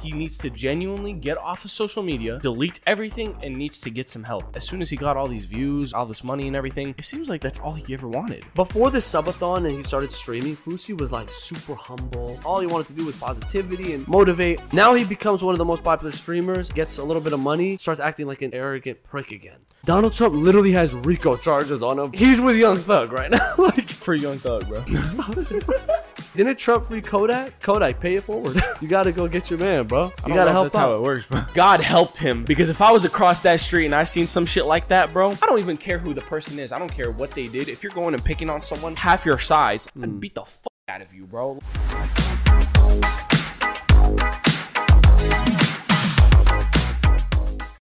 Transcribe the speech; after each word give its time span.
He 0.00 0.12
needs 0.12 0.38
to 0.38 0.50
genuinely 0.50 1.12
get 1.12 1.38
off 1.38 1.64
of 1.64 1.72
social 1.72 2.04
media, 2.04 2.38
delete 2.38 2.78
everything, 2.86 3.36
and 3.42 3.56
needs 3.56 3.80
to 3.80 3.90
get 3.90 4.08
some 4.08 4.22
help. 4.22 4.54
As 4.54 4.62
soon 4.62 4.80
as 4.80 4.90
he 4.90 4.96
got 4.96 5.16
all 5.16 5.26
these 5.26 5.46
views, 5.46 5.92
all 5.92 6.06
this 6.06 6.22
money 6.22 6.46
and 6.46 6.54
everything, 6.54 6.94
it 6.96 7.04
seems 7.04 7.28
like 7.28 7.40
that's 7.40 7.58
all 7.58 7.72
he 7.72 7.92
ever 7.92 8.06
wanted. 8.06 8.44
Before 8.54 8.92
the 8.92 8.98
subathon 8.98 9.66
and 9.66 9.72
he 9.72 9.82
started 9.82 10.12
streaming, 10.12 10.56
Fousey 10.56 10.96
was 10.96 11.10
like 11.10 11.28
super 11.32 11.74
humble. 11.74 12.38
All 12.44 12.60
he 12.60 12.68
wanted 12.68 12.86
to 12.86 12.92
do 12.92 13.06
was 13.06 13.16
positivity 13.16 13.92
and 13.92 14.06
motivate. 14.06 14.60
Now 14.72 14.94
he 14.94 15.02
becomes 15.02 15.42
one 15.42 15.52
of 15.52 15.58
the 15.58 15.64
most 15.64 15.82
popular 15.82 16.12
streamers, 16.12 16.70
gets 16.70 16.98
a 16.98 17.02
little 17.02 17.20
bit 17.20 17.32
of 17.32 17.40
money, 17.40 17.76
starts 17.76 17.98
acting 17.98 18.28
like 18.28 18.42
an 18.42 18.54
arrogant 18.54 19.02
prick 19.02 19.32
again. 19.32 19.58
Donald 19.84 20.12
Trump 20.12 20.32
literally 20.32 20.70
has 20.70 20.94
RICO 20.94 21.34
charges 21.34 21.82
on 21.82 21.98
him. 21.98 22.12
He's 22.12 22.40
with 22.40 22.54
Young 22.54 22.76
Thug 22.76 23.10
right 23.10 23.32
now. 23.32 23.52
like, 23.58 23.88
Free 23.88 24.20
Young 24.20 24.38
Thug, 24.38 24.68
bro. 24.68 24.84
didn't 26.36 26.56
Trump 26.58 26.88
free 26.88 27.00
Kodak? 27.00 27.60
Kodak, 27.60 28.00
pay 28.00 28.16
it 28.16 28.24
forward. 28.24 28.62
you 28.80 28.88
gotta 28.88 29.12
go 29.12 29.28
get 29.28 29.50
your 29.50 29.58
man, 29.58 29.86
bro. 29.86 30.12
You 30.26 30.34
gotta 30.34 30.52
help 30.52 30.66
that's 30.66 30.76
how 30.76 30.96
it 30.96 31.02
works, 31.02 31.26
bro. 31.26 31.44
God 31.54 31.80
helped 31.80 32.18
him 32.18 32.44
because 32.44 32.68
if 32.68 32.80
I 32.80 32.92
was 32.92 33.04
across 33.04 33.40
that 33.40 33.60
street 33.60 33.86
and 33.86 33.94
I 33.94 34.04
seen 34.04 34.26
some 34.26 34.46
shit 34.46 34.66
like 34.66 34.88
that, 34.88 35.12
bro, 35.12 35.30
I 35.30 35.46
don't 35.46 35.58
even 35.58 35.76
care 35.76 35.98
who 35.98 36.14
the 36.14 36.20
person 36.22 36.58
is. 36.58 36.72
I 36.72 36.78
don't 36.78 36.92
care 36.92 37.10
what 37.10 37.32
they 37.32 37.46
did. 37.46 37.68
If 37.68 37.82
you're 37.82 37.92
going 37.92 38.14
and 38.14 38.24
picking 38.24 38.50
on 38.50 38.62
someone 38.62 38.96
half 38.96 39.24
your 39.24 39.38
size, 39.38 39.88
I'd 39.96 40.04
hmm. 40.04 40.18
beat 40.18 40.34
the 40.34 40.44
fuck 40.44 40.72
out 40.88 41.02
of 41.02 41.12
you, 41.12 41.26
bro. 41.26 41.58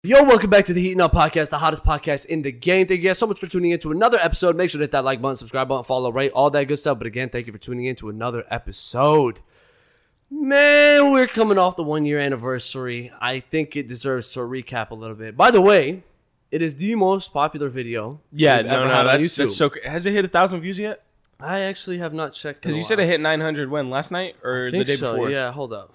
Yo, 0.06 0.22
welcome 0.22 0.48
back 0.48 0.64
to 0.64 0.72
the 0.72 0.80
Heating 0.80 1.00
Up 1.00 1.12
Podcast, 1.12 1.50
the 1.50 1.58
hottest 1.58 1.82
podcast 1.82 2.26
in 2.26 2.40
the 2.40 2.52
game. 2.52 2.86
Thank 2.86 3.02
you 3.02 3.08
guys 3.08 3.18
so 3.18 3.26
much 3.26 3.40
for 3.40 3.48
tuning 3.48 3.72
in 3.72 3.80
to 3.80 3.90
another 3.90 4.20
episode. 4.20 4.54
Make 4.54 4.70
sure 4.70 4.78
to 4.78 4.84
hit 4.84 4.92
that 4.92 5.02
like 5.04 5.20
button, 5.20 5.34
subscribe 5.34 5.66
button, 5.66 5.82
follow, 5.82 6.12
rate, 6.12 6.30
all 6.30 6.48
that 6.48 6.62
good 6.66 6.76
stuff. 6.76 6.98
But 6.98 7.08
again, 7.08 7.28
thank 7.28 7.48
you 7.48 7.52
for 7.52 7.58
tuning 7.58 7.86
in 7.86 7.96
to 7.96 8.08
another 8.08 8.44
episode. 8.48 9.40
Man, 10.30 11.10
we're 11.10 11.26
coming 11.26 11.58
off 11.58 11.74
the 11.74 11.82
one 11.82 12.04
year 12.04 12.20
anniversary. 12.20 13.10
I 13.20 13.40
think 13.40 13.74
it 13.74 13.88
deserves 13.88 14.32
to 14.34 14.40
recap 14.40 14.90
a 14.90 14.94
little 14.94 15.16
bit. 15.16 15.36
By 15.36 15.50
the 15.50 15.60
way, 15.60 16.04
it 16.52 16.62
is 16.62 16.76
the 16.76 16.94
most 16.94 17.32
popular 17.32 17.68
video. 17.68 18.20
Yeah, 18.30 18.62
no, 18.62 18.84
no, 18.84 19.04
that's, 19.08 19.34
that's 19.34 19.56
so. 19.56 19.72
Has 19.84 20.06
it 20.06 20.12
hit 20.12 20.24
a 20.24 20.28
thousand 20.28 20.60
views 20.60 20.78
yet? 20.78 21.02
I 21.40 21.62
actually 21.62 21.98
have 21.98 22.14
not 22.14 22.32
checked. 22.32 22.62
Because 22.62 22.76
you 22.76 22.84
said 22.84 23.00
it 23.00 23.06
hit 23.06 23.20
900 23.20 23.68
when 23.68 23.90
last 23.90 24.12
night 24.12 24.36
or 24.44 24.70
the 24.70 24.84
day 24.84 24.94
so. 24.94 25.14
before. 25.14 25.30
Yeah, 25.30 25.50
hold 25.50 25.72
up. 25.72 25.92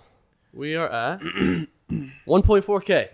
We 0.54 0.76
are 0.76 0.90
at 0.90 1.22
1.4k. 1.90 3.08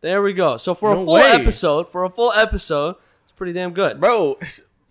There 0.00 0.22
we 0.22 0.32
go. 0.32 0.56
So 0.56 0.74
for 0.74 0.94
No 0.94 1.02
a 1.02 1.04
full 1.04 1.14
way. 1.14 1.30
episode, 1.32 1.88
for 1.88 2.04
a 2.04 2.10
full 2.10 2.32
episode, 2.32 2.96
it's 3.24 3.32
pretty 3.36 3.52
damn 3.52 3.72
good. 3.72 4.00
bro. 4.00 4.38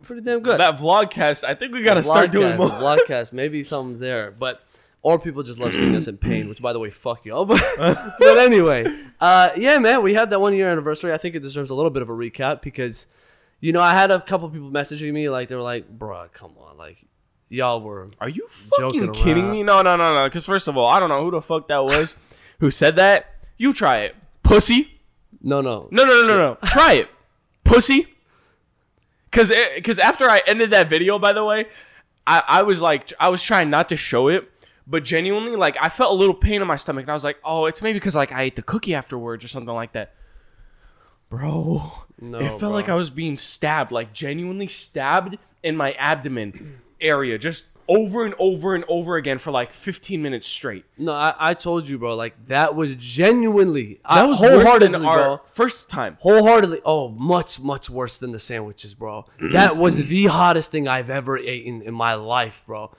Pretty 0.03 0.21
damn 0.21 0.41
good. 0.41 0.59
That 0.59 0.77
vlogcast, 0.77 1.43
I 1.43 1.53
think 1.55 1.73
we 1.73 1.81
gotta 1.83 2.03
start 2.03 2.31
doing 2.31 2.55
more. 2.57 2.69
Vlogcast, 2.69 3.33
maybe 3.33 3.63
something 3.63 3.99
there, 3.99 4.31
but 4.31 4.61
or 5.01 5.19
people 5.19 5.43
just 5.43 5.59
love 5.59 5.73
seeing 5.73 5.95
us 5.95 6.07
in 6.07 6.17
pain. 6.17 6.47
Which, 6.49 6.61
by 6.61 6.71
the 6.73 6.79
way, 6.79 6.89
fuck 6.89 7.25
y'all. 7.25 7.45
But, 7.77 8.13
but 8.19 8.37
anyway, 8.37 8.85
uh, 9.19 9.49
yeah, 9.57 9.79
man, 9.79 10.03
we 10.03 10.13
had 10.13 10.29
that 10.29 10.39
one 10.39 10.53
year 10.53 10.69
anniversary. 10.69 11.13
I 11.13 11.17
think 11.17 11.35
it 11.35 11.41
deserves 11.41 11.69
a 11.69 11.75
little 11.75 11.89
bit 11.91 12.01
of 12.01 12.09
a 12.09 12.13
recap 12.13 12.61
because, 12.61 13.07
you 13.59 13.71
know, 13.73 13.81
I 13.81 13.93
had 13.93 14.11
a 14.11 14.21
couple 14.21 14.49
people 14.49 14.69
messaging 14.71 15.11
me 15.13 15.29
like 15.29 15.47
they 15.49 15.55
were 15.55 15.61
like, 15.61 15.97
"Bruh, 15.97 16.31
come 16.31 16.51
on, 16.59 16.77
like 16.77 16.97
y'all 17.49 17.81
were." 17.81 18.09
Are 18.21 18.29
you 18.29 18.47
Joking 18.79 19.07
fucking 19.07 19.23
kidding 19.23 19.45
around. 19.45 19.51
me? 19.53 19.63
No, 19.63 19.81
no, 19.81 19.95
no, 19.97 20.13
no. 20.13 20.25
Because 20.25 20.45
first 20.45 20.67
of 20.67 20.77
all, 20.77 20.87
I 20.87 20.99
don't 20.99 21.09
know 21.09 21.23
who 21.23 21.31
the 21.31 21.41
fuck 21.41 21.67
that 21.69 21.83
was 21.83 22.15
who 22.59 22.69
said 22.71 22.95
that. 22.97 23.25
You 23.57 23.73
try 23.73 23.99
it, 23.99 24.15
pussy. 24.43 24.96
No, 25.41 25.61
no, 25.61 25.87
No, 25.91 26.03
no, 26.03 26.21
no, 26.21 26.27
no, 26.27 26.37
no. 26.37 26.57
Try 26.65 26.93
it, 26.93 27.09
pussy. 27.63 28.07
Cause, 29.31 29.51
it, 29.51 29.83
cause 29.83 29.99
after 29.99 30.29
I 30.29 30.41
ended 30.47 30.71
that 30.71 30.89
video, 30.89 31.19
by 31.19 31.33
the 31.33 31.43
way, 31.43 31.67
I, 32.25 32.43
I 32.47 32.63
was 32.63 32.81
like, 32.81 33.13
I 33.19 33.29
was 33.29 33.43
trying 33.43 33.69
not 33.69 33.89
to 33.89 33.95
show 33.95 34.29
it, 34.29 34.49
but 34.87 35.03
genuinely, 35.03 35.55
like, 35.55 35.77
I 35.81 35.89
felt 35.89 36.11
a 36.11 36.15
little 36.15 36.33
pain 36.33 36.61
in 36.61 36.67
my 36.67 36.75
stomach, 36.75 37.03
and 37.03 37.11
I 37.11 37.13
was 37.13 37.23
like, 37.23 37.37
oh, 37.43 37.65
it's 37.65 37.81
maybe 37.81 37.99
because 37.99 38.15
like 38.15 38.31
I 38.31 38.43
ate 38.43 38.55
the 38.55 38.61
cookie 38.61 38.95
afterwards 38.95 39.43
or 39.43 39.47
something 39.47 39.73
like 39.73 39.93
that. 39.93 40.13
Bro, 41.29 41.91
no. 42.21 42.39
it 42.39 42.47
felt 42.47 42.59
bro. 42.59 42.69
like 42.71 42.89
I 42.89 42.95
was 42.95 43.09
being 43.09 43.37
stabbed, 43.37 43.91
like 43.91 44.13
genuinely 44.13 44.67
stabbed 44.67 45.37
in 45.61 45.75
my 45.75 45.91
abdomen 45.93 46.79
area, 47.01 47.37
just 47.37 47.65
over 47.87 48.25
and 48.25 48.35
over 48.39 48.75
and 48.75 48.83
over 48.87 49.15
again 49.15 49.39
for 49.39 49.51
like 49.51 49.73
15 49.73 50.21
minutes 50.21 50.47
straight. 50.47 50.85
No, 50.97 51.13
I, 51.13 51.33
I 51.37 51.53
told 51.53 51.87
you, 51.87 51.97
bro. 51.97 52.15
Like 52.15 52.47
that 52.47 52.75
was 52.75 52.95
genuinely. 52.95 53.99
That 54.03 54.23
I, 54.23 54.25
was 54.25 54.39
wholeheartedly 54.39 54.99
bro. 54.99 55.41
first 55.45 55.89
time. 55.89 56.17
Wholeheartedly. 56.19 56.81
Oh, 56.85 57.09
much, 57.09 57.59
much 57.59 57.89
worse 57.89 58.17
than 58.17 58.31
the 58.31 58.39
sandwiches, 58.39 58.93
bro. 58.93 59.25
that 59.53 59.77
was 59.77 59.97
the 59.97 60.25
hottest 60.25 60.71
thing 60.71 60.87
I've 60.87 61.09
ever 61.09 61.37
eaten 61.37 61.81
in 61.81 61.93
my 61.93 62.15
life, 62.15 62.63
bro. 62.65 62.95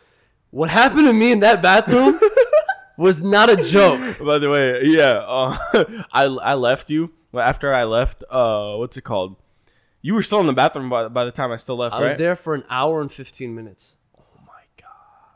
What 0.50 0.70
happened 0.70 1.06
to 1.06 1.12
me 1.12 1.32
in 1.32 1.40
that 1.40 1.60
bathroom 1.60 2.18
was 2.96 3.22
not 3.22 3.50
a 3.50 3.56
joke. 3.56 4.18
By 4.18 4.38
the 4.38 4.48
way, 4.48 4.80
yeah, 4.84 5.24
uh, 5.26 5.56
I 6.12 6.24
I 6.24 6.54
left 6.54 6.90
you 6.90 7.12
after 7.34 7.74
I 7.74 7.84
left. 7.84 8.24
Uh, 8.30 8.76
what's 8.76 8.96
it 8.96 9.02
called? 9.02 9.36
You 10.00 10.14
were 10.14 10.22
still 10.22 10.40
in 10.40 10.46
the 10.46 10.52
bathroom 10.52 10.88
by, 10.88 11.08
by 11.08 11.24
the 11.24 11.32
time 11.32 11.52
I 11.52 11.56
still 11.56 11.76
left, 11.76 11.94
I 11.94 11.98
right? 11.98 12.04
was 12.06 12.16
there 12.16 12.36
for 12.36 12.54
an 12.54 12.64
hour 12.70 13.00
and 13.00 13.12
15 13.12 13.54
minutes. 13.54 13.96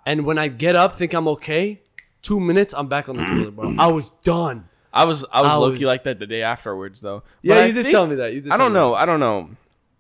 And 0.05 0.25
when 0.27 0.39
I 0.39 0.49
get 0.49 0.75
up, 0.77 0.97
think 0.99 1.13
I'm 1.15 1.29
okay, 1.29 1.81
two 2.23 2.41
minutes, 2.41 2.75
I'm 2.75 2.89
back 2.89 3.09
on 3.09 3.17
the 3.17 3.25
toilet, 3.25 3.57
bro. 3.57 3.75
I 3.79 3.87
was 3.89 4.11
done. 4.25 4.69
I 4.93 5.05
was 5.05 5.25
I 5.33 5.41
was 5.43 5.51
I 5.53 5.55
low 5.57 5.71
was- 5.71 5.79
key 5.79 5.87
like 5.87 6.05
that 6.05 6.19
the 6.19 6.27
day 6.27 6.43
afterwards 6.43 7.01
though. 7.01 7.23
Yeah, 7.41 7.55
But 7.55 7.63
I 7.63 7.67
you 7.67 7.73
did 7.73 7.83
think- 7.85 7.93
tell 7.93 8.07
me 8.07 8.17
that. 8.17 8.33
You 8.35 8.41
did 8.43 8.53
I 8.53 8.57
tell 8.57 8.67
don't 8.67 8.73
me 8.73 8.79
know. 8.81 8.95
I 8.95 9.05
don't 9.07 9.21
know. 9.21 9.51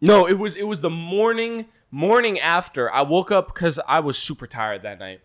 No, 0.00 0.26
it 0.26 0.34
was 0.38 0.56
it 0.56 0.64
was 0.66 0.80
the 0.80 0.90
morning 0.90 1.66
morning 1.90 2.38
after. 2.40 2.92
I 2.92 3.02
woke 3.02 3.30
up 3.30 3.46
because 3.54 3.78
I 3.86 4.00
was 4.00 4.18
super 4.18 4.46
tired 4.46 4.82
that 4.82 4.98
night. 4.98 5.20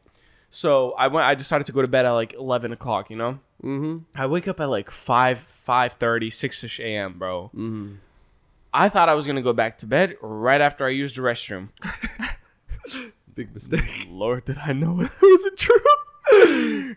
So 0.52 0.92
I 0.94 1.08
went. 1.08 1.28
I 1.28 1.34
decided 1.36 1.66
to 1.68 1.74
go 1.74 1.82
to 1.82 1.88
bed 1.88 2.06
at 2.06 2.12
like 2.12 2.34
eleven 2.34 2.72
o'clock. 2.72 3.10
You 3.10 3.18
know. 3.18 3.40
Mm-hmm. 3.64 4.04
I 4.16 4.28
wake 4.28 4.48
up 4.48 4.60
at 4.60 4.70
like 4.70 4.92
5, 4.92 5.40
5.30, 5.68 6.28
6ish 6.28 6.80
a.m., 6.80 7.18
bro. 7.18 7.46
Mm-hmm. 7.56 7.96
I 8.72 8.88
thought 8.88 9.10
I 9.10 9.16
was 9.16 9.26
going 9.26 9.36
to 9.38 9.42
go 9.42 9.52
back 9.52 9.80
to 9.80 9.88
bed 9.88 10.16
right 10.22 10.62
after 10.62 10.86
I 10.86 10.90
used 10.90 11.16
the 11.18 11.22
restroom. 11.24 11.70
Big 13.38 13.54
mistake. 13.54 14.08
Lord, 14.10 14.44
did 14.46 14.58
I 14.58 14.74
know 14.74 15.00
it 15.02 15.12
wasn't 15.22 15.58
true? 15.58 15.80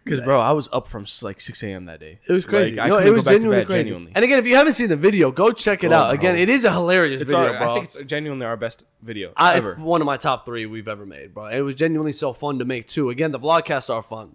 Because, 0.04 0.20
bro, 0.22 0.40
I 0.40 0.50
was 0.52 0.68
up 0.72 0.88
from 0.88 1.06
like 1.22 1.40
6 1.40 1.62
a.m. 1.62 1.84
that 1.84 2.00
day. 2.00 2.18
It 2.26 2.32
was 2.32 2.44
crazy. 2.44 2.74
Like, 2.76 2.86
I 2.86 2.88
no, 2.88 2.96
couldn't 2.96 3.08
it 3.12 3.14
was 3.16 3.24
go 3.24 3.30
back 3.30 3.40
to 3.42 3.50
bed, 3.50 3.66
crazy. 3.68 3.82
genuinely. 3.84 4.12
And 4.16 4.24
again, 4.24 4.38
if 4.40 4.46
you 4.46 4.56
haven't 4.56 4.72
seen 4.72 4.88
the 4.88 4.96
video, 4.96 5.30
go 5.30 5.52
check 5.52 5.84
it 5.84 5.92
Oh, 5.92 5.96
out. 5.96 6.14
Again, 6.14 6.34
it 6.36 6.48
is 6.48 6.64
a 6.64 6.72
hilarious 6.72 7.20
It's 7.20 7.30
video, 7.30 7.52
our, 7.52 7.58
bro. 7.58 7.70
I 7.70 7.74
think 7.74 7.84
it's 7.94 8.10
genuinely 8.10 8.44
our 8.46 8.56
best 8.56 8.84
video 9.02 9.32
I, 9.36 9.54
ever. 9.54 9.72
it's 9.72 9.80
one 9.80 10.00
of 10.00 10.06
my 10.06 10.16
top 10.16 10.44
three 10.46 10.66
we've 10.66 10.88
ever 10.88 11.06
made, 11.06 11.32
bro. 11.34 11.46
It 11.46 11.60
was 11.60 11.76
genuinely 11.76 12.12
so 12.12 12.32
fun 12.32 12.58
to 12.58 12.64
make 12.64 12.88
too. 12.88 13.10
Again, 13.10 13.30
the 13.30 13.38
vlogcasts 13.38 13.88
are 13.94 14.02
fun. 14.02 14.34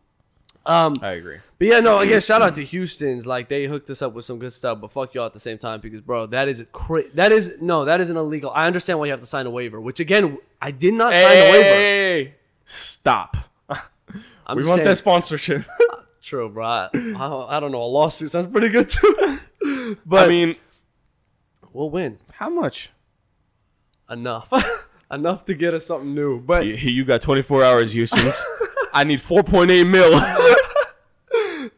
Um, 0.65 0.97
I 1.01 1.11
agree. 1.11 1.37
but 1.59 1.67
yeah, 1.67 1.79
no. 1.79 1.99
Again, 1.99 2.21
shout 2.21 2.41
out 2.41 2.55
to 2.55 2.63
Houston's. 2.63 3.27
Like 3.27 3.49
they 3.49 3.65
hooked 3.65 3.89
us 3.89 4.01
up 4.01 4.13
with 4.13 4.25
some 4.25 4.39
good 4.39 4.51
stuff, 4.53 4.79
but 4.81 4.91
fuck 4.91 5.13
y'all 5.13 5.25
at 5.25 5.33
the 5.33 5.39
same 5.39 5.57
time 5.57 5.79
because, 5.79 6.01
bro, 6.01 6.25
that 6.27 6.47
is 6.47 6.63
cra- 6.71 7.09
That 7.13 7.31
is 7.31 7.55
no, 7.61 7.85
that 7.85 8.01
is 8.01 8.09
an 8.09 8.17
illegal. 8.17 8.51
I 8.51 8.65
understand 8.67 8.99
why 8.99 9.05
you 9.05 9.11
have 9.11 9.19
to 9.21 9.27
sign 9.27 9.45
a 9.45 9.49
waiver. 9.51 9.79
Which 9.79 9.99
again, 9.99 10.37
I 10.61 10.71
did 10.71 10.93
not 10.95 11.13
sign 11.13 11.23
a 11.23 11.51
waiver. 11.51 11.63
Hey, 11.63 12.33
stop. 12.65 13.37
I'm 14.47 14.57
we 14.57 14.63
want 14.63 14.75
saying- 14.77 14.87
that 14.87 14.97
sponsorship. 14.97 15.63
True, 16.21 16.49
bro. 16.49 16.65
I, 16.65 16.89
I, 16.93 17.57
I 17.57 17.59
don't 17.59 17.71
know. 17.71 17.83
A 17.83 17.85
lawsuit 17.85 18.31
sounds 18.31 18.47
pretty 18.47 18.69
good 18.69 18.89
too. 18.89 19.97
but 20.05 20.25
I 20.25 20.27
mean, 20.27 20.55
we'll 21.71 21.89
win 21.91 22.17
how 22.33 22.49
much? 22.49 22.89
enough, 24.09 24.51
enough 25.11 25.45
to 25.45 25.53
get 25.55 25.73
us 25.73 25.85
something 25.87 26.13
new. 26.13 26.39
But 26.39 26.65
You, 26.65 26.73
you 26.75 27.05
got 27.05 27.21
24 27.21 27.63
hours, 27.63 27.91
Houston's. 27.93 28.41
I 28.95 29.03
need 29.03 29.19
4.8 29.19 29.87
mil. 29.87 30.19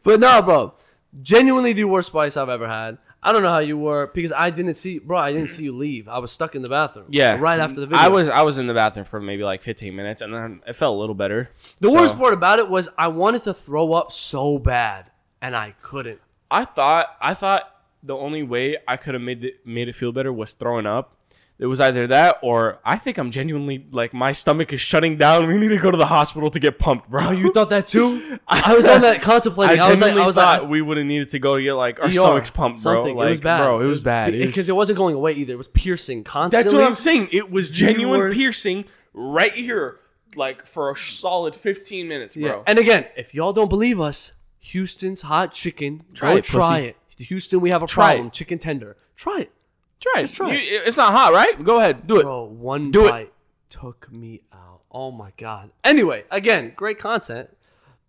But 0.02 0.20
nah, 0.20 0.40
bro. 0.40 0.74
Genuinely 1.22 1.72
the 1.74 1.84
worst 1.84 2.08
spice 2.08 2.36
I've 2.36 2.48
ever 2.48 2.68
had. 2.68 2.98
I 3.22 3.32
don't 3.32 3.42
know 3.42 3.50
how 3.50 3.58
you 3.58 3.76
were 3.76 4.06
because 4.06 4.32
I 4.32 4.48
didn't 4.50 4.74
see, 4.74 4.98
bro. 5.00 5.18
I 5.18 5.32
didn't 5.32 5.48
see 5.48 5.64
you 5.64 5.72
leave. 5.76 6.08
I 6.08 6.18
was 6.18 6.30
stuck 6.30 6.54
in 6.54 6.62
the 6.62 6.68
bathroom. 6.68 7.06
Yeah, 7.10 7.36
right 7.38 7.58
after 7.58 7.80
the 7.80 7.86
video. 7.86 8.02
I 8.02 8.08
was 8.08 8.28
I 8.28 8.42
was 8.42 8.58
in 8.58 8.68
the 8.68 8.74
bathroom 8.74 9.04
for 9.06 9.20
maybe 9.20 9.42
like 9.42 9.60
15 9.62 9.94
minutes, 9.94 10.22
and 10.22 10.32
then 10.32 10.62
it 10.66 10.74
felt 10.74 10.96
a 10.96 10.98
little 11.00 11.16
better. 11.16 11.50
The 11.80 11.88
So, 11.88 11.94
worst 11.94 12.16
part 12.16 12.32
about 12.32 12.58
it 12.58 12.70
was 12.70 12.88
I 12.96 13.08
wanted 13.08 13.42
to 13.44 13.52
throw 13.54 13.92
up 13.92 14.12
so 14.12 14.58
bad 14.58 15.10
and 15.42 15.56
I 15.56 15.74
couldn't. 15.82 16.20
I 16.50 16.64
thought 16.64 17.08
I 17.20 17.34
thought 17.34 17.64
the 18.02 18.14
only 18.16 18.44
way 18.44 18.76
I 18.86 18.96
could 18.96 19.14
have 19.14 19.22
made 19.22 19.44
it 19.44 19.66
made 19.66 19.88
it 19.88 19.96
feel 19.96 20.12
better 20.12 20.32
was 20.32 20.52
throwing 20.52 20.86
up. 20.86 21.16
It 21.60 21.66
was 21.66 21.80
either 21.80 22.06
that 22.06 22.38
or 22.40 22.78
I 22.84 22.98
think 22.98 23.18
I'm 23.18 23.32
genuinely 23.32 23.84
like 23.90 24.14
my 24.14 24.30
stomach 24.30 24.72
is 24.72 24.80
shutting 24.80 25.16
down. 25.16 25.48
We 25.48 25.58
need 25.58 25.68
to 25.68 25.78
go 25.78 25.90
to 25.90 25.96
the 25.96 26.06
hospital 26.06 26.50
to 26.52 26.60
get 26.60 26.78
pumped, 26.78 27.10
bro. 27.10 27.26
Oh, 27.28 27.30
you 27.32 27.52
thought 27.52 27.70
that 27.70 27.88
too? 27.88 28.38
I 28.48 28.76
was 28.76 28.86
on 28.86 29.00
that 29.00 29.16
I 29.16 29.18
contemplating. 29.18 29.80
I, 29.80 29.90
was 29.90 30.00
like, 30.00 30.12
I 30.14 30.24
was 30.24 30.36
thought 30.36 30.62
like, 30.62 30.70
we 30.70 30.80
would 30.80 30.98
have 30.98 31.06
needed 31.06 31.30
to 31.30 31.40
go 31.40 31.56
to 31.56 31.62
get 31.62 31.72
like 31.74 31.98
our 31.98 32.06
ER, 32.06 32.12
stomachs 32.12 32.50
pumped, 32.50 32.80
bro. 32.84 32.94
something. 33.02 33.16
Like, 33.16 33.26
it 33.26 33.30
was 33.30 33.40
bad, 33.40 33.58
bro. 33.58 33.80
It 33.80 33.86
was 33.86 34.02
bad. 34.02 34.34
It 34.34 34.38
was- 34.38 34.46
because 34.46 34.68
it 34.68 34.76
wasn't 34.76 34.98
going 34.98 35.16
away 35.16 35.32
either. 35.32 35.54
It 35.54 35.56
was 35.56 35.66
piercing 35.66 36.22
constantly. 36.22 36.62
That's 36.62 36.74
what 36.74 36.84
I'm 36.86 36.94
saying. 36.94 37.28
It 37.32 37.50
was 37.50 37.70
genuine 37.70 38.20
worst. 38.20 38.36
piercing 38.36 38.84
right 39.12 39.52
here, 39.52 39.98
like 40.36 40.64
for 40.64 40.92
a 40.92 40.96
solid 40.96 41.56
15 41.56 42.06
minutes, 42.06 42.36
bro. 42.36 42.46
Yeah. 42.46 42.62
And 42.68 42.78
again, 42.78 43.06
if 43.16 43.34
y'all 43.34 43.52
don't 43.52 43.68
believe 43.68 44.00
us, 44.00 44.30
Houston's 44.60 45.22
hot 45.22 45.54
chicken. 45.54 46.04
Try 46.14 46.34
go 46.34 46.36
it, 46.36 46.44
try 46.44 46.60
pussy. 46.68 46.94
it. 47.20 47.26
Houston, 47.26 47.60
we 47.60 47.70
have 47.70 47.82
a 47.82 47.86
Try 47.88 48.10
problem. 48.10 48.26
it. 48.28 48.32
Chicken 48.32 48.58
tender. 48.60 48.96
Try 49.16 49.40
it. 49.40 49.52
Try 50.00 50.20
just 50.20 50.34
it. 50.34 50.36
try 50.36 50.52
You- 50.52 50.80
It's 50.86 50.96
not 50.96 51.12
hot, 51.12 51.32
right? 51.32 51.62
Go 51.62 51.76
ahead, 51.78 52.06
do 52.06 52.18
it. 52.18 52.22
Bro, 52.22 52.44
one 52.44 52.90
Do 52.90 53.06
it. 53.06 53.10
bite 53.10 53.32
took 53.68 54.10
me 54.12 54.42
out. 54.52 54.80
Oh 54.90 55.10
my 55.10 55.32
god. 55.36 55.70
Anyway, 55.84 56.24
again, 56.30 56.72
great 56.76 56.98
content. 56.98 57.50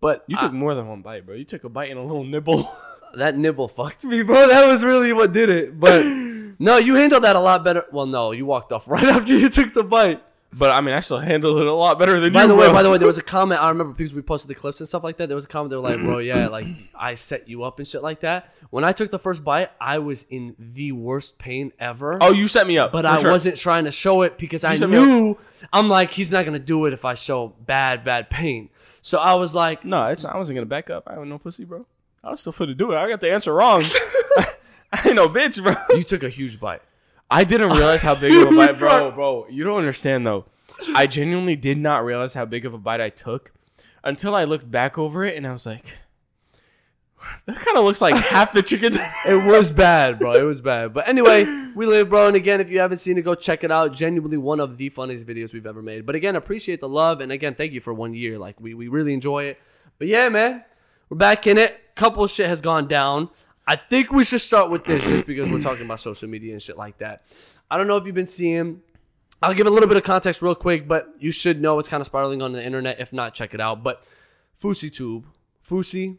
But 0.01 0.23
You 0.27 0.37
I- 0.37 0.41
took 0.43 0.53
more 0.53 0.75
than 0.75 0.87
one 0.87 1.01
bite, 1.01 1.25
bro. 1.25 1.35
You 1.35 1.43
took 1.45 1.63
a 1.63 1.69
bite 1.69 1.89
and 1.91 1.99
a 1.99 2.03
little 2.03 2.23
nibble. 2.23 2.71
that 3.15 3.37
nibble 3.37 3.67
fucked 3.67 4.05
me, 4.05 4.21
bro. 4.23 4.47
That 4.47 4.65
was 4.65 4.83
really 4.83 5.11
what 5.13 5.33
did 5.33 5.49
it. 5.49 5.77
But 5.79 6.05
no, 6.59 6.77
you 6.77 6.95
handled 6.95 7.23
that 7.23 7.35
a 7.35 7.39
lot 7.39 7.63
better. 7.63 7.83
Well, 7.91 8.05
no, 8.05 8.31
you 8.31 8.45
walked 8.45 8.71
off 8.71 8.87
right 8.87 9.03
after 9.03 9.35
you 9.35 9.49
took 9.49 9.73
the 9.73 9.83
bite. 9.83 10.23
But 10.51 10.71
I 10.71 10.81
mean, 10.81 10.95
I 10.95 10.99
still 11.01 11.19
handled 11.19 11.59
it 11.59 11.67
a 11.67 11.73
lot 11.73 11.99
better 11.99 12.19
than 12.19 12.33
By 12.33 12.41
you. 12.41 12.47
By 12.47 12.47
the 12.47 12.55
way, 12.55 12.65
bro. 12.67 12.73
by 12.73 12.83
the 12.83 12.89
way, 12.89 12.97
there 12.97 13.07
was 13.07 13.17
a 13.17 13.21
comment. 13.37 13.61
I 13.61 13.69
remember 13.69 13.93
because 13.93 14.13
we 14.13 14.21
posted 14.21 14.49
the 14.49 14.55
clips 14.55 14.79
and 14.79 14.87
stuff 14.87 15.03
like 15.03 15.17
that. 15.17 15.27
There 15.27 15.35
was 15.35 15.45
a 15.45 15.47
comment. 15.49 15.69
They 15.69 15.75
were 15.75 15.81
like, 15.83 15.99
"Bro, 15.99 16.19
yeah, 16.19 16.47
like 16.47 16.65
I 16.95 17.13
set 17.15 17.47
you 17.47 17.63
up 17.63 17.79
and 17.79 17.87
shit 17.87 18.01
like 18.03 18.21
that." 18.21 18.53
When 18.71 18.83
I 18.83 18.91
took 18.91 19.09
the 19.11 19.19
first 19.19 19.43
bite, 19.43 19.71
I 19.81 19.97
was 19.99 20.25
in 20.29 20.55
the 20.59 20.91
worst 20.91 21.37
pain 21.39 21.71
ever. 21.79 22.17
oh, 22.21 22.31
you 22.31 22.47
set 22.47 22.67
me 22.67 22.77
up, 22.77 22.91
but 22.91 23.05
I 23.05 23.21
sure. 23.21 23.31
wasn't 23.31 23.57
trying 23.57 23.85
to 23.85 23.91
show 23.91 24.21
it 24.23 24.37
because 24.37 24.63
I 24.63 24.75
me 24.77 24.83
up. 24.83 24.89
knew 24.89 25.37
I'm 25.73 25.89
like 25.89 26.11
he's 26.11 26.31
not 26.31 26.45
gonna 26.45 26.59
do 26.59 26.85
it 26.85 26.93
if 26.93 27.03
I 27.05 27.15
show 27.15 27.53
bad, 27.65 28.03
bad 28.03 28.29
pain. 28.29 28.69
So 29.01 29.17
I 29.17 29.33
was 29.35 29.55
like, 29.55 29.85
No, 29.85 30.07
it's 30.07 30.23
I 30.25 30.35
wasn't 30.37 30.57
gonna 30.57 30.65
back 30.65 30.89
up. 30.89 31.03
I 31.07 31.13
have 31.13 31.25
no 31.25 31.37
pussy, 31.39 31.63
bro. 31.65 31.85
I 32.23 32.31
was 32.31 32.41
still 32.41 32.51
fit 32.51 32.65
to 32.67 32.75
do 32.75 32.91
it. 32.91 32.97
I 32.97 33.07
got 33.07 33.21
the 33.21 33.31
answer 33.31 33.53
wrong. 33.53 33.83
I 34.91 35.01
ain't 35.05 35.15
no 35.15 35.29
bitch, 35.29 35.61
bro. 35.63 35.75
"You 35.95 36.03
took 36.03 36.23
a 36.23 36.29
huge 36.29 36.59
bite." 36.59 36.81
I 37.29 37.43
didn't 37.43 37.71
realize 37.71 38.01
how 38.01 38.15
big 38.15 38.33
of 38.33 38.47
a 38.53 38.55
bite, 38.55 38.79
bro. 38.79 39.11
Bro, 39.11 39.47
you 39.49 39.63
don't 39.63 39.77
understand 39.77 40.25
though. 40.25 40.45
I 40.95 41.07
genuinely 41.07 41.55
did 41.55 41.77
not 41.77 42.03
realize 42.05 42.33
how 42.33 42.45
big 42.45 42.65
of 42.65 42.73
a 42.73 42.77
bite 42.77 43.01
I 43.01 43.09
took 43.09 43.51
until 44.03 44.33
I 44.33 44.45
looked 44.45 44.69
back 44.69 44.97
over 44.97 45.25
it 45.25 45.35
and 45.35 45.45
I 45.45 45.51
was 45.51 45.65
like, 45.65 45.97
that 47.45 47.57
kind 47.57 47.77
of 47.77 47.83
looks 47.83 48.01
like 48.01 48.15
half 48.25 48.53
the 48.53 48.63
chicken. 48.63 48.97
It 49.27 49.45
was 49.45 49.71
bad, 49.71 50.19
bro. 50.19 50.33
It 50.33 50.43
was 50.43 50.61
bad. 50.61 50.93
But 50.93 51.07
anyway, 51.07 51.43
we 51.75 51.85
live, 51.85 52.09
bro. 52.09 52.27
And 52.27 52.35
again, 52.35 52.61
if 52.61 52.69
you 52.69 52.79
haven't 52.79 52.99
seen 52.99 53.17
it, 53.17 53.23
go 53.23 53.35
check 53.35 53.63
it 53.63 53.71
out. 53.71 53.93
Genuinely 53.93 54.37
one 54.37 54.59
of 54.59 54.77
the 54.77 54.89
funniest 54.89 55.25
videos 55.25 55.53
we've 55.53 55.65
ever 55.65 55.81
made. 55.81 56.05
But 56.05 56.15
again, 56.15 56.35
appreciate 56.35 56.79
the 56.79 56.89
love. 56.89 57.21
And 57.21 57.31
again, 57.31 57.55
thank 57.55 57.73
you 57.73 57.81
for 57.81 57.93
one 57.93 58.13
year. 58.13 58.37
Like, 58.37 58.59
we, 58.59 58.73
we 58.73 58.87
really 58.87 59.13
enjoy 59.13 59.45
it. 59.45 59.59
But 59.97 60.07
yeah, 60.07 60.29
man, 60.29 60.63
we're 61.09 61.17
back 61.17 61.45
in 61.45 61.57
it. 61.57 61.77
Couple 61.95 62.25
shit 62.27 62.47
has 62.47 62.61
gone 62.61 62.87
down. 62.87 63.29
I 63.69 63.75
think 63.75 64.11
we 64.11 64.23
should 64.23 64.41
start 64.41 64.71
with 64.71 64.83
this 64.83 65.03
just 65.03 65.27
because 65.27 65.47
we're 65.47 65.61
talking 65.69 65.85
about 65.85 65.99
social 65.99 66.27
media 66.27 66.53
and 66.53 66.61
shit 66.61 66.75
like 66.75 66.97
that. 66.97 67.21
I 67.69 67.77
don't 67.77 67.85
know 67.85 67.97
if 67.97 68.05
you've 68.07 68.15
been 68.15 68.25
seeing. 68.25 68.81
I'll 69.43 69.53
give 69.53 69.67
a 69.67 69.69
little 69.69 69.87
bit 69.87 69.95
of 69.95 70.01
context 70.01 70.41
real 70.41 70.55
quick, 70.55 70.87
but 70.87 71.13
you 71.19 71.29
should 71.29 71.61
know 71.61 71.77
it's 71.77 71.87
kind 71.87 72.01
of 72.01 72.07
spiraling 72.07 72.41
on 72.41 72.51
the 72.51 72.65
internet. 72.65 72.99
If 72.99 73.13
not, 73.13 73.35
check 73.35 73.53
it 73.53 73.61
out. 73.61 73.83
But 73.83 74.03
FouseyTube, 74.59 75.23
Fousey, 75.69 76.17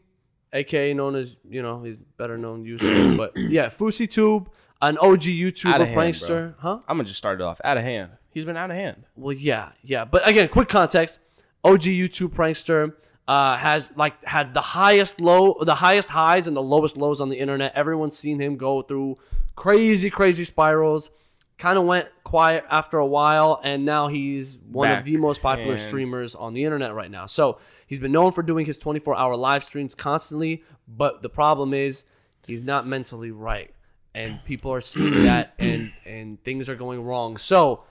aka 0.52 0.94
known 0.94 1.17
as 1.17 1.38
you 1.49 1.61
know 1.61 1.82
he's 1.82 1.97
better 1.97 2.38
known 2.38 2.64
user, 2.64 3.17
but 3.17 3.32
yeah, 3.37 3.67
FouseyTube, 3.67 4.47
an 4.81 4.97
OG 4.99 5.23
YouTuber 5.23 5.87
hand, 5.88 5.97
prankster, 5.97 6.55
huh? 6.61 6.79
I'm 6.87 6.99
gonna 6.99 7.08
just 7.08 7.19
start 7.19 7.41
it 7.41 7.44
off 7.44 7.61
out 7.64 7.76
of 7.76 7.82
hand. 7.82 8.12
He's 8.31 8.44
been 8.44 8.56
out 8.56 8.70
of 8.70 8.76
hand. 8.76 9.06
Well, 9.17 9.32
yeah, 9.32 9.73
yeah. 9.82 10.05
But 10.05 10.26
again, 10.29 10.49
quick 10.49 10.69
context: 10.69 11.19
OG 11.64 11.82
YouTube 11.82 12.29
prankster 12.29 12.94
uh, 13.31 13.56
has 13.56 13.97
like 13.97 14.25
had 14.25 14.53
the 14.55 14.61
highest 14.61 15.21
low, 15.21 15.56
the 15.62 15.77
highest 15.77 16.09
highs 16.11 16.49
and 16.49 16.56
the 16.56 16.62
lowest 16.62 16.97
lows 16.97 17.21
on 17.21 17.29
the 17.29 17.38
internet. 17.38 17.73
Everyone's 17.77 18.19
seen 18.19 18.41
him 18.41 18.56
go 18.56 18.82
through 18.82 19.19
crazy, 19.55 20.11
crazy 20.11 20.43
spirals. 20.43 21.12
Kind 21.56 21.79
of 21.79 21.85
went 21.85 22.09
quiet 22.25 22.65
after 22.69 22.99
a 22.99 23.06
while, 23.06 23.61
and 23.62 23.85
now 23.85 24.09
he's 24.09 24.59
one 24.59 24.88
Back 24.88 24.99
of 25.00 25.05
the 25.05 25.17
most 25.19 25.43
popular 25.43 25.75
and- 25.75 25.81
streamers 25.81 26.35
on 26.35 26.55
the 26.55 26.65
internet 26.65 26.93
right 26.93 27.11
now. 27.11 27.27
So 27.27 27.59
he's 27.87 28.00
been 28.00 28.11
known 28.11 28.32
for 28.32 28.43
doing 28.43 28.67
his 28.67 28.79
24-hour 28.79 29.37
live 29.37 29.62
streams 29.62 29.94
constantly, 29.94 30.65
but 30.88 31.23
the 31.23 31.29
problem 31.29 31.73
is 31.73 32.06
he's 32.49 32.65
not 32.65 32.85
mentally 32.85 33.31
right, 33.31 33.73
and 34.12 34.44
people 34.44 34.73
are 34.73 34.81
seeing 34.81 35.23
that, 35.31 35.55
and 35.56 35.93
and 36.05 36.43
things 36.43 36.69
are 36.69 36.75
going 36.75 37.05
wrong. 37.05 37.37
So 37.37 37.85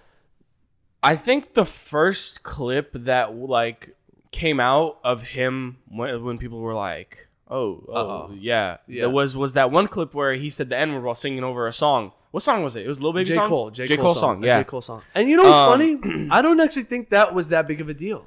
I 1.01 1.15
think 1.15 1.53
the 1.53 1.65
first 1.65 2.43
clip 2.43 2.91
that 2.93 3.33
like 3.37 3.95
came 4.31 4.59
out 4.59 4.99
of 5.03 5.21
him 5.23 5.77
when, 5.87 6.23
when 6.23 6.37
people 6.37 6.59
were 6.59 6.73
like, 6.73 7.27
"Oh, 7.49 7.83
oh, 7.87 7.93
Uh-oh. 7.93 8.31
yeah," 8.37 8.77
Yeah. 8.87 9.01
there 9.01 9.09
was 9.09 9.35
was 9.35 9.53
that 9.53 9.71
one 9.71 9.87
clip 9.87 10.13
where 10.13 10.33
he 10.33 10.49
said 10.49 10.69
the 10.69 10.77
N 10.77 10.93
word 10.93 11.03
while 11.03 11.15
singing 11.15 11.43
over 11.43 11.67
a 11.67 11.73
song. 11.73 12.11
What 12.31 12.43
song 12.43 12.63
was 12.63 12.75
it? 12.75 12.85
It 12.85 12.87
was 12.87 13.01
Lil 13.01 13.11
Baby 13.13 13.25
J. 13.25 13.33
song. 13.35 13.47
Cole, 13.47 13.71
J. 13.71 13.87
J. 13.87 13.95
Cole, 13.97 14.05
Cole 14.05 14.13
song, 14.15 14.35
song. 14.37 14.43
Yeah. 14.43 14.59
J. 14.59 14.63
Cole 14.65 14.81
song. 14.81 15.01
And 15.15 15.27
you 15.27 15.35
know 15.35 15.43
what's 15.43 15.55
Um, 15.55 15.71
funny? 16.03 16.27
I 16.31 16.43
don't 16.43 16.59
actually 16.59 16.83
think 16.83 17.09
that 17.09 17.33
was 17.33 17.49
that 17.49 17.67
big 17.67 17.81
of 17.81 17.89
a 17.89 17.93
deal. 17.95 18.25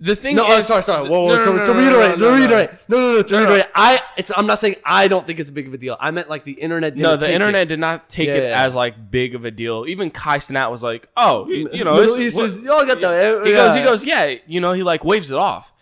The 0.00 0.16
thing 0.16 0.34
No, 0.36 0.44
oh, 0.46 0.58
is, 0.58 0.68
oh, 0.70 0.80
sorry, 0.80 0.82
sorry. 0.82 1.08
Whoa, 1.08 1.22
whoa. 1.26 1.36
No, 1.36 1.44
to, 1.44 1.52
no, 1.52 1.66
to 1.66 1.72
no, 1.72 1.78
reiterate, 1.78 2.18
no, 2.18 2.30
no, 2.30 2.36
reiterate. 2.36 2.70
No, 2.88 2.98
no, 2.98 3.12
no. 3.16 3.22
To 3.22 3.36
reiterate. 3.36 3.66
I, 3.76 4.00
it's. 4.16 4.30
I'm 4.36 4.46
not 4.46 4.58
saying 4.58 4.76
I 4.84 5.06
don't 5.06 5.24
think 5.24 5.38
it's 5.38 5.48
a 5.48 5.52
big 5.52 5.68
of 5.68 5.72
a 5.74 5.78
deal. 5.78 5.96
I 6.00 6.10
meant 6.10 6.28
like 6.28 6.42
the 6.44 6.52
internet. 6.52 6.96
No, 6.96 7.16
the 7.16 7.32
internet 7.32 7.62
It. 7.62 7.68
did 7.68 7.78
not 7.78 8.08
take 8.08 8.26
Yeah, 8.26 8.34
it 8.34 8.48
yeah. 8.48 8.64
as 8.64 8.74
like 8.74 9.10
big 9.10 9.36
of 9.36 9.44
a 9.44 9.52
deal. 9.52 9.84
Even 9.86 10.10
Kai 10.10 10.38
Cenat 10.38 10.68
was 10.70 10.82
like, 10.82 11.08
"Oh, 11.16 11.48
you, 11.48 11.68
you 11.72 11.84
know, 11.84 11.94
Middle 12.00 12.18
East 12.18 12.40
is- 12.40 12.60
y'all 12.60 12.84
got 12.84 13.00
the- 13.00 13.42
He 13.44 13.52
goes, 13.52 13.74
he 13.74 13.82
goes, 13.82 14.04
yeah, 14.04 14.34
you 14.46 14.60
know, 14.60 14.72
he 14.72 14.82
like 14.82 15.04
waves 15.04 15.30
it 15.30 15.36
off. 15.36 15.72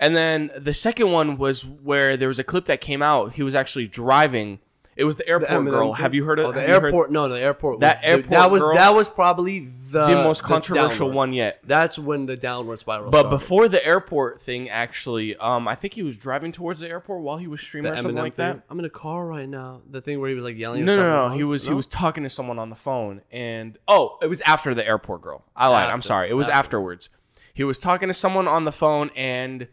And 0.00 0.16
then 0.16 0.50
the 0.58 0.74
second 0.74 1.12
one 1.12 1.36
was 1.38 1.64
where 1.64 2.16
there 2.16 2.28
was 2.28 2.38
a 2.38 2.44
clip 2.44 2.66
that 2.66 2.80
came 2.80 3.02
out. 3.02 3.34
He 3.34 3.42
was 3.42 3.54
actually 3.54 3.86
driving. 3.86 4.58
It 5.00 5.04
was 5.04 5.16
the 5.16 5.24
The 5.24 5.28
airport 5.30 5.50
Eminem 5.50 5.70
girl. 5.70 5.94
thing? 5.94 6.02
Have 6.02 6.14
you 6.14 6.24
heard 6.24 6.38
of 6.38 6.46
Oh, 6.46 6.52
the 6.52 6.60
have 6.60 6.68
you 6.68 6.74
heard 6.74 6.84
airport? 6.84 7.10
No, 7.10 7.28
the 7.28 7.40
airport. 7.40 7.74
Was 7.76 7.80
That 7.80 8.00
the- 8.02 8.08
airport 8.08 8.30
That 8.30 8.50
was 8.50 8.62
girl- 8.62 8.74
that 8.74 8.94
was 8.94 9.08
probably 9.08 9.68
the 9.90 10.06
the 10.06 10.14
most 10.22 10.42
controversial 10.44 11.06
downward. 11.08 11.16
one 11.16 11.32
yet. 11.32 11.58
That's 11.64 11.98
when 11.98 12.26
the 12.26 12.36
downward 12.36 12.78
spiral. 12.78 13.10
But 13.10 13.20
started. 13.20 13.30
before 13.30 13.68
the 13.68 13.84
airport 13.84 14.40
thing, 14.40 14.68
actually, 14.70 15.36
um, 15.36 15.66
I 15.66 15.74
think 15.74 15.94
he 15.94 16.02
was 16.04 16.16
driving 16.16 16.52
towards 16.52 16.78
the 16.80 16.88
airport 16.88 17.22
while 17.22 17.38
he 17.38 17.48
was 17.48 17.58
the 17.60 17.66
streaming 17.66 17.92
or 17.92 17.96
something 17.96 18.14
like 18.14 18.36
thing, 18.36 18.46
that. 18.46 18.62
I'm 18.70 18.78
in 18.78 18.84
a 18.84 18.90
car 18.90 19.26
right 19.26 19.48
now. 19.48 19.80
The 19.90 20.00
thing 20.00 20.20
where 20.20 20.28
he 20.28 20.34
was 20.36 20.44
like 20.44 20.56
yelling. 20.56 20.84
No, 20.84 20.94
no, 20.94 21.28
no. 21.28 21.34
He 21.34 21.42
was 21.42 21.66
he 21.66 21.74
was 21.74 21.86
talking 21.86 22.22
to 22.22 22.30
someone 22.30 22.58
on 22.58 22.70
the 22.70 22.76
phone, 22.76 23.22
and 23.32 23.78
oh, 23.88 24.18
it 24.22 24.26
was 24.28 24.40
after 24.42 24.74
the 24.74 24.86
airport 24.86 25.22
girl. 25.22 25.44
I 25.56 25.68
lied. 25.68 25.90
I'm 25.90 26.02
sorry. 26.02 26.30
It 26.30 26.34
was 26.34 26.48
After. 26.48 26.58
afterwards. 26.58 27.08
He 27.52 27.64
was 27.64 27.78
talking 27.78 28.08
to 28.08 28.14
someone 28.14 28.46
on 28.46 28.64
the 28.64 28.72
phone, 28.72 29.10
and 29.16 29.66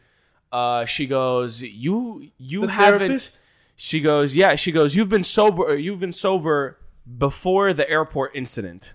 uh, 0.51 0.85
she 0.85 1.06
goes, 1.06 1.62
"You 1.62 2.29
you 2.38 2.62
The 2.62 2.71
haven't." 2.71 3.00
therapist? 3.00 3.39
She 3.79 4.01
goes, 4.01 4.35
"Yeah." 4.35 4.56
She 4.56 4.71
goes, 4.71 4.95
"You've 4.95 5.07
been 5.07 5.24
sober. 5.24 5.77
You've 5.77 6.00
been 6.00 6.12
sober 6.12 6.77
before 7.18 7.71
the 7.74 7.89
airport 7.89 8.35
incident." 8.35 8.94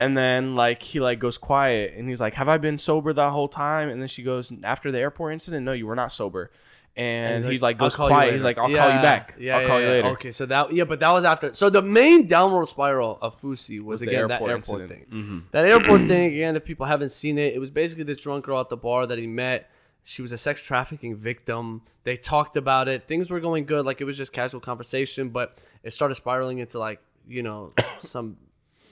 And 0.00 0.16
then 0.16 0.54
like 0.54 0.82
he 0.82 1.00
like 1.00 1.18
goes 1.18 1.36
quiet, 1.36 1.94
and 1.96 2.08
he's 2.08 2.20
like, 2.20 2.34
"Have 2.34 2.48
I 2.48 2.56
been 2.56 2.78
sober 2.78 3.12
the 3.12 3.30
whole 3.30 3.48
time?" 3.48 3.88
And 3.88 4.00
then 4.00 4.08
she 4.08 4.22
goes, 4.22 4.52
"After 4.62 4.90
the 4.92 5.00
airport 5.00 5.32
incident, 5.32 5.64
no, 5.64 5.72
you 5.72 5.86
were 5.86 5.96
not 5.96 6.12
sober." 6.12 6.50
And, 6.96 7.44
he 7.44 7.58
like 7.58 7.80
"I'll 7.80 7.86
goes 7.86 7.96
quiet. 7.96 8.32
He's 8.32 8.44
like, 8.44 8.56
"I'll 8.56 8.72
call 8.72 8.94
you 8.94 9.02
back. 9.02 9.34
Yeah, 9.36 9.56
I'll 9.56 9.62
yeah, 9.62 9.68
call 9.68 9.80
yeah. 9.80 9.86
you 9.86 9.92
later." 9.94 10.08
Okay, 10.10 10.30
so 10.30 10.46
that 10.46 10.72
yeah, 10.72 10.84
but 10.84 11.00
that 11.00 11.12
was 11.12 11.24
after. 11.24 11.52
So 11.52 11.68
the 11.68 11.82
main 11.82 12.28
downward 12.28 12.68
spiral 12.68 13.18
of 13.20 13.40
Fousey 13.40 13.82
was, 13.82 13.98
the 13.98 14.06
again 14.06 14.28
that 14.28 14.34
airport 14.42 14.50
airport 14.50 14.80
incident. 14.82 15.10
thing. 15.10 15.22
Mhm. 15.24 15.42
That 15.50 15.66
airport 15.66 16.02
thing 16.02 16.32
again. 16.32 16.54
If 16.54 16.64
people 16.64 16.86
haven't 16.86 17.10
seen 17.10 17.36
it, 17.36 17.52
it 17.52 17.58
was 17.58 17.70
basically 17.70 18.04
this 18.04 18.18
drunk 18.18 18.44
girl 18.44 18.60
at 18.60 18.68
the 18.68 18.76
bar 18.76 19.06
that 19.06 19.18
he 19.18 19.26
met. 19.26 19.70
She 20.04 20.22
was 20.22 20.32
a 20.32 20.38
sex 20.38 20.60
trafficking 20.60 21.16
victim. 21.16 21.82
They 22.04 22.16
talked 22.16 22.56
about 22.56 22.88
it. 22.88 23.08
Things 23.08 23.30
were 23.30 23.40
going 23.40 23.64
good. 23.64 23.86
Like 23.86 24.00
it 24.00 24.04
was 24.04 24.16
just 24.16 24.32
casual 24.32 24.60
conversation, 24.60 25.30
but 25.30 25.58
it 25.82 25.92
started 25.92 26.14
spiraling 26.14 26.58
into 26.58 26.78
like 26.78 27.00
you 27.26 27.42
know 27.42 27.72
some 28.00 28.36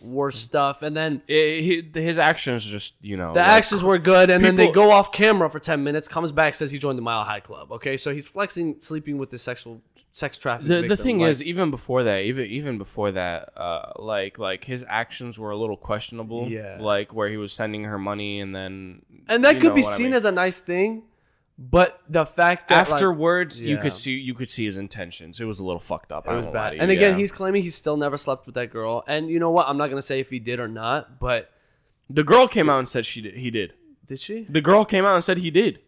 worse 0.01 0.39
stuff. 0.39 0.83
And 0.83 0.97
then 0.97 1.23
it, 1.29 1.95
his 1.95 2.19
actions 2.19 2.65
just 2.65 2.95
you 3.03 3.17
know 3.17 3.35
the 3.35 3.41
like, 3.41 3.49
actions 3.49 3.85
were 3.85 3.99
good, 3.99 4.31
and 4.31 4.45
then 4.45 4.57
they 4.57 4.71
go 4.71 4.91
off 4.91 5.13
camera 5.13 5.51
for 5.51 5.61
ten 5.61 5.85
minutes. 5.85 6.09
Comes 6.09 6.33
back, 6.33 6.55
says 6.55 6.71
he 6.71 6.79
joined 6.79 6.99
the 6.99 7.03
Mile 7.03 7.25
High 7.25 7.41
Club. 7.41 7.71
Okay, 7.73 7.97
so 7.97 8.13
he's 8.13 8.27
flexing, 8.27 8.81
sleeping 8.81 9.19
with 9.19 9.31
this 9.31 9.43
sexual 9.43 9.83
sex 10.15 10.37
trafficking. 10.39 10.83
the, 10.83 10.89
the 10.89 10.97
thing 10.97 11.21
Like, 11.21 11.31
is 11.31 11.43
even 11.43 11.71
before 11.71 12.03
that 12.05 12.19
even 12.25 12.47
even 12.47 12.77
before 12.79 13.13
that 13.13 13.51
uh 13.57 13.93
like 13.97 14.39
like 14.39 14.65
his 14.65 14.85
actions 14.87 15.39
were 15.39 15.51
a 15.51 15.57
little 15.57 15.77
questionable 15.77 16.49
Yeah. 16.51 16.77
like 16.81 17.15
where 17.15 17.29
he 17.31 17.39
was 17.39 17.53
sending 17.53 17.85
her 17.85 17.99
money 17.99 18.41
and 18.41 18.55
then 18.55 19.03
and 19.27 19.43
that 19.45 19.61
could 19.61 19.75
be 19.75 19.83
what 19.83 19.93
I 19.95 19.97
seen 19.97 20.07
mean. 20.07 20.15
as 20.15 20.25
a 20.27 20.33
nice 20.33 20.61
thing, 20.61 21.05
but 21.59 21.99
the 22.09 22.27
fact 22.27 22.69
that 22.69 22.89
like, 22.89 22.95
afterwards 22.95 23.61
you 23.61 23.79
could 23.79 23.93
see 23.95 24.13
you 24.13 24.35
could 24.35 24.51
see 24.51 24.65
his 24.67 24.77
intentions 24.77 25.41
it 25.41 25.45
was 25.47 25.59
a 25.61 25.65
little 25.65 25.81
fucked 25.81 26.13
up 26.13 26.27
it 26.27 26.31
I 26.31 26.35
was 26.37 26.47
bad. 26.47 26.75
And 26.75 26.91
again, 26.91 27.13
yeah. 27.13 27.17
he's 27.19 27.33
claiming 27.33 27.63
he 27.63 27.71
still 27.71 27.97
never 27.97 28.19
slept 28.19 28.45
with 28.47 28.55
that 28.57 28.71
girl. 28.71 29.05
And 29.07 29.31
you 29.31 29.39
know 29.39 29.51
what? 29.51 29.67
I'm 29.69 29.79
not 29.79 29.89
gonna 29.89 30.03
say 30.03 30.21
if 30.21 30.29
he 30.29 30.39
did 30.39 30.61
or 30.61 30.69
not, 30.69 31.19
but 31.21 31.51
the 32.11 32.25
girl 32.25 32.49
came 32.49 32.69
out 32.69 32.79
and 32.81 32.89
said 32.89 33.07
she 33.07 33.21
did, 33.23 33.35
he 33.37 33.51
did 33.51 33.73
did 34.07 34.21
she? 34.21 34.45
the 34.49 34.61
girl 34.61 34.85
came 34.85 35.05
out 35.07 35.15
and 35.15 35.25
said 35.25 35.39
he 35.39 35.51
did 35.51 35.79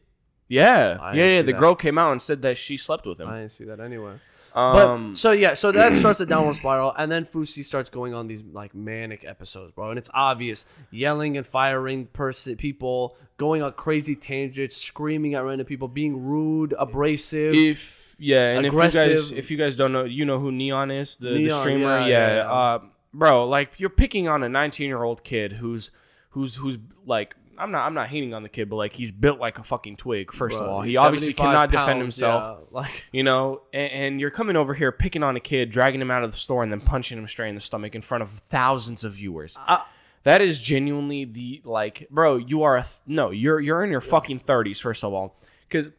yeah 0.49 1.13
yeah 1.13 1.25
yeah 1.25 1.43
the 1.43 1.53
that. 1.53 1.59
girl 1.61 1.75
came 1.75 1.99
out 1.99 2.13
and 2.13 2.21
said 2.21 2.43
that 2.43 2.57
she 2.57 2.77
slept 2.77 3.07
with 3.07 3.19
him 3.21 3.29
I 3.29 3.39
didn't 3.39 3.53
see 3.53 3.65
that 3.65 3.81
anyway. 3.81 4.15
um 4.55 5.11
But 5.11 5.19
so 5.19 5.33
yeah, 5.33 5.55
so 5.55 5.73
that 5.73 5.95
starts 6.03 6.21
a 6.21 6.27
downward 6.27 6.55
spiral, 6.57 6.95
and 6.97 7.11
then 7.11 7.25
Fousey 7.25 7.65
starts 7.65 7.91
going 7.91 8.15
on 8.15 8.29
these 8.29 8.43
like 8.53 8.75
manic 8.75 9.25
episodes, 9.25 9.73
bro, 9.73 9.91
and 9.91 9.99
it's 9.99 10.11
obvious, 10.15 10.67
yelling 10.91 11.37
and 11.37 11.47
firing 11.47 12.07
person 12.07 12.57
people, 12.57 13.17
going 13.37 13.63
on 13.63 13.73
crazy 13.73 14.15
tangents, 14.15 14.77
screaming 14.77 15.35
at 15.35 15.45
random 15.45 15.67
people, 15.67 15.89
being 15.89 16.25
rude, 16.25 16.75
abrasive. 16.79 17.55
if 17.55 18.05
yeah 18.19 18.57
and 18.57 18.65
if 18.65 18.73
you 18.73 18.79
guys 18.79 18.95
aggressive. 18.95 19.39
if 19.39 19.51
you 19.51 19.57
guys 19.57 19.75
don't 19.75 19.91
know 19.93 20.05
you 20.05 20.25
know 20.25 20.39
who 20.39 20.53
neon 20.53 20.91
is 20.91 21.17
the, 21.17 21.31
the 21.31 21.51
streamer 21.51 21.99
yeah, 22.01 22.07
yeah, 22.07 22.07
yeah, 22.07 22.35
yeah. 22.37 22.53
Uh, 22.53 22.79
bro 23.13 23.49
like 23.49 23.81
you're 23.81 23.91
picking 23.91 24.29
on 24.29 24.43
a 24.45 24.49
19 24.49 24.87
year 24.87 25.03
old 25.03 25.25
kid 25.25 25.55
who's 25.55 25.91
who's 26.31 26.55
who's 26.57 26.79
like 27.07 27.35
i'm 27.59 27.71
not 27.71 27.87
i'm 27.87 27.95
not 27.95 28.09
hating 28.09 28.35
on 28.35 28.43
the 28.43 28.49
kid 28.49 28.69
but 28.69 28.77
like 28.77 28.93
he's 28.95 29.11
built 29.13 29.39
like 29.39 29.59
a 29.59 29.63
fucking 29.63 29.97
twig 29.97 30.33
first 30.33 30.59
of 30.61 30.67
all. 30.69 30.83
He 30.83 30.97
obviously 30.97 31.33
75 31.33 31.45
cannot 31.47 31.71
defend 31.71 32.01
himself 32.01 32.59
yeah, 32.61 32.65
like 32.71 33.05
you 33.13 33.23
know 33.23 33.63
and, 33.73 33.93
and 33.93 34.21
you're 34.21 34.31
coming 34.31 34.57
over 34.57 34.75
here 34.75 34.91
picking 34.93 35.23
on 35.23 35.37
a 35.37 35.41
kid 35.41 35.71
dragging 35.71 36.01
him 36.01 36.11
out 36.11 36.25
of 36.25 36.31
the 36.33 36.37
store 36.39 36.63
and 36.63 36.71
then 36.73 36.81
punching 36.81 37.19
him 37.19 37.27
straight 37.29 37.49
in 37.49 37.55
the 37.55 37.61
stomach 37.61 37.95
in 37.95 38.03
front 38.03 38.23
of 38.23 38.29
thousands 38.31 39.05
of 39.05 39.15
viewers. 39.15 39.57
I- 39.67 39.85
that 40.25 40.41
is 40.41 40.61
genuinely 40.61 41.27
the 41.27 41.61
like 41.65 42.09
bro 42.11 42.37
you 42.39 42.63
are 42.63 42.77
a 42.79 42.83
th- 42.83 43.01
no 43.07 43.31
you're 43.31 43.61
you're 43.61 43.85
in 43.85 43.91
your 43.91 44.01
fucking 44.01 44.41
30s 44.41 44.81
first 44.81 45.05
of 45.05 45.13
all. 45.13 45.37
Because 45.69 45.91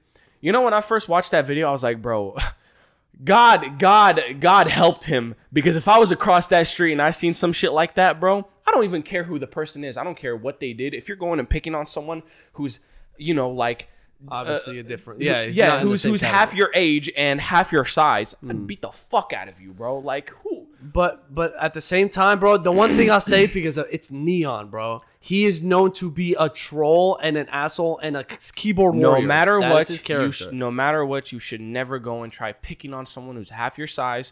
You 0.42 0.52
know, 0.52 0.62
when 0.64 0.74
I 0.74 0.82
first 0.82 1.08
watched 1.10 1.32
that 1.32 1.46
video, 1.48 1.68
I 1.68 1.72
was 1.72 1.84
like, 1.84 2.02
bro, 2.02 2.36
God, 3.24 3.80
God, 3.80 4.20
God 4.40 4.68
helped 4.68 5.06
him. 5.06 5.36
Because 5.54 5.76
if 5.76 5.88
I 5.88 5.98
was 6.00 6.12
across 6.12 6.48
that 6.50 6.68
street 6.68 6.92
and 6.92 7.02
I 7.02 7.12
seen 7.12 7.34
some 7.34 7.54
shit 7.54 7.72
like 7.72 7.96
that, 7.96 8.20
bro, 8.20 8.48
I 8.68 8.72
don't 8.72 8.84
even 8.84 9.04
care 9.04 9.24
who 9.24 9.38
the 9.40 9.48
person 9.48 9.84
is. 9.84 9.98
I 9.98 10.04
don't 10.04 10.18
care 10.18 10.36
what 10.36 10.60
they 10.60 10.74
did. 10.74 10.94
If 10.94 11.08
you're 11.08 11.18
going 11.18 11.40
and 11.40 11.50
picking 11.50 11.76
on 11.76 11.86
someone 11.88 12.24
who's, 12.54 12.80
you 13.18 13.34
know, 13.34 13.50
like 13.50 13.90
Obviously, 14.30 14.80
a 14.80 14.84
different. 14.84 15.22
Yeah, 15.22 15.42
yeah, 15.44 15.68
not 15.68 15.80
in 15.82 15.86
the 15.86 15.90
who's 15.92 16.04
who's 16.04 16.22
half 16.22 16.54
your 16.54 16.72
age 16.74 17.12
and 17.18 17.40
half 17.40 17.72
your 17.72 17.86
size, 17.86 18.34
Hmm. 18.40 18.50
I'd 18.50 18.66
beat 18.68 18.82
the 18.82 18.92
fuck 18.92 19.34
out 19.34 19.50
of 19.50 19.60
you, 19.62 19.72
bro. 19.72 20.00
Like 20.00 20.30
who? 20.44 20.68
But 20.82 21.34
but 21.36 21.54
at 21.62 21.74
the 21.74 21.82
same 21.82 22.10
time, 22.10 22.40
bro, 22.40 22.58
the 22.58 22.72
one 22.72 22.96
thing 22.96 23.12
I'll 23.12 23.20
say 23.20 23.46
because 23.54 23.78
it's 23.78 24.10
Neon, 24.10 24.70
bro. 24.70 25.02
He 25.20 25.46
is 25.46 25.62
known 25.62 25.92
to 25.94 26.10
be 26.10 26.34
a 26.40 26.50
troll 26.50 27.18
and 27.22 27.36
an 27.36 27.50
asshole 27.50 28.00
and 28.00 28.16
a 28.16 28.24
keyboard 28.24 28.96
No 28.96 29.10
warrior. 29.10 29.28
matter 29.28 29.60
That 29.60 29.72
what, 29.74 30.08
you 30.10 30.32
sh- 30.32 30.44
no 30.52 30.72
matter 30.72 31.06
what, 31.06 31.32
you 31.32 31.40
should 31.40 31.62
never 31.62 32.00
go 32.00 32.24
and 32.24 32.32
try 32.32 32.54
picking 32.54 32.94
on 32.94 33.06
someone 33.06 33.36
who's 33.36 33.50
half 33.50 33.78
your 33.78 33.88
size. 33.88 34.32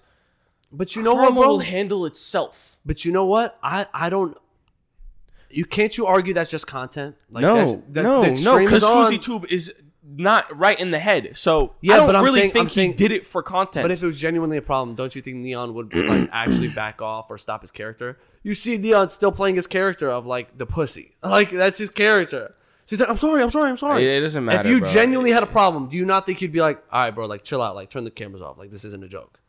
But 0.76 0.96
you 0.96 1.04
know 1.04 1.14
what, 1.14 1.34
bro? 1.34 1.48
will 1.48 1.60
handle 1.60 2.06
itself. 2.06 2.78
But 2.86 3.06
you 3.06 3.12
know 3.12 3.26
what? 3.26 3.58
I 3.64 3.86
I 3.94 4.10
don't. 4.10 4.36
You 5.50 5.66
can't 5.66 5.96
you 5.98 6.08
argue 6.08 6.34
that's 6.34 6.50
just 6.50 6.66
content? 6.66 7.16
Like 7.30 7.44
no, 7.44 7.56
that's- 7.56 7.72
that- 7.92 8.02
no, 8.04 8.22
that 8.24 8.30
no, 8.30 8.34
stream 8.36 8.66
because 8.66 8.84
is 8.84 8.90
on. 8.90 9.06
FouseyTube 9.12 9.46
is 9.52 9.72
not 10.06 10.56
right 10.58 10.78
in 10.80 10.90
the 10.92 10.98
head. 11.00 11.32
So 11.38 11.76
Yeah, 11.82 11.94
I 11.94 11.98
don't 11.98 12.08
but 12.08 12.16
I'm 12.16 12.24
really 12.24 12.42
saying- 12.42 12.52
think 12.52 12.64
I'm 12.64 12.70
saying- 12.70 12.90
he 12.92 12.96
did 12.98 13.12
it 13.12 13.26
for 13.28 13.44
content. 13.44 13.84
But 13.84 13.92
if 13.92 14.02
it 14.02 14.06
was 14.06 14.20
genuinely 14.20 14.58
a 14.58 14.62
problem, 14.64 14.96
don't 14.96 15.16
you 15.16 15.22
think 15.22 15.38
Neon 15.38 15.74
would 15.76 15.94
like 15.96 16.30
actually 16.34 16.70
back 16.70 17.02
off 17.04 17.30
or 17.30 17.38
stop 17.38 17.62
his 17.62 17.70
character? 17.72 18.18
You 18.42 18.56
see 18.56 18.78
Neon 18.78 19.10
still 19.10 19.32
playing 19.32 19.56
his 19.56 19.68
character 19.68 20.10
of 20.10 20.26
like 20.26 20.58
the 20.58 20.66
pussy. 20.66 21.16
Like 21.24 21.52
that's 21.52 21.78
his 21.78 21.92
character. 21.92 22.56
So 22.86 22.96
he's 22.96 23.00
like, 23.00 23.10
I'm 23.10 23.18
sorry, 23.18 23.42
I'm 23.44 23.50
sorry, 23.52 23.70
I'm 23.70 23.78
sorry. 23.78 24.06
It- 24.06 24.18
it 24.18 24.22
doesn't 24.22 24.44
matter, 24.44 24.68
If 24.68 24.74
you 24.74 24.80
bro. 24.82 24.90
genuinely 24.92 25.32
had 25.32 25.44
a 25.44 25.48
problem, 25.48 25.88
do 25.88 25.96
you 25.98 26.06
not 26.06 26.26
think 26.26 26.40
he'd 26.40 26.52
be 26.52 26.62
like, 26.62 26.84
all 26.92 27.04
right, 27.04 27.12
bro, 27.12 27.28
like 27.28 27.44
chill 27.44 27.62
out, 27.62 27.76
like 27.76 27.90
turn 27.92 28.04
the 28.06 28.12
cameras 28.12 28.42
off, 28.42 28.58
like 28.58 28.72
this 28.72 28.84
isn't 28.86 29.04
a 29.04 29.08
joke. 29.08 29.40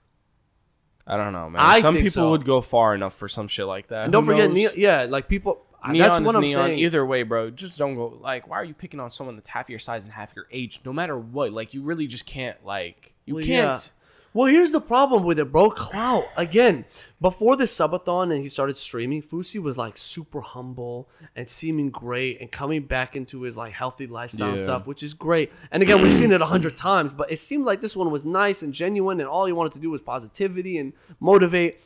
I 1.06 1.16
don't 1.16 1.32
know, 1.32 1.50
man. 1.50 1.60
I 1.60 1.80
some 1.80 1.96
people 1.96 2.10
so. 2.10 2.30
would 2.30 2.44
go 2.44 2.60
far 2.60 2.94
enough 2.94 3.14
for 3.14 3.28
some 3.28 3.48
shit 3.48 3.66
like 3.66 3.88
that. 3.88 4.04
And 4.04 4.12
don't 4.12 4.24
Who 4.24 4.32
forget. 4.32 4.50
Neon, 4.50 4.72
yeah, 4.76 5.04
like 5.08 5.28
people. 5.28 5.64
Neon 5.86 5.98
that's 6.08 6.20
what 6.20 6.34
I'm 6.34 6.40
neon. 6.40 6.54
saying. 6.54 6.78
Either 6.78 7.04
way, 7.04 7.24
bro, 7.24 7.50
just 7.50 7.76
don't 7.78 7.94
go. 7.94 8.18
Like, 8.22 8.48
why 8.48 8.56
are 8.56 8.64
you 8.64 8.72
picking 8.72 9.00
on 9.00 9.10
someone 9.10 9.36
that's 9.36 9.50
half 9.50 9.68
your 9.68 9.78
size 9.78 10.04
and 10.04 10.12
half 10.12 10.34
your 10.34 10.46
age? 10.50 10.80
No 10.84 10.94
matter 10.94 11.18
what, 11.18 11.52
like, 11.52 11.74
you 11.74 11.82
really 11.82 12.06
just 12.06 12.24
can't. 12.24 12.56
Like, 12.64 13.12
you 13.26 13.34
Well, 13.34 13.44
can't. 13.44 13.92
yeah. 13.92 14.03
Well, 14.34 14.48
here's 14.48 14.72
the 14.72 14.80
problem 14.80 15.22
with 15.22 15.38
it, 15.38 15.52
bro. 15.52 15.70
Clout 15.70 16.26
again. 16.36 16.84
Before 17.20 17.54
the 17.56 17.64
subathon 17.64 18.32
and 18.34 18.42
he 18.42 18.48
started 18.48 18.76
streaming, 18.76 19.22
Fousey 19.22 19.62
was 19.62 19.78
like 19.78 19.96
super 19.96 20.40
humble 20.40 21.08
and 21.36 21.48
seeming 21.48 21.90
great 21.90 22.40
and 22.40 22.50
coming 22.50 22.82
back 22.82 23.14
into 23.14 23.42
his 23.42 23.56
like 23.56 23.72
healthy 23.72 24.08
lifestyle 24.08 24.50
Yeah. 24.50 24.56
stuff, 24.56 24.86
which 24.88 25.04
is 25.04 25.14
great. 25.14 25.52
And 25.70 25.84
again, 25.84 26.02
we've 26.02 26.16
seen 26.16 26.32
it 26.32 26.40
a 26.42 26.46
hundred 26.46 26.76
times, 26.76 27.12
but 27.12 27.30
it 27.30 27.38
seemed 27.38 27.64
like 27.64 27.80
this 27.80 27.96
one 27.96 28.10
was 28.10 28.24
nice 28.24 28.60
and 28.62 28.74
genuine, 28.74 29.20
and 29.20 29.28
all 29.28 29.44
he 29.46 29.52
wanted 29.52 29.72
to 29.74 29.78
do 29.78 29.88
was 29.90 30.02
positivity 30.02 30.78
and 30.78 30.94
motivate. 31.20 31.80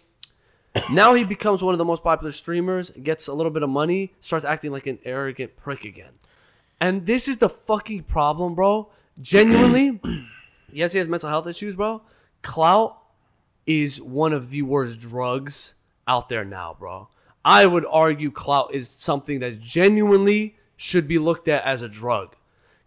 Now 0.90 1.12
he 1.12 1.24
becomes 1.24 1.62
one 1.62 1.74
of 1.74 1.78
the 1.78 1.84
most 1.84 2.02
popular 2.02 2.32
streamers, 2.32 2.90
gets 2.92 3.28
a 3.28 3.34
little 3.34 3.52
bit 3.52 3.62
of 3.62 3.68
money, 3.68 4.14
starts 4.20 4.46
acting 4.46 4.72
like 4.72 4.86
an 4.86 4.98
arrogant 5.04 5.54
prick 5.56 5.84
again. 5.84 6.12
And 6.80 7.04
this 7.04 7.28
is 7.28 7.36
the 7.38 7.50
fucking 7.50 8.04
problem, 8.04 8.54
bro. 8.54 8.88
Genuinely, 9.20 10.00
yes, 10.72 10.92
he 10.92 10.98
has 10.98 11.08
mental 11.08 11.28
health 11.28 11.46
issues, 11.46 11.76
bro. 11.76 12.00
Clout 12.42 12.98
is 13.66 14.00
one 14.00 14.32
of 14.32 14.50
the 14.50 14.62
worst 14.62 15.00
drugs 15.00 15.74
out 16.06 16.28
there 16.28 16.44
now, 16.44 16.76
bro. 16.78 17.08
I 17.44 17.66
would 17.66 17.86
argue 17.86 18.30
clout 18.30 18.74
is 18.74 18.88
something 18.88 19.40
that 19.40 19.60
genuinely 19.60 20.56
should 20.76 21.06
be 21.06 21.18
looked 21.18 21.48
at 21.48 21.64
as 21.64 21.82
a 21.82 21.88
drug. 21.88 22.34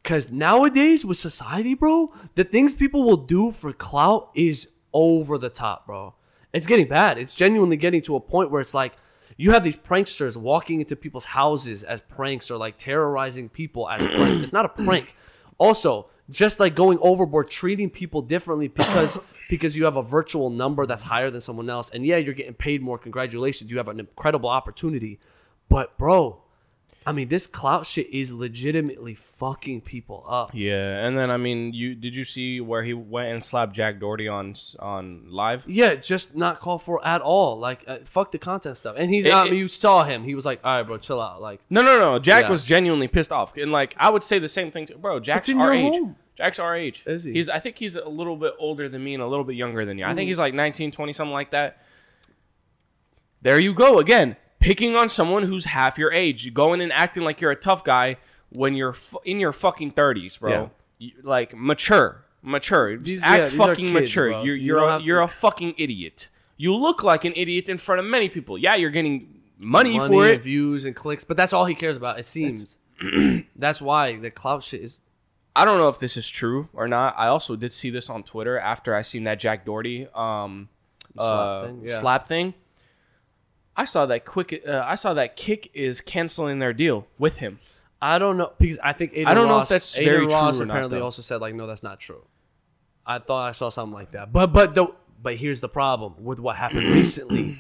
Cause 0.04 0.32
nowadays 0.32 1.06
with 1.06 1.18
society, 1.18 1.76
bro, 1.76 2.12
the 2.36 2.44
things 2.44 2.74
people 2.74 3.04
will 3.04 3.18
do 3.18 3.52
for 3.52 3.72
clout 3.72 4.32
is 4.34 4.70
over 4.94 5.38
the 5.38 5.50
top, 5.50 5.86
bro. 5.86 6.16
It's 6.54 6.68
getting 6.68 6.88
bad. 6.88 7.18
It's 7.18 7.36
genuinely 7.36 7.78
getting 7.78 8.02
to 8.04 8.16
a 8.16 8.20
point 8.20 8.50
where 8.50 8.62
it's 8.62 8.74
like 8.74 8.94
you 9.38 9.52
have 9.52 9.64
these 9.64 9.78
pranksters 9.78 10.36
walking 10.36 10.80
into 10.80 10.96
people's 10.96 11.26
houses 11.26 11.84
as 11.84 12.02
pranks 12.02 12.50
or 12.50 12.58
like 12.58 12.78
terrorizing 12.78 13.50
people 13.50 13.88
as 13.88 14.04
pranks. 14.16 14.38
It's 14.38 14.54
not 14.54 14.66
a 14.66 14.70
prank. 14.70 15.16
Also, 15.58 16.08
just 16.30 16.60
like 16.60 16.76
going 16.76 16.98
overboard, 17.02 17.50
treating 17.50 17.90
people 17.90 18.22
differently 18.22 18.68
because 18.68 19.20
because 19.52 19.76
you 19.76 19.84
have 19.84 19.98
a 19.98 20.02
virtual 20.02 20.50
number 20.50 20.86
that's 20.86 21.04
higher 21.04 21.30
than 21.30 21.42
someone 21.42 21.70
else, 21.70 21.90
and 21.92 22.06
yeah, 22.06 22.16
you're 22.16 22.34
getting 22.34 22.54
paid 22.54 22.82
more. 22.82 22.98
Congratulations, 22.98 23.70
you 23.70 23.78
have 23.78 23.90
an 23.90 24.00
incredible 24.00 24.50
opportunity. 24.50 25.20
But 25.68 25.98
bro, 25.98 26.42
I 27.06 27.12
mean, 27.12 27.28
this 27.28 27.48
clout 27.48 27.86
shit 27.86 28.08
is 28.12 28.32
legitimately 28.32 29.16
fucking 29.16 29.82
people 29.82 30.24
up. 30.26 30.52
Yeah, 30.54 31.06
and 31.06 31.18
then 31.18 31.30
I 31.30 31.36
mean, 31.36 31.74
you 31.74 31.96
did 31.96 32.16
you 32.16 32.24
see 32.24 32.62
where 32.62 32.84
he 32.84 32.94
went 32.94 33.34
and 33.34 33.44
slapped 33.44 33.74
Jack 33.74 34.00
Doherty 34.00 34.30
on 34.30 34.56
on 34.80 35.26
live? 35.30 35.64
Yeah, 35.68 35.96
just 35.96 36.34
not 36.36 36.60
called 36.62 36.82
for 36.82 37.06
at 37.06 37.20
all. 37.22 37.60
Like, 37.60 37.84
uh, 37.88 37.98
fuck 38.06 38.32
the 38.32 38.38
content 38.40 38.78
stuff. 38.78 38.96
And 38.98 39.10
he's, 39.12 39.26
It- 39.26 39.34
I 39.34 39.48
it- 39.48 39.54
you 39.54 39.68
saw 39.68 40.04
him. 40.06 40.24
He 40.24 40.34
was 40.34 40.46
like, 40.46 40.62
all 40.64 40.78
right, 40.78 40.84
bro, 40.88 40.98
chill 40.98 41.20
out. 41.20 41.42
Like, 41.42 41.60
No, 41.70 41.82
no, 41.82 42.00
no. 42.00 42.20
Jack 42.20 42.44
Yeah. 42.44 42.50
was 42.52 42.64
genuinely 42.64 43.10
pissed 43.10 43.34
off, 43.34 43.58
and 43.58 43.72
like 43.74 43.96
I 43.98 44.10
would 44.10 44.24
say 44.24 44.40
the 44.40 44.48
same 44.48 44.72
thing 44.72 44.86
to 44.86 44.98
bro. 44.98 45.20
Jack's 45.20 45.50
in 45.50 45.60
our 45.60 45.74
your 45.74 45.88
age. 45.88 45.94
home. 46.00 46.16
Jack's 46.38 46.60
our 46.60 46.76
age. 46.76 47.04
Is 47.06 47.24
he? 47.26 47.34
He's. 47.34 47.50
I 47.50 47.60
think 47.60 47.78
he's 47.78 47.96
a 47.96 48.08
little 48.08 48.36
bit 48.38 48.54
older 48.58 48.88
than 48.90 49.04
me 49.04 49.14
and 49.14 49.22
a 49.22 49.28
little 49.28 49.44
bit 49.46 49.56
younger 49.56 49.86
than 49.86 49.98
you. 49.98 50.06
I 50.06 50.16
think 50.16 50.28
he's 50.28 50.40
like 50.40 50.54
19, 50.54 50.92
20, 50.92 51.14
something 51.14 51.34
like 51.34 51.52
that. 51.52 51.84
There 53.42 53.60
you 53.60 53.74
go 53.74 54.00
again, 54.00 54.36
picking 54.60 54.96
on 54.96 55.10
someone 55.10 55.44
who's 55.44 55.66
half 55.66 55.98
your 55.98 56.12
age, 56.12 56.46
You 56.46 56.52
going 56.52 56.82
and 56.82 56.92
acting 56.94 57.24
like 57.24 57.42
you're 57.42 57.52
a 57.52 57.56
tough 57.56 57.84
guy 57.84 58.18
when 58.50 58.76
you're 58.76 58.94
fu- 58.94 59.20
in 59.26 59.40
your 59.40 59.52
fucking 59.52 59.92
thirties, 59.92 60.38
bro. 60.38 60.52
Yeah. 60.52 60.68
You- 61.00 61.12
like 61.24 61.56
mature, 61.56 62.24
mature. 62.44 62.98
These- 62.98 63.24
act 63.24 63.52
yeah, 63.52 63.58
fucking 63.58 63.86
kids, 63.86 63.94
mature. 63.94 64.30
bro. 64.30 64.44
You're 64.44 64.56
You 64.56 64.66
you're 64.66 64.80
don't 64.80 65.02
a, 65.02 65.04
you're 65.04 65.20
to- 65.20 65.26
a 65.26 65.28
fucking 65.28 65.76
idiot. 65.78 66.30
You 66.58 66.76
look 66.76 67.04
like 67.04 67.26
an 67.26 67.34
idiot 67.36 67.70
in 67.70 67.80
front 67.80 68.00
of 68.00 68.06
many 68.06 68.30
people. 68.30 68.56
Yeah, 68.58 68.76
you're 68.76 68.92
getting 68.92 69.42
money, 69.58 69.98
money 69.98 70.08
for 70.16 70.26
and 70.26 70.34
it. 70.36 70.44
views 70.44 70.86
and 70.86 70.96
clicks, 70.96 71.24
but 71.24 71.36
that's 71.36 71.54
all 71.54 71.66
he 71.66 71.74
cares 71.74 71.98
about. 71.98 72.20
It 72.20 72.26
seems. 72.28 72.78
that's 73.56 73.82
why 73.90 74.18
the 74.18 74.30
clout 74.30 74.62
shit 74.64 74.82
is. 74.82 75.02
I 75.56 75.66
don't 75.66 75.78
know 75.78 75.90
if 75.90 76.00
this 76.00 76.16
is 76.16 76.30
true 76.30 76.70
or 76.74 76.88
not. 76.88 77.16
I 77.18 77.28
also 77.28 77.56
did 77.56 77.74
see 77.74 77.90
this 77.90 78.10
on 78.10 78.24
Twitter 78.24 78.58
after 78.58 78.96
I 78.96 79.02
seen 79.02 79.26
that 79.26 79.40
Jack 79.40 79.66
Doherty 79.66 80.08
um 80.14 80.70
Slap 81.16 81.26
uh, 81.26 81.66
thing, 81.66 81.82
yeah. 81.86 82.00
slap 82.00 82.28
thing. 82.28 82.54
I 83.76 83.86
saw 83.86 84.06
that 84.06 84.26
quick. 84.26 84.64
Uh, 84.68 84.84
I 84.86 84.96
saw 84.96 85.14
that 85.14 85.36
Kick 85.36 85.72
is 85.74 86.02
canceling 86.02 86.60
their 86.60 86.74
deal 86.74 87.08
with 87.18 87.38
him. 87.38 87.60
I 88.02 88.18
don't 88.20 88.38
know 88.38 88.52
because 88.58 88.80
I 88.80 88.94
think 88.94 89.14
Adin 89.14 89.28
I 89.28 89.34
don't 89.34 89.48
know 89.48 89.60
if 89.60 89.70
that's 89.70 89.96
Adin 89.98 90.10
very 90.10 90.26
true 90.28 90.36
Ross 90.36 90.60
not, 90.60 90.70
apparently 90.70 91.00
though. 91.00 91.06
also 91.06 91.22
said 91.22 91.42
like, 91.42 91.54
no, 91.56 91.68
that's 91.68 91.84
not 91.84 92.00
true. 92.00 92.24
I 93.06 93.20
thought 93.20 93.50
I 93.50 93.52
saw 93.52 93.70
something 93.70 93.94
like 93.94 94.12
that, 94.12 94.32
but 94.32 94.48
but 94.54 94.74
the 94.74 94.88
but 95.22 95.36
here's 95.38 95.62
the 95.62 95.70
problem 95.70 96.16
with 96.24 96.40
what 96.40 96.56
happened 96.56 96.90
recently. 96.94 97.60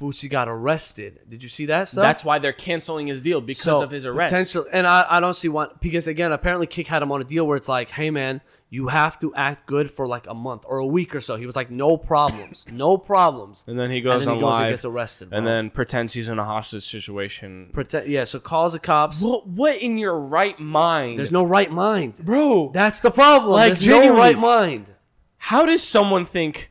Fousey 0.00 0.28
got 0.28 0.48
arrested. 0.48 1.20
Did 1.28 1.42
you 1.42 1.48
see 1.48 1.66
that 1.66 1.88
stuff? 1.88 2.02
That's 2.02 2.24
why 2.24 2.38
they're 2.38 2.52
canceling 2.52 3.06
his 3.06 3.22
deal 3.22 3.40
because 3.40 3.64
So, 3.78 3.82
of 3.82 3.90
his 3.90 4.06
arrest. 4.06 4.32
Potential, 4.32 4.66
and 4.72 4.86
I, 4.86 5.04
I 5.08 5.20
don't 5.20 5.34
see 5.34 5.48
why 5.48 5.68
because 5.80 6.06
again, 6.06 6.32
apparently 6.32 6.66
Kick 6.66 6.86
had 6.88 7.02
him 7.02 7.12
on 7.12 7.20
a 7.20 7.24
deal 7.24 7.46
where 7.46 7.56
it's 7.56 7.68
like, 7.68 7.90
hey 7.90 8.10
man, 8.10 8.40
you 8.70 8.88
have 8.88 9.18
to 9.20 9.34
act 9.34 9.66
good 9.66 9.90
for 9.90 10.06
like 10.06 10.26
a 10.26 10.32
month 10.34 10.64
or 10.66 10.78
a 10.78 10.86
week 10.86 11.14
or 11.14 11.20
so. 11.20 11.36
He 11.36 11.44
was 11.44 11.54
like, 11.54 11.70
no 11.70 11.98
problems, 11.98 12.64
no 12.72 12.96
problems. 12.96 13.64
And 13.66 13.78
then 13.78 13.90
he 13.90 13.98
And 13.98 14.04
goes 14.04 14.24
then 14.24 14.30
on 14.32 14.36
he 14.38 14.40
goes 14.40 14.50
and 14.54 14.60
live 14.64 14.72
gets 14.72 14.84
arrested. 14.86 15.28
and 15.30 15.46
then 15.46 15.68
pretends 15.68 16.14
he's 16.14 16.28
in 16.28 16.38
a 16.38 16.44
hostage 16.44 16.90
situation. 16.90 17.68
Protect, 17.74 18.08
yeah. 18.08 18.24
So 18.24 18.40
calls 18.40 18.72
the 18.72 18.78
cops. 18.78 19.20
What, 19.20 19.46
what 19.46 19.76
in 19.82 19.98
your 19.98 20.18
right 20.18 20.58
mind? 20.58 21.18
There's 21.18 21.30
no 21.30 21.44
right 21.44 21.70
mind. 21.70 22.16
bro. 22.16 22.70
That's 22.72 23.00
the 23.00 23.10
problem. 23.10 23.52
Like, 23.52 23.74
There's 23.74 23.86
no 23.86 24.16
right 24.16 24.38
mind. 24.38 24.94
How 25.36 25.66
does 25.66 25.82
someone 25.82 26.24
think 26.24 26.70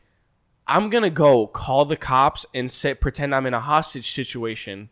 I'm 0.66 0.90
gonna 0.90 1.10
go 1.10 1.46
call 1.46 1.84
the 1.84 1.96
cops 1.96 2.46
and 2.54 2.70
say 2.70 2.94
pretend 2.94 3.34
I'm 3.34 3.46
in 3.46 3.54
a 3.54 3.60
hostage 3.60 4.12
situation? 4.12 4.90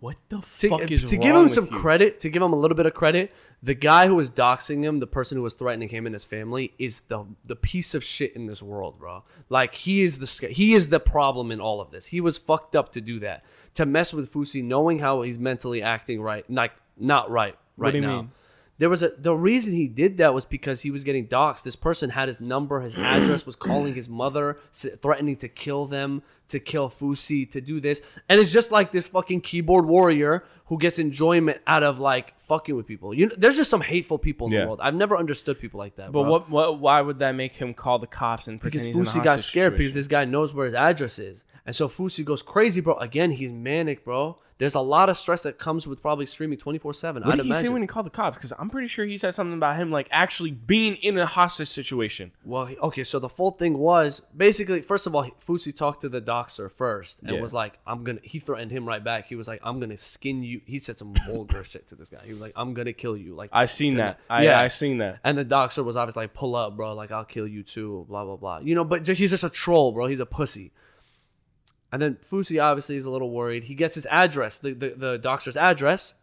What 0.00 0.16
the 0.30 0.42
to, 0.58 0.68
fuck 0.68 0.90
is 0.90 1.04
to 1.04 1.16
give 1.16 1.36
him 1.36 1.48
some 1.48 1.66
you? 1.66 1.78
credit, 1.78 2.18
to 2.20 2.28
give 2.28 2.42
him 2.42 2.52
a 2.52 2.56
little 2.56 2.76
bit 2.76 2.86
of 2.86 2.92
credit, 2.92 3.32
the 3.62 3.74
guy 3.74 4.08
who 4.08 4.16
was 4.16 4.30
doxing 4.30 4.82
him, 4.82 4.98
the 4.98 5.06
person 5.06 5.36
who 5.36 5.42
was 5.44 5.54
threatening 5.54 5.90
him 5.90 6.06
and 6.06 6.14
his 6.14 6.24
family, 6.24 6.74
is 6.76 7.02
the 7.02 7.24
the 7.44 7.54
piece 7.54 7.94
of 7.94 8.02
shit 8.02 8.34
in 8.34 8.46
this 8.46 8.60
world, 8.60 8.98
bro. 8.98 9.22
Like 9.48 9.74
he 9.74 10.02
is 10.02 10.18
the 10.18 10.48
he 10.48 10.74
is 10.74 10.88
the 10.88 10.98
problem 10.98 11.52
in 11.52 11.60
all 11.60 11.80
of 11.80 11.92
this. 11.92 12.06
He 12.06 12.20
was 12.20 12.36
fucked 12.36 12.74
up 12.74 12.90
to 12.94 13.00
do 13.00 13.20
that, 13.20 13.44
to 13.74 13.86
mess 13.86 14.12
with 14.12 14.32
Fousey, 14.32 14.64
knowing 14.64 14.98
how 14.98 15.22
he's 15.22 15.38
mentally 15.38 15.82
acting 15.82 16.20
right, 16.20 16.44
like 16.50 16.72
not 16.98 17.30
right 17.30 17.56
right 17.76 17.92
do 17.92 17.98
you 17.98 18.02
now. 18.02 18.16
mean? 18.22 18.30
There 18.78 18.88
was 18.88 19.02
a 19.02 19.10
the 19.16 19.34
reason 19.34 19.72
he 19.74 19.86
did 19.86 20.16
that 20.16 20.34
was 20.34 20.44
because 20.44 20.80
he 20.80 20.90
was 20.90 21.04
getting 21.04 21.28
doxxed. 21.28 21.62
This 21.62 21.76
person 21.76 22.10
had 22.10 22.26
his 22.28 22.40
number, 22.40 22.80
his 22.80 22.96
address, 22.96 23.46
was 23.46 23.54
calling 23.54 23.94
his 23.94 24.08
mother, 24.08 24.58
threatening 24.72 25.36
to 25.36 25.48
kill 25.48 25.86
them, 25.86 26.22
to 26.48 26.58
kill 26.58 26.88
Fousey, 26.88 27.48
to 27.50 27.60
do 27.60 27.80
this. 27.80 28.00
And 28.28 28.40
it's 28.40 28.50
just 28.50 28.72
like 28.72 28.90
this 28.90 29.08
fucking 29.08 29.42
keyboard 29.42 29.86
warrior 29.86 30.44
who 30.66 30.78
gets 30.78 30.98
enjoyment 30.98 31.60
out 31.66 31.82
of 31.82 31.98
like 32.00 32.34
fucking 32.48 32.74
with 32.74 32.86
people. 32.86 33.12
You 33.14 33.26
know, 33.26 33.34
there's 33.36 33.56
just 33.58 33.70
some 33.70 33.82
hateful 33.82 34.18
people 34.18 34.46
in 34.48 34.54
Yeah. 34.54 34.60
the 34.62 34.66
world. 34.68 34.80
I've 34.82 34.94
never 34.94 35.16
understood 35.16 35.60
people 35.60 35.78
like 35.78 35.96
that. 35.96 36.10
But 36.10 36.22
bro. 36.22 36.30
what, 36.30 36.50
what? 36.50 36.80
Why 36.80 37.00
would 37.02 37.18
that 37.20 37.32
make 37.32 37.52
him 37.52 37.74
call 37.74 37.98
the 37.98 38.06
cops 38.06 38.48
and 38.48 38.58
Because 38.58 38.82
pretend 38.82 38.86
he's 38.86 38.96
in 38.96 39.02
a 39.02 39.20
Fousey 39.20 39.24
got 39.24 39.30
hostage 39.32 39.46
scared 39.46 39.76
because 39.76 39.94
this 39.94 40.08
guy 40.08 40.24
knows 40.24 40.54
where 40.54 40.64
his 40.64 40.74
address 40.74 41.18
is. 41.18 41.44
And 41.66 41.76
so 41.76 41.88
Fousey 41.88 42.24
goes 42.24 42.42
crazy, 42.42 42.80
bro. 42.80 42.94
Again, 42.96 43.30
he's 43.32 43.52
manic, 43.52 44.04
bro. 44.04 44.38
There's 44.62 44.76
a 44.76 44.80
lot 44.80 45.08
of 45.08 45.16
stress 45.16 45.42
that 45.42 45.58
comes 45.58 45.86
with 45.88 46.00
probably 46.00 46.24
streaming 46.26 46.56
24 46.58 46.94
7 46.94 47.22
What 47.22 47.32
i'd 47.32 47.36
did 47.38 47.46
he 47.46 47.52
say 47.52 47.58
imagine 47.58 47.72
when 47.72 47.82
he 47.82 47.88
called 47.88 48.06
the 48.06 48.10
cops? 48.10 48.36
Because 48.36 48.52
I'm 48.58 48.70
pretty 48.70 48.86
sure 48.88 49.04
he 49.04 49.18
said 49.18 49.34
something 49.34 49.54
about 49.54 49.76
him 49.76 49.90
like 49.90 50.06
actually 50.12 50.52
being 50.52 50.94
in 50.96 51.18
a 51.18 51.26
hostage 51.26 51.68
situation. 51.68 52.30
well 52.44 52.66
he- 52.66 52.78
okay 52.78 53.02
so 53.02 53.18
the 53.18 53.28
full 53.28 53.50
thing 53.50 53.76
was 53.76 54.20
basically 54.36 54.80
first 54.82 55.06
of 55.08 55.14
all 55.14 55.28
Fousey 55.46 55.74
talked 55.74 56.02
to 56.02 56.08
the 56.08 56.20
doctor 56.20 56.68
first 56.68 57.22
and 57.22 57.34
Yeah. 57.34 57.40
was 57.40 57.52
like 57.52 57.78
i'm 57.86 58.04
gonna 58.04 58.20
he 58.22 58.38
threatened 58.38 58.70
him 58.70 58.86
right 58.86 59.02
back 59.02 59.26
he 59.26 59.34
was 59.34 59.48
like 59.48 59.60
i'm 59.64 59.80
gonna 59.80 59.96
skin 59.96 60.42
you 60.44 60.60
he 60.64 60.78
said 60.78 60.96
some 60.96 61.14
vulgar 61.26 61.64
shit 61.64 61.88
to 61.88 61.94
this 61.96 62.08
guy 62.10 62.20
he 62.24 62.32
was 62.32 62.40
like 62.42 62.52
i'm 62.56 62.72
gonna 62.74 62.92
kill 62.92 63.16
you 63.16 63.34
like 63.34 63.50
I 63.52 63.66
seen 63.66 63.96
that. 63.96 64.20
I, 64.30 64.44
yeah 64.44 64.60
I 64.60 64.68
seen 64.68 64.98
that. 64.98 65.18
And 65.24 65.36
the 65.36 65.44
doctor 65.44 65.82
was 65.82 65.96
obviously 65.96 66.22
like, 66.24 66.34
pull 66.34 66.54
up, 66.56 66.76
bro. 66.76 66.94
Like, 66.94 67.10
I'll 67.10 67.24
kill 67.24 67.46
you 67.46 67.62
too, 67.62 68.06
blah, 68.08 68.24
blah, 68.24 68.36
blah. 68.36 68.58
You 68.58 68.74
know, 68.74 68.84
but 68.84 69.02
ju- 69.04 69.12
he's 69.14 69.30
just 69.30 69.44
a 69.44 69.50
troll, 69.50 69.92
bro. 69.92 70.06
He's 70.06 70.20
a 70.20 70.26
pussy. 70.26 70.72
And 71.92 72.00
then 72.00 72.14
Fousey 72.16 72.62
obviously 72.62 72.96
is 72.96 73.04
a 73.04 73.10
little 73.10 73.30
worried. 73.30 73.64
He 73.64 73.74
gets 73.74 73.94
his 73.94 74.06
address, 74.06 74.58
the, 74.58 74.72
the, 74.72 74.94
the 74.96 75.18
doctor's 75.18 75.58
address, 75.58 76.14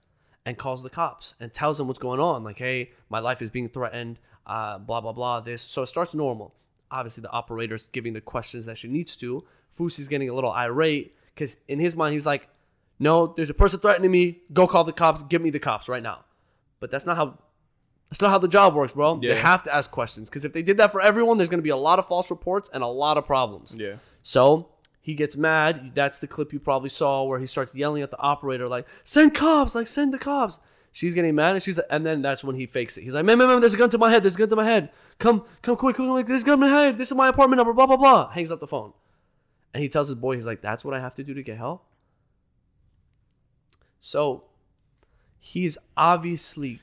and 0.46 0.58
calls 0.58 0.82
the 0.82 0.90
cops 0.90 1.36
and 1.40 1.54
tells 1.54 1.78
them 1.78 1.88
what's 1.88 2.00
going 2.00 2.20
on. 2.20 2.44
Like, 2.44 2.58
hey, 2.58 2.92
my 3.10 3.20
life 3.20 3.42
is 3.42 3.52
being 3.52 3.70
threatened, 3.70 4.18
uh, 4.48 4.80
blah, 4.80 5.00
blah, 5.00 5.12
blah. 5.12 5.42
This. 5.42 5.62
So 5.62 5.84
it 5.84 5.88
starts 5.88 6.16
normal. 6.16 6.56
Obviously, 6.90 7.22
the 7.22 7.30
operator's 7.30 7.86
giving 7.88 8.14
the 8.14 8.22
questions 8.22 8.66
that 8.66 8.80
she 8.80 8.88
needs 8.88 9.16
to. 9.18 9.46
Fousey's 9.78 10.08
getting 10.08 10.28
a 10.30 10.34
little 10.34 10.52
irate 10.52 11.16
because 11.36 11.58
in 11.68 11.80
his 11.80 11.96
mind, 11.96 12.14
he's 12.14 12.26
like, 12.26 12.50
no, 12.98 13.28
there's 13.28 13.52
a 13.52 13.54
person 13.54 13.80
threatening 13.80 14.12
me. 14.12 14.40
Go 14.52 14.68
call 14.68 14.84
the 14.84 14.92
cops. 14.92 15.22
Give 15.24 15.42
me 15.42 15.52
the 15.52 15.60
cops 15.60 15.88
right 15.88 16.04
now. 16.04 16.26
But 16.80 16.90
that's 16.90 17.06
not 17.06 17.16
how 17.16 17.38
that's 18.10 18.22
not 18.22 18.32
how 18.32 18.40
the 18.40 18.48
job 18.48 18.74
works, 18.74 18.94
bro. 18.94 19.20
Yeah. 19.22 19.36
They 19.36 19.40
have 19.40 19.64
to 19.64 19.74
ask 19.74 19.92
questions 19.92 20.30
because 20.30 20.44
if 20.44 20.52
they 20.52 20.64
did 20.64 20.78
that 20.78 20.92
for 20.92 21.00
everyone, 21.00 21.38
there's 21.38 21.50
going 21.50 21.60
to 21.60 21.64
be 21.64 21.70
a 21.70 21.78
lot 21.78 22.00
of 22.00 22.08
false 22.08 22.32
reports 22.32 22.70
and 22.74 22.84
a 22.84 22.88
lot 22.88 23.18
of 23.18 23.26
problems. 23.26 23.76
Yeah. 23.80 23.96
So 24.24 24.70
he 25.02 25.14
gets 25.16 25.36
mad. 25.38 25.92
That's 25.96 26.20
the 26.20 26.28
clip 26.28 26.52
you 26.54 26.60
probably 26.60 26.90
saw 26.90 27.24
where 27.24 27.40
he 27.40 27.46
starts 27.46 27.74
yelling 27.74 28.02
at 28.04 28.12
the 28.12 28.18
operator, 28.20 28.68
like, 28.68 28.86
"Send 29.04 29.34
cops! 29.34 29.76
Like, 29.76 29.88
send 29.88 30.14
the 30.14 30.18
cops!" 30.20 30.60
She's 30.92 31.14
getting 31.14 31.36
mad, 31.36 31.54
and 31.54 31.62
she's, 31.64 31.78
like, 31.78 31.86
and 31.92 32.04
then 32.06 32.22
that's 32.24 32.44
when 32.44 32.56
he 32.56 32.66
fakes 32.66 32.98
it. 32.98 33.04
He's 33.04 33.14
like, 33.14 33.24
"Man, 33.24 33.38
man, 33.38 33.48
man, 33.48 33.60
there's 33.60 33.76
a 33.76 33.78
gun 33.78 33.90
to 33.92 33.98
my 33.98 34.10
head. 34.12 34.24
There's 34.24 34.36
a 34.36 34.40
gun 34.40 34.50
to 34.50 34.56
my 34.56 34.66
head. 34.66 34.90
Come, 35.20 35.46
come, 35.62 35.76
quick, 35.76 35.96
quick, 35.96 36.10
quick! 36.10 36.28
There's 36.28 36.42
a 36.44 36.46
gun 36.46 36.60
to 36.60 36.68
my 36.68 36.70
head. 36.70 36.98
This 36.98 37.10
is 37.12 37.16
my 37.16 37.28
apartment 37.30 37.58
number. 37.58 37.74
Blah, 37.74 37.86
blah, 37.88 37.98
blah." 37.98 38.30
Hangs 38.32 38.52
up 38.52 38.60
the 38.60 38.68
phone, 38.68 38.94
and 39.74 39.82
he 39.84 39.90
tells 39.90 40.08
his 40.08 40.16
boy, 40.16 40.36
"He's 40.36 40.46
like, 40.48 40.62
that's 40.62 40.84
what 40.84 40.94
I 40.94 41.00
have 41.00 41.16
to 41.16 41.24
do 41.24 41.34
to 41.34 41.44
get 41.44 41.58
help." 41.58 41.86
So 44.00 44.44
he's 45.40 45.78
obviously 45.98 46.80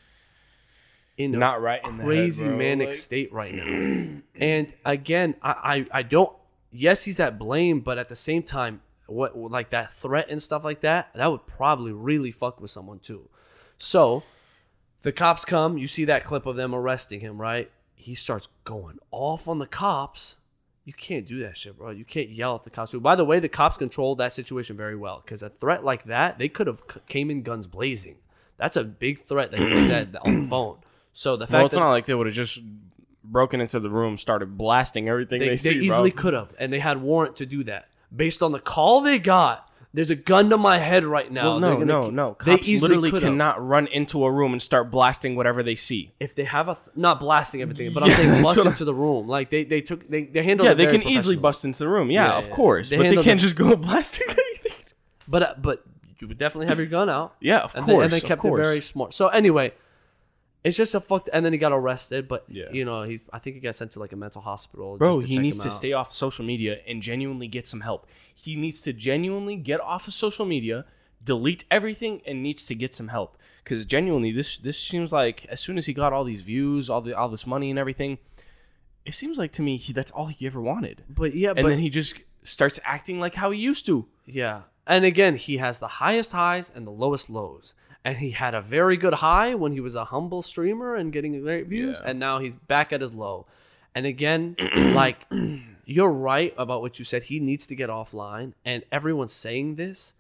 in 1.16 1.34
a 1.34 1.38
Not 1.38 1.60
right 1.62 1.80
in 1.84 1.96
the 1.96 2.02
head, 2.02 2.06
crazy 2.06 2.44
bro. 2.46 2.56
manic 2.56 2.86
Like- 2.88 2.96
state 2.96 3.32
right 3.32 3.54
now. 3.54 4.20
and 4.36 4.72
again, 4.84 5.34
I, 5.42 5.50
I 5.92 5.98
I 5.98 6.02
don't. 6.02 6.32
Yes, 6.70 7.04
he's 7.04 7.20
at 7.20 7.38
blame, 7.38 7.80
but 7.80 7.98
at 7.98 8.08
the 8.08 8.16
same 8.16 8.42
time, 8.42 8.82
what 9.06 9.36
like 9.36 9.70
that 9.70 9.92
threat 9.92 10.28
and 10.28 10.42
stuff 10.42 10.64
like 10.64 10.80
that, 10.80 11.10
that 11.14 11.30
would 11.30 11.46
probably 11.46 11.92
really 11.92 12.30
fuck 12.30 12.60
with 12.60 12.70
someone 12.70 12.98
too. 12.98 13.28
So 13.78 14.24
the 15.02 15.12
cops 15.12 15.44
come. 15.44 15.78
You 15.78 15.86
see 15.86 16.04
that 16.06 16.24
clip 16.24 16.46
of 16.46 16.56
them 16.56 16.74
arresting 16.74 17.20
him, 17.20 17.40
right? 17.40 17.70
He 17.94 18.14
starts 18.14 18.48
going 18.64 18.98
off 19.10 19.48
on 19.48 19.58
the 19.58 19.66
cops. 19.66 20.36
You 20.84 20.92
can't 20.92 21.26
do 21.26 21.40
that 21.40 21.56
shit, 21.56 21.76
bro. 21.76 21.90
You 21.90 22.04
can't 22.04 22.28
yell 22.28 22.54
at 22.54 22.64
the 22.64 22.70
cops. 22.70 22.92
Who, 22.92 23.00
by 23.00 23.16
the 23.16 23.24
way, 23.24 23.40
the 23.40 23.48
cops 23.48 23.76
controlled 23.76 24.18
that 24.18 24.32
situation 24.32 24.76
very 24.76 24.94
well 24.94 25.20
because 25.24 25.42
a 25.42 25.50
threat 25.50 25.84
like 25.84 26.04
that, 26.04 26.38
they 26.38 26.48
could 26.48 26.68
have 26.68 26.82
came 27.08 27.30
in 27.30 27.42
guns 27.42 27.66
blazing. 27.66 28.16
That's 28.56 28.76
a 28.76 28.84
big 28.84 29.22
threat 29.22 29.50
that 29.50 29.60
he 29.60 29.86
said 29.86 30.16
on 30.22 30.42
the 30.42 30.48
phone. 30.48 30.78
So 31.12 31.36
the 31.36 31.46
fact 31.46 31.52
Well, 31.54 31.66
it's 31.66 31.74
that 31.74 31.80
not 31.80 31.90
like 31.90 32.06
they 32.06 32.14
would 32.14 32.26
have 32.26 32.36
just 32.36 32.60
broken 33.30 33.60
into 33.60 33.80
the 33.80 33.90
room, 33.90 34.18
started 34.18 34.56
blasting 34.56 35.08
everything 35.08 35.40
they, 35.40 35.46
they, 35.46 35.50
they 35.52 35.72
see, 35.74 35.78
easily 35.86 36.10
could 36.10 36.34
have, 36.34 36.52
and 36.58 36.72
they 36.72 36.80
had 36.80 37.00
warrant 37.02 37.36
to 37.36 37.46
do 37.46 37.64
that 37.64 37.88
based 38.14 38.42
on 38.42 38.52
the 38.52 38.60
call 38.60 39.00
they 39.00 39.18
got. 39.18 39.62
There's 39.94 40.10
a 40.10 40.14
gun 40.14 40.50
to 40.50 40.58
my 40.58 40.76
head 40.76 41.04
right 41.06 41.32
now. 41.32 41.52
Well, 41.52 41.60
no, 41.60 41.78
no, 41.78 42.10
no. 42.10 42.36
They 42.44 42.56
Cops 42.56 42.68
easily 42.68 42.88
literally 42.90 43.10
could 43.12 43.22
have. 43.22 43.30
cannot 43.32 43.66
run 43.66 43.86
into 43.86 44.26
a 44.26 44.30
room 44.30 44.52
and 44.52 44.60
start 44.60 44.90
blasting 44.90 45.36
whatever 45.36 45.62
they 45.62 45.74
see. 45.74 46.12
If 46.20 46.34
they 46.34 46.44
have 46.44 46.68
a 46.68 46.74
th- 46.74 46.94
not 46.96 47.18
blasting 47.18 47.62
everything, 47.62 47.94
but 47.94 48.02
I'm 48.02 48.10
saying 48.10 48.42
bust 48.42 48.66
into 48.66 48.84
the 48.84 48.92
room. 48.92 49.26
Like 49.26 49.48
they 49.48 49.64
they 49.64 49.80
took 49.80 50.06
they 50.06 50.24
they 50.24 50.42
handled. 50.42 50.68
Yeah, 50.68 50.74
they 50.74 50.86
can 50.86 51.02
easily 51.02 51.36
bust 51.36 51.64
into 51.64 51.78
the 51.78 51.88
room. 51.88 52.10
Yeah, 52.10 52.26
Yeah, 52.26 52.38
of 52.38 52.48
yeah. 52.48 52.54
course. 52.54 52.90
They 52.90 52.98
but 52.98 53.08
they 53.08 53.14
can't 53.22 53.40
it- 53.40 53.44
just 53.44 53.56
go 53.56 53.74
blasting 53.76 54.28
anything. 54.28 54.72
But 55.26 55.42
uh, 55.42 55.54
but 55.56 55.82
you 56.18 56.28
would 56.28 56.36
definitely 56.38 56.66
have 56.66 56.76
your 56.78 56.88
gun 56.88 57.08
out. 57.08 57.34
Yeah, 57.40 57.60
of 57.60 57.74
and 57.74 57.86
course. 57.86 57.96
They, 57.98 58.04
and 58.04 58.12
they 58.12 58.20
kept 58.20 58.44
it 58.44 58.54
very 58.54 58.82
smart. 58.82 59.14
So 59.14 59.28
anyway, 59.28 59.72
it's 60.66 60.76
just 60.76 60.94
a 60.94 61.00
fucked. 61.00 61.28
And 61.32 61.44
then 61.44 61.52
he 61.52 61.58
got 61.58 61.72
arrested. 61.72 62.26
But 62.28 62.44
Yeah. 62.48 62.64
you 62.72 62.84
know, 62.84 63.02
he 63.02 63.20
I 63.32 63.38
think 63.38 63.54
he 63.56 63.60
got 63.60 63.74
sent 63.76 63.92
to 63.92 63.98
like 64.00 64.12
a 64.12 64.16
mental 64.16 64.42
hospital. 64.42 64.96
Bro, 64.98 65.14
just 65.14 65.20
to 65.22 65.26
he 65.28 65.34
check 65.36 65.42
needs 65.42 65.56
him 65.58 65.62
to 65.62 65.68
out. 65.68 65.72
stay 65.74 65.92
off 65.92 66.12
social 66.12 66.44
media 66.44 66.80
and 66.88 67.00
genuinely 67.02 67.48
get 67.48 67.66
some 67.66 67.80
help. 67.82 68.06
He 68.34 68.56
needs 68.56 68.80
to 68.82 68.92
genuinely 68.92 69.56
get 69.56 69.80
off 69.80 70.06
of 70.08 70.14
social 70.14 70.44
media, 70.44 70.84
delete 71.24 71.64
everything, 71.70 72.20
and 72.26 72.42
needs 72.42 72.66
to 72.66 72.74
get 72.74 72.94
some 72.94 73.08
help. 73.08 73.36
Because 73.64 73.84
genuinely, 73.86 74.30
this 74.32 74.58
this 74.58 74.78
seems 74.78 75.12
like 75.12 75.46
as 75.48 75.60
soon 75.60 75.76
as 75.78 75.86
he 75.86 75.92
got 75.94 76.12
all 76.12 76.24
these 76.24 76.42
views, 76.42 76.88
all 76.90 77.00
the 77.00 77.16
all 77.16 77.28
this 77.28 77.46
money 77.46 77.70
and 77.70 77.78
everything, 77.78 78.18
it 79.04 79.14
seems 79.14 79.38
like 79.38 79.52
to 79.52 79.62
me 79.62 79.76
he, 79.76 79.92
that's 79.92 80.10
all 80.12 80.26
he 80.26 80.46
ever 80.46 80.60
wanted. 80.60 81.02
But 81.08 81.34
yeah, 81.34 81.50
And 81.50 81.62
but 81.64 81.68
then 81.70 81.78
he 81.80 81.90
just 81.90 82.20
starts 82.42 82.78
acting 82.84 83.18
like 83.18 83.34
how 83.34 83.50
he 83.50 83.58
used 83.58 83.86
to. 83.86 84.06
Yeah. 84.24 84.62
And 84.86 85.04
again, 85.04 85.34
he 85.34 85.56
has 85.56 85.80
the 85.80 85.88
highest 85.88 86.30
highs 86.30 86.70
and 86.72 86.86
the 86.86 86.92
lowest 86.92 87.28
lows. 87.28 87.74
And 88.06 88.18
he 88.18 88.30
had 88.30 88.54
a 88.54 88.60
very 88.60 88.96
good 88.96 89.14
high 89.14 89.56
when 89.56 89.72
he 89.72 89.80
was 89.80 89.96
a 89.96 90.04
humble 90.04 90.40
streamer 90.40 90.94
and 90.94 91.12
getting 91.12 91.40
great 91.42 91.66
views. 91.66 92.00
Yeah. 92.00 92.10
And 92.10 92.20
now 92.20 92.38
he's 92.38 92.54
back 92.54 92.92
at 92.92 93.00
his 93.00 93.12
low. 93.12 93.46
And 93.96 94.06
again, 94.06 94.54
like, 94.76 95.26
you're 95.84 96.12
right 96.12 96.54
about 96.56 96.82
what 96.82 97.00
you 97.00 97.04
said. 97.04 97.24
He 97.24 97.40
needs 97.40 97.66
to 97.66 97.74
get 97.74 97.90
offline. 97.90 98.52
And 98.64 98.84
everyone's 98.92 99.32
saying 99.32 99.74
this, 99.74 100.14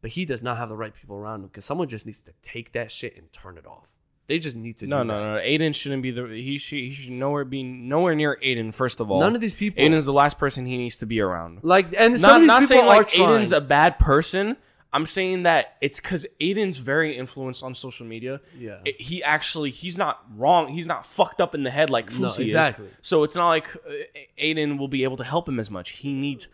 but 0.00 0.12
he 0.12 0.24
does 0.24 0.40
not 0.40 0.56
have 0.56 0.70
the 0.70 0.76
right 0.76 0.94
people 0.94 1.16
around 1.16 1.42
him 1.42 1.48
because 1.48 1.66
someone 1.66 1.88
just 1.88 2.06
needs 2.06 2.22
to 2.22 2.32
take 2.40 2.72
that 2.72 2.90
shit 2.90 3.14
and 3.18 3.30
turn 3.34 3.58
it 3.58 3.66
off. 3.66 3.88
They 4.28 4.38
just 4.38 4.56
need 4.56 4.78
to 4.78 4.86
No, 4.86 5.02
no, 5.02 5.34
that. 5.34 5.44
no. 5.44 5.54
Adin 5.54 5.72
shouldn't 5.74 6.02
be 6.02 6.10
the. 6.10 6.26
He 6.28 6.56
should. 6.58 6.78
He 6.78 6.90
should 6.90 7.12
nowhere 7.12 7.44
be 7.44 7.62
nowhere 7.62 8.14
near 8.14 8.38
Adin. 8.42 8.72
First 8.72 8.98
of 8.98 9.08
all, 9.10 9.20
None 9.20 9.34
of 9.36 9.40
these 9.40 9.54
people. 9.54 9.84
Adin's 9.84 10.06
the 10.06 10.12
last 10.12 10.36
person 10.38 10.66
he 10.66 10.76
needs 10.78 10.96
to 10.98 11.06
be 11.06 11.20
around. 11.20 11.60
like, 11.62 11.94
and 11.96 12.14
not, 12.14 12.20
some 12.20 12.40
of 12.40 12.46
not 12.48 12.60
people 12.62 12.66
saying 12.76 12.84
are 12.84 12.88
like 12.88 13.08
trying. 13.08 13.30
Adin's 13.34 13.52
a 13.52 13.60
bad 13.60 13.98
person. 14.00 14.56
I'm 14.92 15.04
saying 15.06 15.42
that 15.42 15.76
it's 15.80 16.00
because 16.00 16.24
Adin's 16.40 16.78
very 16.78 17.16
influenced 17.18 17.62
on 17.62 17.74
social 17.74 18.06
media. 18.06 18.40
Yeah. 18.58 18.78
It- 18.84 19.00
he 19.00 19.22
actually 19.22 19.70
he's 19.70 19.98
not 19.98 20.24
wrong. 20.36 20.68
He's 20.68 20.86
not 20.86 21.04
fucked 21.06 21.40
up 21.40 21.54
in 21.54 21.62
the 21.64 21.70
head 21.70 21.90
like 21.90 22.10
Fousey 22.10 22.52
No, 22.54 22.68
is. 22.68 22.74
So 23.02 23.24
it's 23.24 23.34
not 23.34 23.48
like 23.48 23.74
uh, 23.76 23.90
Adin 24.38 24.78
will 24.78 24.88
be 24.88 25.04
able 25.04 25.16
to 25.18 25.24
help 25.24 25.48
him 25.48 25.58
as 25.58 25.70
much. 25.70 25.90
He 25.90 26.12
needs 26.12 26.48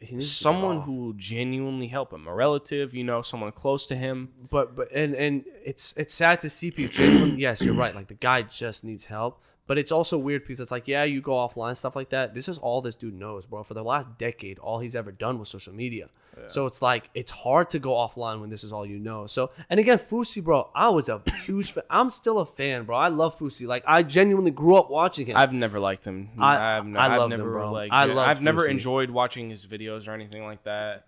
He 0.00 0.14
needs 0.16 0.30
someone 0.30 0.80
who 0.82 0.92
will 0.96 1.12
genuinely 1.14 1.86
help 1.88 2.12
him, 2.12 2.26
a 2.26 2.34
relative, 2.34 2.92
you 2.94 3.04
know, 3.04 3.22
someone 3.22 3.52
close 3.52 3.86
to 3.86 3.94
him. 3.96 4.30
but 4.50 4.74
but 4.74 4.90
and 4.92 5.14
and 5.14 5.44
it's 5.64 5.94
it's 5.96 6.12
sad 6.14 6.40
to 6.40 6.50
see 6.50 6.70
people 6.70 6.92
genuinely 6.92 7.40
yes 7.40 7.62
you're 7.62 7.74
right 7.74 7.94
like 7.94 8.08
the 8.08 8.14
guy 8.14 8.42
just 8.42 8.82
needs 8.84 9.06
help 9.06 9.40
but 9.66 9.78
it's 9.78 9.90
also 9.92 10.16
weird 10.18 10.42
because 10.42 10.60
it's 10.60 10.70
like 10.70 10.86
yeah 10.88 11.04
you 11.04 11.20
go 11.20 11.32
offline 11.32 11.76
stuff 11.76 11.96
like 11.96 12.10
that 12.10 12.34
this 12.34 12.48
is 12.48 12.58
all 12.58 12.80
this 12.80 12.94
dude 12.94 13.14
knows 13.14 13.46
bro 13.46 13.62
for 13.62 13.74
the 13.74 13.82
last 13.82 14.16
decade 14.18 14.58
all 14.60 14.78
he's 14.80 14.94
ever 14.96 15.10
done 15.12 15.38
was 15.38 15.48
social 15.48 15.72
media 15.72 16.08
so 16.48 16.66
it's 16.66 16.82
like 16.82 17.08
it's 17.14 17.30
hard 17.30 17.70
to 17.70 17.78
go 17.78 17.92
offline 17.92 18.40
when 18.42 18.50
this 18.50 18.62
is 18.62 18.70
all 18.70 18.84
you 18.84 18.98
know 18.98 19.26
so 19.26 19.50
and 19.70 19.80
again 19.80 19.98
Fousey 19.98 20.44
bro 20.44 20.68
I 20.74 20.90
was 20.90 21.08
a 21.08 21.22
huge 21.46 21.72
fan 21.72 21.84
I'm 21.88 22.10
still 22.10 22.38
a 22.40 22.44
fan 22.46 22.84
bro 22.84 22.94
I 22.96 23.08
love 23.08 23.38
Fousey 23.38 23.66
like 23.66 23.82
I 23.86 24.02
genuinely 24.02 24.50
grew 24.50 24.76
up 24.76 24.90
watching 24.90 25.26
him 25.26 25.36
I've 25.38 25.54
never 25.54 25.80
liked 25.80 26.04
him. 26.04 26.28
I- 26.38 26.76
I've, 26.76 26.84
n- 26.84 26.94
I 26.96 27.06
I've 27.06 27.18
loved 27.20 27.32
him, 27.32 27.38
never 27.40 27.50
bro. 27.52 27.72
liked 27.72 27.92
I 27.94 28.04
it. 28.04 28.08
loved 28.14 28.30
I've 28.30 28.42
never 28.42 28.66
enjoyed 28.66 29.08
watching 29.10 29.48
his 29.48 29.66
videos 29.66 30.06
or 30.06 30.12
anything 30.12 30.44
like 30.44 30.62
that. 30.64 31.06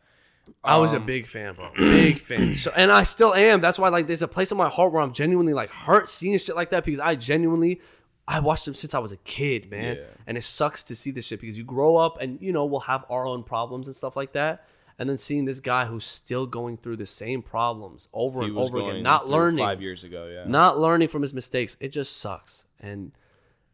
I 0.64 0.78
was 0.78 0.94
a 0.94 0.96
Um, 0.96 1.04
big 1.04 1.26
fan, 1.26 1.54
bro. 1.54 1.68
Big 1.76 2.18
fan. 2.18 2.56
So, 2.56 2.72
and 2.74 2.90
I 2.90 3.02
still 3.02 3.34
am. 3.34 3.60
That's 3.60 3.78
why, 3.78 3.90
like, 3.90 4.06
there's 4.06 4.22
a 4.22 4.28
place 4.28 4.50
in 4.50 4.56
my 4.56 4.70
heart 4.70 4.94
where 4.94 5.02
I'm 5.02 5.12
genuinely 5.12 5.52
like 5.52 5.68
hurt 5.68 6.08
seeing 6.08 6.38
shit 6.38 6.56
like 6.56 6.70
that 6.70 6.86
because 6.86 7.00
I 7.00 7.16
genuinely, 7.16 7.82
I 8.30 8.40
watched 8.40 8.66
them 8.66 8.74
since 8.74 8.94
I 8.94 8.98
was 8.98 9.10
a 9.10 9.16
kid, 9.16 9.70
man. 9.70 9.96
Yeah. 9.96 10.02
And 10.26 10.36
it 10.36 10.42
sucks 10.44 10.84
to 10.84 10.94
see 10.94 11.10
this 11.10 11.24
shit 11.26 11.40
because 11.40 11.56
you 11.56 11.64
grow 11.64 11.96
up 11.96 12.20
and 12.20 12.38
you 12.42 12.52
know 12.52 12.66
we'll 12.66 12.80
have 12.80 13.04
our 13.08 13.26
own 13.26 13.42
problems 13.42 13.86
and 13.86 13.96
stuff 13.96 14.16
like 14.16 14.34
that, 14.34 14.66
and 14.98 15.08
then 15.08 15.16
seeing 15.16 15.46
this 15.46 15.60
guy 15.60 15.86
who's 15.86 16.04
still 16.04 16.46
going 16.46 16.76
through 16.76 16.96
the 16.96 17.06
same 17.06 17.40
problems 17.40 18.06
over 18.12 18.42
He 18.42 18.48
and 18.48 18.58
over 18.58 18.78
again, 18.78 19.02
not 19.02 19.28
learning, 19.28 19.64
five 19.64 19.80
years 19.80 20.04
ago. 20.04 20.26
Yeah, 20.26 20.44
not 20.46 20.78
learning 20.78 21.08
from 21.08 21.22
his 21.22 21.32
mistakes. 21.32 21.78
It 21.80 21.88
just 21.88 22.18
sucks. 22.18 22.66
And 22.78 23.12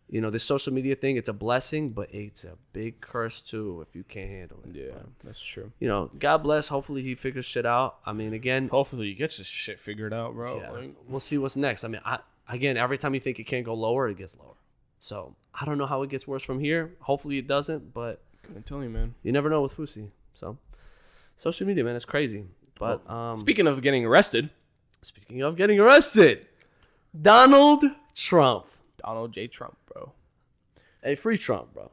you 0.08 0.20
know, 0.20 0.30
this 0.30 0.44
social 0.44 0.72
media 0.72 0.94
thing, 0.94 1.16
it's 1.16 1.30
a 1.30 1.32
blessing, 1.32 1.88
but 1.88 2.12
it's 2.14 2.44
a 2.44 2.56
big 2.72 3.00
curse 3.00 3.40
too 3.40 3.84
if 3.88 3.96
you 3.96 4.04
can't 4.04 4.30
handle 4.30 4.60
it. 4.64 4.76
yeah, 4.76 4.90
But, 4.92 5.06
that's 5.24 5.42
true. 5.42 5.72
you 5.80 5.88
know, 5.88 6.10
God 6.18 6.38
bless. 6.44 6.68
Hopefully 6.68 7.02
he 7.02 7.14
figures 7.14 7.46
shit 7.46 7.64
out. 7.66 7.96
I 8.04 8.12
mean, 8.12 8.34
again, 8.34 8.68
Hopefully, 8.68 9.06
he 9.06 9.14
gets 9.14 9.38
this 9.38 9.46
shit 9.46 9.80
figured 9.80 10.12
out, 10.12 10.34
bro. 10.34 10.60
yeah, 10.60 10.70
Like, 10.70 10.94
we'll 11.08 11.20
see 11.20 11.38
what's 11.38 11.56
next. 11.56 11.84
I 11.84 11.88
mean, 11.88 12.02
I, 12.04 12.18
again, 12.48 12.76
every 12.76 12.98
time 12.98 13.14
you 13.14 13.20
think 13.20 13.38
it 13.38 13.44
can't 13.44 13.64
go 13.64 13.74
lower, 13.74 14.09
it 14.09 14.16
gets 14.18 14.37
lower. 14.37 14.54
So 14.98 15.37
I 15.54 15.64
don't 15.64 15.78
know 15.78 15.87
how 15.87 16.02
it 16.02 16.11
gets 16.11 16.26
worse 16.26 16.42
from 16.42 16.61
here. 16.61 16.94
Hopefully 17.00 17.38
it 17.38 17.46
doesn't, 17.46 17.92
but 17.92 18.22
couldn't 18.42 18.66
tell 18.66 18.83
you, 18.83 18.90
man. 18.90 19.14
you 19.22 19.33
never 19.33 19.48
know 19.48 19.62
with 19.62 19.76
Fousey. 19.76 20.09
So 20.35 20.59
social 21.37 21.66
media, 21.66 21.85
man, 21.85 21.96
it's 21.96 22.04
crazy. 22.04 22.44
But 22.78 23.09
um, 23.09 23.35
Speaking 23.35 23.66
of 23.66 23.80
getting 23.83 24.04
arrested, 24.04 24.50
speaking 25.02 25.42
of 25.42 25.57
getting 25.57 25.78
arrested, 25.78 26.46
Donald 27.20 27.85
Trump, 28.14 28.66
Donald 28.98 29.33
J. 29.33 29.46
Trump, 29.46 29.76
bro. 29.92 30.12
a 31.02 31.14
free 31.14 31.38
Trump, 31.38 31.72
bro. 31.72 31.90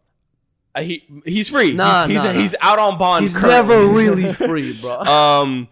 Uh, 0.74 0.82
he 0.82 1.04
he's 1.26 1.50
free. 1.50 1.74
Nah, 1.74 2.08
he's, 2.08 2.14
he's, 2.14 2.24
nah, 2.24 2.32
nah. 2.32 2.40
he's 2.40 2.56
out 2.62 2.80
on 2.80 2.98
bond. 2.98 3.24
He's 3.24 3.36
currently. 3.36 3.76
never 3.76 3.88
really 3.88 4.34
free, 4.48 4.80
bro. 4.80 5.02
um, 5.02 5.68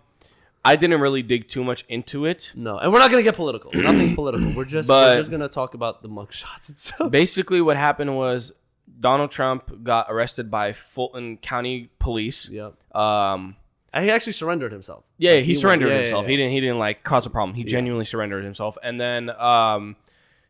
I 0.65 0.75
didn't 0.75 0.99
really 0.99 1.21
dig 1.23 1.47
too 1.47 1.63
much 1.63 1.85
into 1.87 2.25
it. 2.25 2.53
No, 2.55 2.77
and 2.77 2.91
we're 2.91 2.99
not 2.99 3.09
gonna 3.11 3.23
get 3.23 3.35
political. 3.35 3.71
Nothing 3.73 4.15
political. 4.15 4.53
We're 4.53 4.65
just 4.65 4.87
But- 4.87 5.13
we're 5.13 5.19
just 5.19 5.31
gonna 5.31 5.47
talk 5.49 5.73
about 5.73 6.01
the 6.01 6.09
mugshots 6.09 6.69
itself. 6.69 7.11
Basically, 7.11 7.61
what 7.61 7.77
happened 7.77 8.15
was 8.15 8.51
Donald 8.99 9.31
Trump 9.31 9.83
got 9.83 10.07
arrested 10.09 10.51
by 10.51 10.73
Fulton 10.73 11.37
County 11.37 11.89
Police. 11.99 12.49
Yep. 12.49 12.73
Um, 12.95 13.55
And 13.93 14.03
he 14.03 14.11
actually 14.11 14.33
surrendered 14.33 14.71
himself. 14.71 15.03
yeah, 15.17 15.33
Like, 15.35 15.45
he, 15.45 15.51
went- 15.51 15.59
surrendered 15.61 15.89
yeah, 15.89 15.93
yeah, 15.95 15.99
himself. 16.01 16.25
yeah. 16.25 16.31
He 16.31 16.37
didn't. 16.37 16.51
He 16.51 16.59
didn't 16.59 16.79
like 16.79 17.03
cause 17.03 17.25
a 17.25 17.29
problem. 17.29 17.55
He 17.55 17.63
genuinely 17.63 18.05
surrendered 18.05 18.43
himself. 18.43 18.77
And 18.83 18.99
then 18.99 19.29
um, 19.29 19.95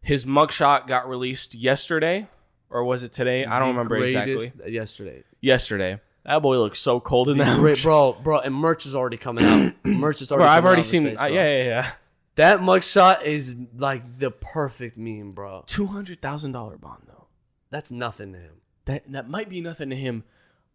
his 0.02 0.26
mugshot 0.26 0.88
got 0.88 1.08
released 1.08 1.54
yesterday, 1.54 2.28
or 2.72 2.84
was 2.84 3.04
it 3.04 3.14
today? 3.14 3.46
I 3.46 3.60
don't 3.60 3.70
The 3.70 3.74
remember 3.80 3.98
exactly. 3.98 4.52
Yesterday, 4.68 5.24
Yesterday. 5.42 6.00
That 6.26 6.42
boy 6.42 6.58
looks 6.60 6.80
so 6.80 7.00
cold 7.00 7.30
in 7.30 7.38
that. 7.40 7.58
Great, 7.60 7.82
bro, 7.84 8.14
bro, 8.14 8.40
and 8.40 8.54
merch 8.54 8.86
is 8.86 8.94
already 8.96 9.18
coming 9.18 9.46
out. 9.46 9.74
merch 9.84 10.22
is 10.22 10.32
already. 10.32 10.46
Bro, 10.46 10.52
I've 10.52 10.66
already 10.66 10.84
seen. 10.84 11.08
uh, 11.18 11.26
yeah, 11.26 11.30
yeah, 11.30 11.64
yeah. 11.64 11.92
That 12.36 12.60
mugshot 12.60 13.24
is 13.26 13.56
like 13.78 14.18
the 14.20 14.32
perfect 14.32 14.98
meme, 14.98 15.34
bro. 15.34 15.64
Two 15.68 15.88
hundred 15.88 16.22
thousand 16.22 16.54
dollar 16.54 16.78
bond 16.78 17.04
though. 17.08 17.28
That's 17.70 17.92
nothing 17.92 18.34
to 18.34 18.40
him. 18.40 18.54
That 18.86 19.12
that 19.12 19.30
might 19.30 19.50
be 19.50 19.62
nothing 19.62 19.90
to 19.90 19.96
him, 19.96 20.24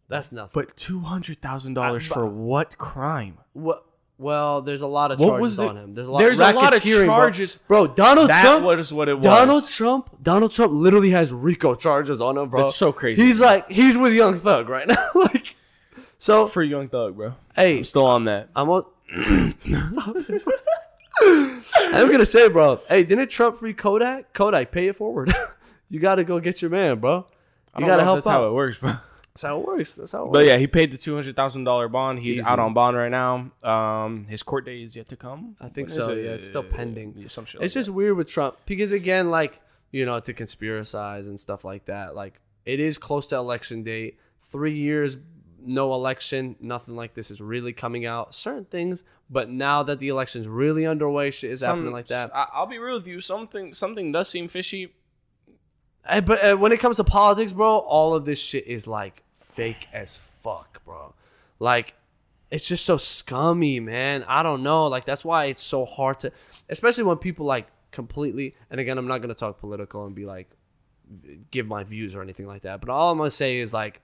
That's 0.07 0.31
nothing. 0.31 0.51
but 0.53 0.77
two 0.77 0.99
hundred 1.01 1.41
thousand 1.41 1.73
dollars 1.73 2.05
for 2.05 2.25
what 2.25 2.77
crime? 2.77 3.39
What? 3.53 3.83
Well, 4.17 4.61
there's 4.61 4.81
a 4.81 4.87
lot 4.87 5.11
of 5.11 5.19
What 5.19 5.27
charges 5.27 5.41
was 5.41 5.59
on 5.59 5.75
him. 5.77 5.93
There's 5.93 6.07
a 6.07 6.11
lot. 6.11 6.19
There's 6.19 6.39
a 6.39 6.51
lot 6.53 6.73
of 6.73 6.81
racketeering, 6.81 7.05
bro. 7.07 7.15
charges. 7.17 7.59
bro. 7.67 7.87
Donald 7.87 8.29
That 8.29 8.43
Trump. 8.43 8.65
was 8.65 8.93
what 8.93 9.09
it 9.09 9.15
was. 9.15 9.23
Donald 9.23 9.67
Trump. 9.67 10.09
Donald 10.23 10.51
Trump 10.51 10.71
literally 10.73 11.09
has 11.09 11.33
RICO 11.33 11.75
charges 11.75 12.21
on 12.21 12.37
him, 12.37 12.49
bro. 12.49 12.63
That's 12.63 12.75
so 12.75 12.93
crazy. 12.93 13.21
He's 13.23 13.41
like 13.41 13.69
he's 13.69 13.97
with 13.97 14.13
Young 14.13 14.39
Thug 14.39 14.69
right 14.69 14.87
now. 14.87 15.07
like, 15.15 15.55
so 16.17 16.47
free 16.47 16.67
Young 16.69 16.87
Thug, 16.87 17.17
bro. 17.17 17.33
hey, 17.55 17.79
I'm 17.79 17.83
still 17.83 18.05
on 18.05 18.23
that. 18.25 18.47
I'm 18.55 18.69
a, 18.69 18.85
Stop 19.69 20.15
it, 20.15 20.43
bro. 20.45 20.53
I'm 21.77 22.11
gonna 22.11 22.25
say, 22.25 22.47
bro. 22.49 22.79
Hey, 22.87 23.03
didn't 23.03 23.29
Trump 23.29 23.59
free 23.59 23.73
Kodak? 23.73 24.33
Kodak, 24.33 24.71
pay 24.71 24.87
it 24.87 24.95
forward. 24.95 25.33
you 25.89 25.99
gotta 25.99 26.23
go 26.23 26.39
get 26.39 26.61
your 26.61 26.71
man, 26.71 26.99
bro. 26.99 27.25
I 27.73 27.79
You 27.79 27.81
don't 27.81 27.89
gotta 27.89 27.97
know 27.97 28.01
if 28.01 28.05
help 28.05 28.17
that's 28.17 28.27
out. 28.27 28.31
how 28.31 28.47
it 28.47 28.53
works, 28.53 28.77
bro. 28.77 28.93
That's 29.35 29.43
how 29.43 29.59
it 29.59 29.67
works. 29.67 29.95
That's 29.95 30.13
how 30.13 30.19
it 30.19 30.25
works. 30.27 30.33
But 30.33 30.45
yeah, 30.45 30.55
he 30.57 30.65
paid 30.65 30.91
the 30.91 30.97
two 30.97 31.13
hundred 31.13 31.35
thousand 31.35 31.65
dollar 31.65 31.89
bond. 31.89 32.19
He's 32.19 32.39
Easy. 32.39 32.47
out 32.47 32.57
on 32.57 32.73
bond 32.73 32.95
right 32.95 33.11
now. 33.11 33.51
Um, 33.63 34.27
his 34.29 34.41
court 34.43 34.63
date 34.63 34.83
is 34.83 34.95
yet 34.95 35.09
to 35.09 35.17
come. 35.17 35.57
I 35.59 35.67
think 35.67 35.89
When 35.89 35.97
is 35.99 36.05
so, 36.05 36.11
it? 36.11 36.23
yeah, 36.23 36.31
it's 36.31 36.47
still 36.47 36.63
pending. 36.63 37.15
Yeah, 37.17 37.27
some 37.27 37.43
shit 37.43 37.61
it's 37.61 37.75
like 37.75 37.81
just 37.81 37.89
weird 37.89 38.15
with 38.15 38.29
Trump 38.29 38.55
because 38.65 38.93
again, 38.93 39.29
like 39.29 39.59
you 39.91 40.05
know, 40.05 40.21
to 40.21 40.33
conspiracize 40.33 41.27
and 41.27 41.37
stuff 41.37 41.65
like 41.65 41.85
that. 41.87 42.15
Like 42.15 42.39
it 42.65 42.79
is 42.79 42.97
close 42.97 43.27
to 43.27 43.35
election 43.35 43.83
date. 43.83 44.17
Three 44.43 44.77
years, 44.77 45.17
no 45.61 45.93
election. 45.93 46.55
Nothing 46.61 46.95
like 46.95 47.13
this 47.13 47.29
is 47.29 47.41
really 47.41 47.73
coming 47.73 48.05
out. 48.05 48.33
Certain 48.33 48.63
things, 48.63 49.03
but 49.29 49.49
now 49.49 49.83
that 49.83 49.99
the 49.99 50.07
election's 50.07 50.47
really 50.47 50.85
underway, 50.85 51.31
shit 51.31 51.51
is 51.51 51.59
that. 51.59 51.67
happening 51.67 51.91
like 51.91 52.07
that. 52.07 52.33
I, 52.33 52.47
I'll 52.53 52.67
be 52.67 52.77
real 52.77 52.95
with 52.95 53.07
you. 53.07 53.19
Something 53.19 53.73
something 53.73 54.13
does 54.13 54.29
seem 54.29 54.47
fishy. 54.47 54.93
Eh, 56.07 56.21
but 56.21 56.43
uh, 56.43 56.55
when 56.55 56.71
it 56.71 56.79
comes 56.79 56.97
to 56.97 57.03
politics, 57.03 57.51
bro, 57.53 57.77
all 57.77 58.13
of 58.13 58.25
this 58.25 58.39
shit 58.39 58.67
is 58.67 58.87
like 58.87 59.23
fake 59.39 59.87
as 59.93 60.17
fuck, 60.43 60.83
bro. 60.85 61.13
Like, 61.59 61.95
it's 62.51 62.67
just 62.67 62.85
so 62.85 62.97
scummy, 62.97 63.79
man. 63.79 64.23
I 64.27 64.43
don't 64.43 64.63
know. 64.63 64.87
Like, 64.87 65.05
that's 65.05 65.25
why 65.25 65.45
it's 65.45 65.63
so 65.63 65.85
hard 65.85 66.19
to, 66.19 66.31
especially 66.69 67.03
when 67.03 67.17
people 67.17 67.45
like 67.45 67.67
completely. 67.91 68.55
And 68.69 68.79
again, 68.79 68.97
I'm 68.97 69.07
not 69.07 69.19
gonna 69.19 69.33
talk 69.33 69.59
political 69.59 70.05
and 70.05 70.13
be 70.13 70.25
like, 70.25 70.49
give 71.51 71.67
my 71.67 71.83
views 71.83 72.15
or 72.15 72.21
anything 72.21 72.47
like 72.47 72.63
that. 72.63 72.81
But 72.81 72.89
all 72.89 73.11
I'm 73.11 73.17
gonna 73.17 73.31
say 73.31 73.59
is 73.59 73.73
like, 73.73 74.01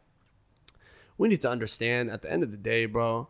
we 1.17 1.27
need 1.27 1.41
to 1.41 1.49
understand 1.49 2.09
at 2.09 2.21
the 2.21 2.31
end 2.31 2.41
of 2.41 2.51
the 2.51 2.57
day, 2.57 2.85
bro. 2.87 3.27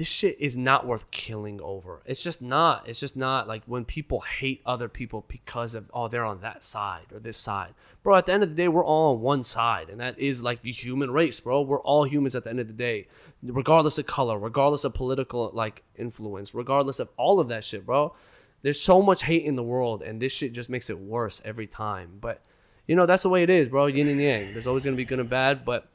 This 0.00 0.08
shit 0.08 0.38
is 0.40 0.56
not 0.56 0.86
worth 0.86 1.10
killing 1.10 1.60
over. 1.60 2.00
It's 2.06 2.22
just 2.22 2.40
not. 2.40 2.88
It's 2.88 3.00
just 3.00 3.16
not 3.16 3.46
like 3.46 3.62
when 3.66 3.84
people 3.84 4.20
hate 4.20 4.62
other 4.64 4.88
people 4.88 5.26
because 5.28 5.74
of 5.74 5.90
oh 5.92 6.08
they're 6.08 6.24
on 6.24 6.40
that 6.40 6.64
side 6.64 7.04
or 7.12 7.18
this 7.18 7.36
side, 7.36 7.74
bro. 8.02 8.16
At 8.16 8.24
the 8.24 8.32
end 8.32 8.42
of 8.42 8.48
the 8.48 8.54
day, 8.54 8.66
we're 8.66 8.82
all 8.82 9.12
on 9.12 9.20
one 9.20 9.44
side, 9.44 9.90
and 9.90 10.00
that 10.00 10.18
is 10.18 10.42
like 10.42 10.62
the 10.62 10.72
human 10.72 11.10
race, 11.10 11.38
bro. 11.38 11.60
We're 11.60 11.82
all 11.82 12.04
humans 12.04 12.34
at 12.34 12.44
the 12.44 12.48
end 12.48 12.60
of 12.60 12.66
the 12.66 12.72
day, 12.72 13.08
regardless 13.42 13.98
of 13.98 14.06
color, 14.06 14.38
regardless 14.38 14.84
of 14.84 14.94
political 14.94 15.50
like 15.52 15.82
influence, 15.96 16.54
regardless 16.54 16.98
of 16.98 17.10
all 17.18 17.38
of 17.38 17.48
that 17.48 17.62
shit, 17.62 17.84
bro. 17.84 18.14
There's 18.62 18.80
so 18.80 19.02
much 19.02 19.24
hate 19.24 19.44
in 19.44 19.54
the 19.54 19.62
world, 19.62 20.00
and 20.00 20.18
this 20.18 20.32
shit 20.32 20.54
just 20.54 20.70
makes 20.70 20.88
it 20.88 20.98
worse 20.98 21.42
every 21.44 21.66
time. 21.66 22.16
But 22.22 22.40
you 22.86 22.96
know 22.96 23.04
that's 23.04 23.24
the 23.24 23.28
way 23.28 23.42
it 23.42 23.50
is, 23.50 23.68
bro. 23.68 23.84
Yin 23.84 24.08
and 24.08 24.18
yang. 24.18 24.54
There's 24.54 24.66
always 24.66 24.82
gonna 24.82 24.96
be 24.96 25.04
good 25.04 25.20
and 25.20 25.28
bad, 25.28 25.66
but 25.66 25.90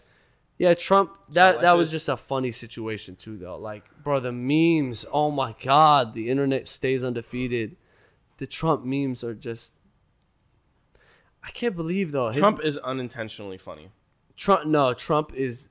yeah, 0.58 0.74
Trump. 0.74 1.12
That 1.32 1.62
that 1.62 1.76
was 1.78 1.92
just 1.92 2.08
a 2.10 2.18
funny 2.18 2.52
situation 2.52 3.16
too, 3.16 3.38
though. 3.38 3.58
Like, 3.58 3.84
bro, 4.04 4.20
the 4.20 4.32
memes. 4.32 5.06
Oh 5.12 5.32
my 5.32 5.56
god, 5.62 6.14
the 6.14 6.30
internet 6.30 6.68
stays 6.68 7.04
undefeated. 7.04 7.76
The 8.38 8.48
Trump 8.48 8.84
memes 8.86 9.24
are 9.24 9.34
just. 9.34 9.74
I 11.44 11.52
can't 11.52 11.76
believe 11.76 12.12
though. 12.12 12.28
His- 12.30 12.38
Trump 12.38 12.60
is 12.64 12.78
unintentionally 12.78 13.58
funny. 13.58 13.90
Trump. 14.36 14.66
No, 14.68 14.94
Trump 14.94 15.34
is. 15.36 15.70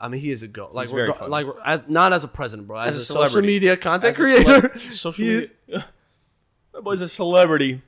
I 0.00 0.06
mean, 0.08 0.20
he 0.20 0.30
is 0.30 0.42
a 0.44 0.48
goat. 0.48 0.72
Like, 0.72 0.88
He's 0.88 0.96
funny. 1.16 1.28
like 1.30 1.46
as 1.66 1.82
not 1.88 2.12
as 2.12 2.22
a 2.22 2.28
president, 2.28 2.68
bro. 2.68 2.78
As, 2.78 2.94
As 2.96 3.02
a, 3.10 3.12
social 3.12 3.42
media 3.42 3.76
content 3.76 4.14
creator. 4.16 4.68
celeb- 4.68 4.78
social 4.92 5.24
media. 5.24 5.40
is- 5.40 5.52
That 6.72 6.82
boy's 6.84 7.00
a 7.00 7.08
celebrity. 7.08 7.82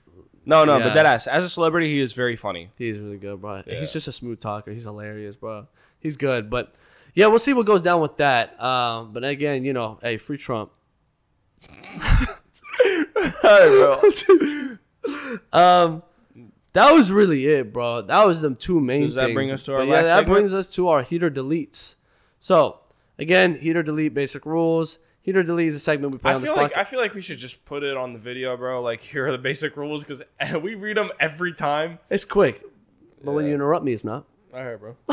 No, 0.45 0.65
no, 0.65 0.77
Yeah. 0.79 0.89
but 0.89 0.95
that 0.95 1.07
ass. 1.07 1.29
As 1.29 1.45
a 1.45 1.49
celebrity, 1.49 1.89
he 1.93 2.01
is 2.01 2.15
very 2.15 2.35
funny. 2.35 2.71
He 2.77 2.89
is 2.89 2.99
really 2.99 3.17
good, 3.17 3.41
bro. 3.41 3.63
Yeah. 3.65 3.79
He's 3.79 3.93
just 3.93 4.09
a 4.09 4.13
smooth 4.13 4.41
talker. 4.41 4.73
He's 4.73 4.83
hilarious, 4.85 5.37
bro. 5.37 5.69
He's 6.03 6.17
good, 6.17 6.51
but 6.51 6.75
yeah, 7.15 7.29
we'll 7.29 7.39
see 7.39 7.53
what 7.53 7.67
goes 7.67 7.83
down 7.83 8.01
with 8.01 8.17
that. 8.17 8.61
Um, 8.63 9.13
but 9.13 9.25
again, 9.25 9.65
you 9.65 9.73
know, 9.73 9.99
hey, 10.03 10.17
free 10.19 10.37
Trump. 10.39 10.73
um, 15.53 16.03
that 16.73 16.93
was 16.93 17.13
really 17.13 17.47
it, 17.47 17.73
bro. 17.73 18.03
That 18.03 18.27
was 18.27 18.41
the 18.41 18.55
two 18.55 18.81
main 18.81 19.05
Does 19.05 19.15
that 19.15 19.27
things. 19.27 19.35
bring 19.35 19.51
us 19.53 19.63
to 19.65 19.75
our 19.75 19.79
But 19.81 19.89
yeah, 19.89 20.03
that 20.03 20.09
segment? 20.09 20.27
brings 20.29 20.55
us 20.55 20.67
to 20.75 20.89
our 20.89 21.03
heater 21.03 21.31
deletes. 21.31 21.97
So 22.39 22.81
again, 23.19 23.59
heater 23.59 23.83
delete 23.83 24.15
basic 24.15 24.47
rules. 24.47 24.99
Heater 25.21 25.43
delete 25.45 25.69
is 25.69 25.77
a 25.77 25.81
segment 25.81 26.13
we 26.13 26.19
play 26.19 26.33
I 26.33 26.35
on 26.35 26.41
this 26.41 26.51
feel 26.51 26.57
like 26.57 26.73
podcast. 26.73 26.79
I 26.79 26.85
feel 26.85 26.99
like 27.01 27.15
we 27.15 27.21
should 27.21 27.39
just 27.39 27.65
put 27.65 27.85
it 27.85 27.97
on 27.97 28.13
the 28.13 28.19
video, 28.19 28.57
bro. 28.57 28.83
Like 28.83 29.03
here 29.03 29.29
are 29.29 29.33
the 29.33 29.39
basic 29.39 29.77
rules 29.77 30.03
because 30.03 30.23
we 30.63 30.75
read 30.75 30.97
them 30.97 31.11
every 31.21 31.53
time. 31.53 31.99
it's 32.11 32.25
quick, 32.25 32.63
but 33.23 33.33
when 33.33 33.47
you 33.47 33.55
interrupt 33.55 33.85
me, 33.85 33.93
it's 33.93 34.03
not. 34.05 34.25
All 34.55 34.63
right, 34.65 34.77
bro. 34.79 34.97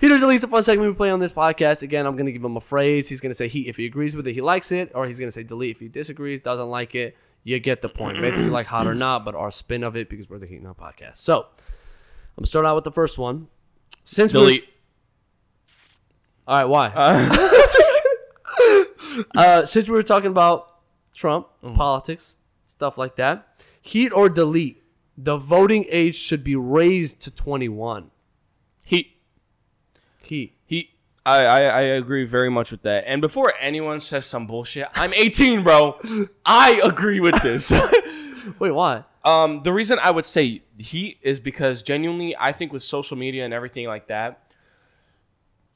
Heater 0.00 0.16
deletes 0.18 0.42
a 0.42 0.48
fun 0.48 0.62
segment 0.64 0.90
we 0.90 0.96
play 0.96 1.10
on 1.10 1.20
this 1.20 1.32
podcast. 1.32 1.82
Again, 1.82 2.04
I'm 2.04 2.16
gonna 2.16 2.32
give 2.32 2.42
him 2.44 2.56
a 2.56 2.60
phrase. 2.60 3.08
He's 3.08 3.20
gonna 3.20 3.34
say 3.34 3.46
he 3.48 3.68
if 3.68 3.76
he 3.76 3.86
agrees 3.86 4.16
with 4.16 4.26
it, 4.26 4.32
he 4.34 4.40
likes 4.40 4.72
it, 4.72 4.90
or 4.94 5.06
he's 5.06 5.18
gonna 5.20 5.30
say 5.30 5.44
delete 5.44 5.76
if 5.76 5.80
he 5.80 5.88
disagrees, 5.88 6.40
doesn't 6.40 6.68
like 6.68 6.94
it. 6.96 7.16
You 7.44 7.58
get 7.60 7.80
the 7.80 7.88
point. 7.88 8.20
Basically, 8.20 8.50
like 8.50 8.66
hot 8.66 8.86
or 8.88 8.94
not, 8.94 9.24
but 9.24 9.34
our 9.36 9.50
spin 9.52 9.84
of 9.84 9.96
it 9.96 10.08
because 10.10 10.28
we're 10.28 10.38
the 10.38 10.46
Heat 10.46 10.62
Now 10.62 10.74
podcast. 10.78 11.18
So 11.18 11.42
I'm 11.42 11.46
gonna 12.40 12.46
start 12.46 12.66
out 12.66 12.74
with 12.74 12.84
the 12.84 12.90
first 12.92 13.18
one. 13.18 13.46
Since 14.02 14.34
we're- 14.34 14.46
Delete. 14.46 14.68
all 16.48 16.56
right, 16.58 16.64
why? 16.64 16.88
Uh, 16.94 17.54
Uh, 19.34 19.64
since 19.64 19.88
we 19.88 19.94
were 19.94 20.02
talking 20.02 20.30
about 20.30 20.80
Trump, 21.14 21.48
Mm-hmm. 21.64 21.74
politics, 21.74 22.38
stuff 22.66 22.96
like 22.98 23.16
that, 23.16 23.62
heat 23.82 24.10
or 24.12 24.28
delete. 24.28 24.80
The 25.20 25.36
voting 25.36 25.84
age 25.88 26.14
should 26.14 26.44
be 26.44 26.54
raised 26.54 27.20
to 27.22 27.30
21. 27.32 28.10
he 28.84 29.16
he, 30.22 30.52
he. 30.64 30.90
I, 31.26 31.44
I 31.44 31.60
I 31.60 31.80
agree 31.80 32.24
very 32.24 32.48
much 32.50 32.70
with 32.70 32.82
that. 32.82 33.02
And 33.06 33.20
before 33.20 33.52
anyone 33.60 33.98
says 33.98 34.26
some 34.26 34.46
bullshit, 34.46 34.86
I'm 34.94 35.12
18, 35.12 35.64
bro. 35.64 35.98
I 36.46 36.80
agree 36.84 37.18
with 37.18 37.42
this. 37.42 37.72
Wait, 38.60 38.70
why? 38.70 39.02
Um, 39.24 39.62
the 39.64 39.72
reason 39.72 39.98
I 39.98 40.10
would 40.12 40.24
say 40.24 40.62
he 40.78 41.18
is 41.22 41.40
because 41.40 41.82
genuinely, 41.82 42.36
I 42.38 42.52
think 42.52 42.72
with 42.72 42.82
social 42.82 43.16
media 43.16 43.44
and 43.44 43.52
everything 43.52 43.86
like 43.86 44.06
that, 44.06 44.47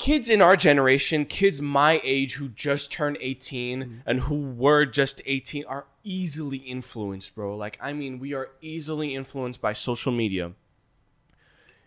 kids 0.03 0.29
in 0.29 0.43
our 0.43 0.57
generation, 0.57 1.25
kids 1.25 1.63
my 1.63 2.01
age 2.03 2.35
who 2.35 2.49
just 2.49 2.91
turned 2.91 3.17
18 3.21 3.81
mm-hmm. 3.81 3.95
and 4.05 4.19
who 4.23 4.51
were 4.51 4.85
just 4.85 5.23
18 5.27 5.65
are 5.67 5.87
easily 6.03 6.57
influenced, 6.57 7.37
bro. 7.37 7.57
Like, 7.57 7.79
I 7.81 7.93
mean, 7.93 8.19
we 8.19 8.35
are 8.35 8.51
easily 8.61 9.15
influenced 9.15 9.61
by 9.61 9.73
social 9.73 10.11
media. 10.11 10.55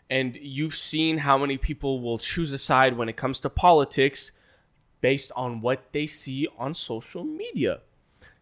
And 0.10 0.38
you've 0.38 0.78
seen 0.78 1.18
how 1.18 1.38
many 1.38 1.58
people 1.58 2.00
will 2.00 2.18
choose 2.18 2.54
a 2.54 2.58
side 2.58 2.96
when 2.98 3.10
it 3.10 3.18
comes 3.18 3.42
to 3.42 3.50
politics 3.50 4.32
based 5.02 5.34
on 5.36 5.60
what 5.60 5.92
they 5.92 6.08
see 6.08 6.48
on 6.58 6.74
social 6.74 7.26
media. 7.26 7.82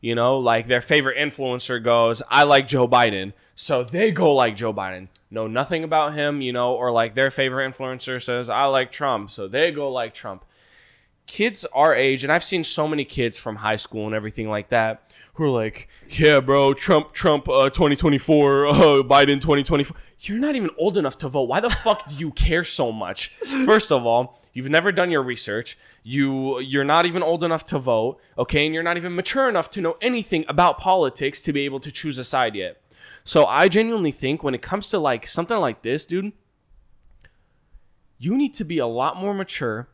You 0.04 0.16
know, 0.16 0.40
like 0.40 0.68
their 0.68 0.82
favorite 0.82 1.18
influencer 1.18 1.82
goes, 1.82 2.22
I 2.30 2.44
like 2.44 2.68
Joe 2.68 2.90
Biden. 2.90 3.32
So 3.56 3.86
they 3.86 4.12
go 4.12 4.34
like 4.36 4.58
Joe 4.58 4.74
Biden. 4.74 5.08
Know 5.32 5.48
nothing 5.48 5.86
about 5.86 6.14
him, 6.14 6.42
you 6.42 6.52
know, 6.52 6.74
or 6.74 6.92
like 6.92 7.16
their 7.16 7.32
favorite 7.32 7.72
influencer 7.72 8.22
says, 8.22 8.50
I 8.50 8.66
like 8.66 8.92
Trump. 8.92 9.32
So 9.32 9.48
they 9.48 9.72
go 9.72 9.90
like 9.90 10.14
Trump. 10.14 10.44
Kids 11.26 11.64
our 11.74 11.96
age, 11.96 12.26
and 12.26 12.34
I've 12.34 12.44
seen 12.44 12.66
so 12.66 12.86
many 12.86 13.06
kids 13.06 13.40
from 13.40 13.56
high 13.56 13.78
school 13.78 14.06
and 14.06 14.14
everything 14.14 14.50
like 14.50 14.68
that 14.70 15.10
who 15.36 15.46
are 15.46 15.50
like, 15.50 15.88
yeah, 16.10 16.42
bro, 16.42 16.74
Trump, 16.74 17.14
Trump, 17.14 17.48
uh, 17.48 17.70
2024, 17.70 18.68
uh, 18.68 18.74
Biden, 19.04 19.40
2024. 19.40 19.96
You're 20.20 20.38
not 20.38 20.58
even 20.58 20.70
old 20.78 20.98
enough 20.98 21.18
to 21.20 21.30
vote. 21.30 21.44
Why 21.44 21.62
the 21.62 21.70
fuck 21.70 22.10
do 22.10 22.16
you 22.16 22.32
care 22.32 22.66
so 22.66 22.92
much? 22.92 23.30
First 23.66 23.94
of 23.94 24.06
all, 24.06 24.43
You've 24.54 24.70
never 24.70 24.92
done 24.92 25.10
your 25.10 25.24
research. 25.24 25.78
You 26.04 26.60
you're 26.60 26.84
not 26.84 27.06
even 27.06 27.24
old 27.24 27.44
enough 27.44 27.66
to 27.68 27.80
vote, 27.80 28.20
okay? 28.38 28.66
And 28.66 28.74
you're 28.74 28.84
not 28.84 28.98
even 28.98 29.16
mature 29.16 29.50
enough 29.50 29.72
to 29.72 29.82
know 29.82 29.98
anything 30.02 30.46
about 30.48 30.78
politics 30.78 31.42
to 31.42 31.54
be 31.54 31.62
able 31.66 31.80
to 31.80 31.92
choose 31.92 32.18
a 32.18 32.24
side 32.24 32.56
yet. 32.56 32.80
So 33.24 33.46
I 33.46 33.68
genuinely 33.68 34.12
think 34.12 34.44
when 34.44 34.54
it 34.54 34.62
comes 34.62 34.90
to 34.90 35.00
like 35.00 35.26
something 35.26 35.58
like 35.58 35.82
this, 35.82 36.06
dude, 36.06 36.34
you 38.20 38.36
need 38.38 38.54
to 38.56 38.64
be 38.64 38.78
a 38.78 38.88
lot 38.88 39.18
more 39.18 39.34
mature 39.34 39.88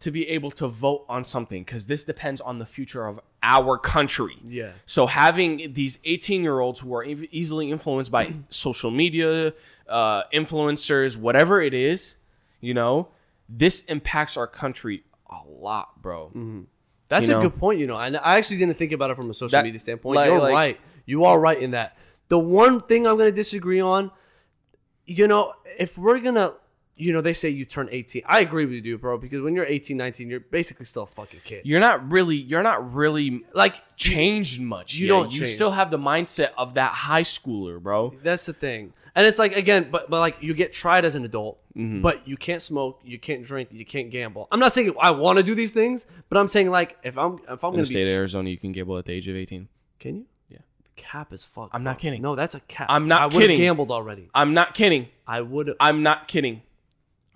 to 0.00 0.10
be 0.10 0.26
able 0.28 0.50
to 0.50 0.66
vote 0.66 1.04
on 1.08 1.22
something 1.24 1.62
because 1.62 1.86
this 1.86 2.04
depends 2.04 2.40
on 2.40 2.58
the 2.58 2.64
future 2.64 3.06
of 3.06 3.20
our 3.42 3.76
country. 3.76 4.38
Yeah. 4.48 4.70
So 4.86 5.06
having 5.06 5.74
these 5.74 5.98
18 6.04 6.42
year 6.42 6.60
olds 6.60 6.80
who 6.80 6.94
are 6.94 7.04
ev- 7.04 7.26
easily 7.30 7.70
influenced 7.70 8.10
by 8.10 8.32
social 8.48 8.90
media, 8.90 9.52
uh, 9.88 10.22
influencers, 10.32 11.16
whatever 11.16 11.60
it 11.60 11.74
is, 11.74 12.16
you 12.60 12.72
know, 12.72 13.08
this 13.50 13.82
impacts 13.86 14.36
our 14.36 14.46
country 14.46 15.02
a 15.28 15.38
lot, 15.48 16.00
bro. 16.00 16.26
Mm-hmm. 16.28 16.60
That's 17.08 17.26
You 17.28 17.34
a 17.34 17.36
know? 17.42 17.48
good 17.50 17.58
point. 17.58 17.80
You 17.80 17.86
know, 17.88 17.96
and 17.96 18.16
I 18.16 18.36
actually 18.38 18.58
didn't 18.58 18.76
think 18.78 18.92
about 18.92 19.10
it 19.10 19.16
from 19.16 19.28
a 19.30 19.34
social 19.34 19.50
That- 19.50 19.64
media 19.64 19.78
standpoint. 19.80 20.16
like- 20.16 20.26
You're 20.28 20.38
like- 20.40 20.52
right. 20.52 20.80
You 21.06 21.24
are 21.24 21.38
right 21.40 21.60
in 21.60 21.72
that. 21.72 21.96
The 22.28 22.38
one 22.38 22.80
thing 22.80 23.06
I'm 23.06 23.18
gonna 23.18 23.32
disagree 23.32 23.80
on, 23.80 24.12
you 25.06 25.26
know, 25.26 25.54
if 25.78 25.98
we're 25.98 26.20
gonna, 26.20 26.52
you 26.96 27.12
know, 27.12 27.20
they 27.20 27.32
say 27.32 27.48
you 27.48 27.64
turn 27.64 27.88
18. 27.90 28.22
I 28.26 28.40
agree 28.40 28.66
with 28.66 28.84
you, 28.84 28.96
bro, 28.98 29.18
because 29.18 29.40
when 29.42 29.54
you're 29.56 29.64
18, 29.66 29.96
19, 29.96 30.28
you're 30.30 30.38
basically 30.38 30.84
still 30.84 31.02
a 31.04 31.06
fucking 31.08 31.40
kid. 31.44 31.62
You're 31.64 31.80
not 31.80 32.12
really, 32.12 32.36
you're 32.36 32.62
not 32.62 32.94
really 32.94 33.42
Like 33.54 33.74
changed 33.96 34.60
much. 34.60 34.94
You 34.94 35.06
yet. 35.06 35.12
don't 35.14 35.32
You 35.32 35.40
change. 35.40 35.50
still 35.52 35.72
have 35.72 35.90
the 35.90 35.98
mindset 35.98 36.50
of 36.56 36.74
that 36.74 36.92
high 36.92 37.22
schooler, 37.22 37.80
bro. 37.82 38.14
That's 38.22 38.46
the 38.46 38.52
thing. 38.52 38.92
And 39.14 39.26
it's 39.26 39.38
like 39.38 39.56
again, 39.56 39.88
but 39.90 40.08
but 40.10 40.20
like 40.20 40.36
you 40.40 40.54
get 40.54 40.72
tried 40.72 41.04
as 41.04 41.14
an 41.14 41.24
adult, 41.24 41.58
Mm-hmm. 41.76 42.02
but 42.02 42.26
you 42.26 42.36
can't 42.36 42.60
smoke, 42.60 43.00
you 43.04 43.16
can't 43.18 43.44
drink, 43.44 43.68
you 43.70 43.84
can't 43.86 44.10
gamble. 44.10 44.48
I'm 44.50 44.58
not 44.58 44.72
saying 44.72 44.92
I 45.00 45.12
want 45.12 45.36
to 45.38 45.44
do 45.44 45.54
these 45.54 45.70
things, 45.70 46.08
but 46.28 46.36
I'm 46.36 46.48
saying 46.48 46.68
like 46.70 46.96
if 47.04 47.16
I'm 47.16 47.34
if 47.48 47.62
I'm 47.64 47.68
In 47.70 47.72
gonna 47.74 47.76
the 47.82 47.84
state 47.84 48.04
be, 48.06 48.10
of 48.12 48.16
Arizona, 48.18 48.50
you 48.50 48.58
can 48.58 48.72
gamble 48.72 48.98
at 48.98 49.04
the 49.04 49.12
age 49.12 49.28
of 49.28 49.36
18. 49.36 49.68
can 50.00 50.16
you? 50.16 50.24
Yeah. 50.48 50.58
Cap 50.96 51.32
is 51.32 51.44
fuck. 51.44 51.70
I'm 51.72 51.84
not 51.84 51.96
bro. 51.96 52.00
kidding. 52.02 52.22
No, 52.22 52.34
that's 52.34 52.54
a 52.56 52.60
cap. 52.60 52.86
I'm 52.90 53.06
not 53.06 53.22
I 53.22 53.26
would've 53.26 53.40
kidding. 53.42 53.58
Gambled 53.58 53.90
already. 53.92 54.28
I'm 54.34 54.52
not 54.52 54.74
kidding. 54.74 55.08
I 55.28 55.40
would. 55.42 55.74
I'm 55.78 56.02
not 56.02 56.26
kidding. 56.26 56.62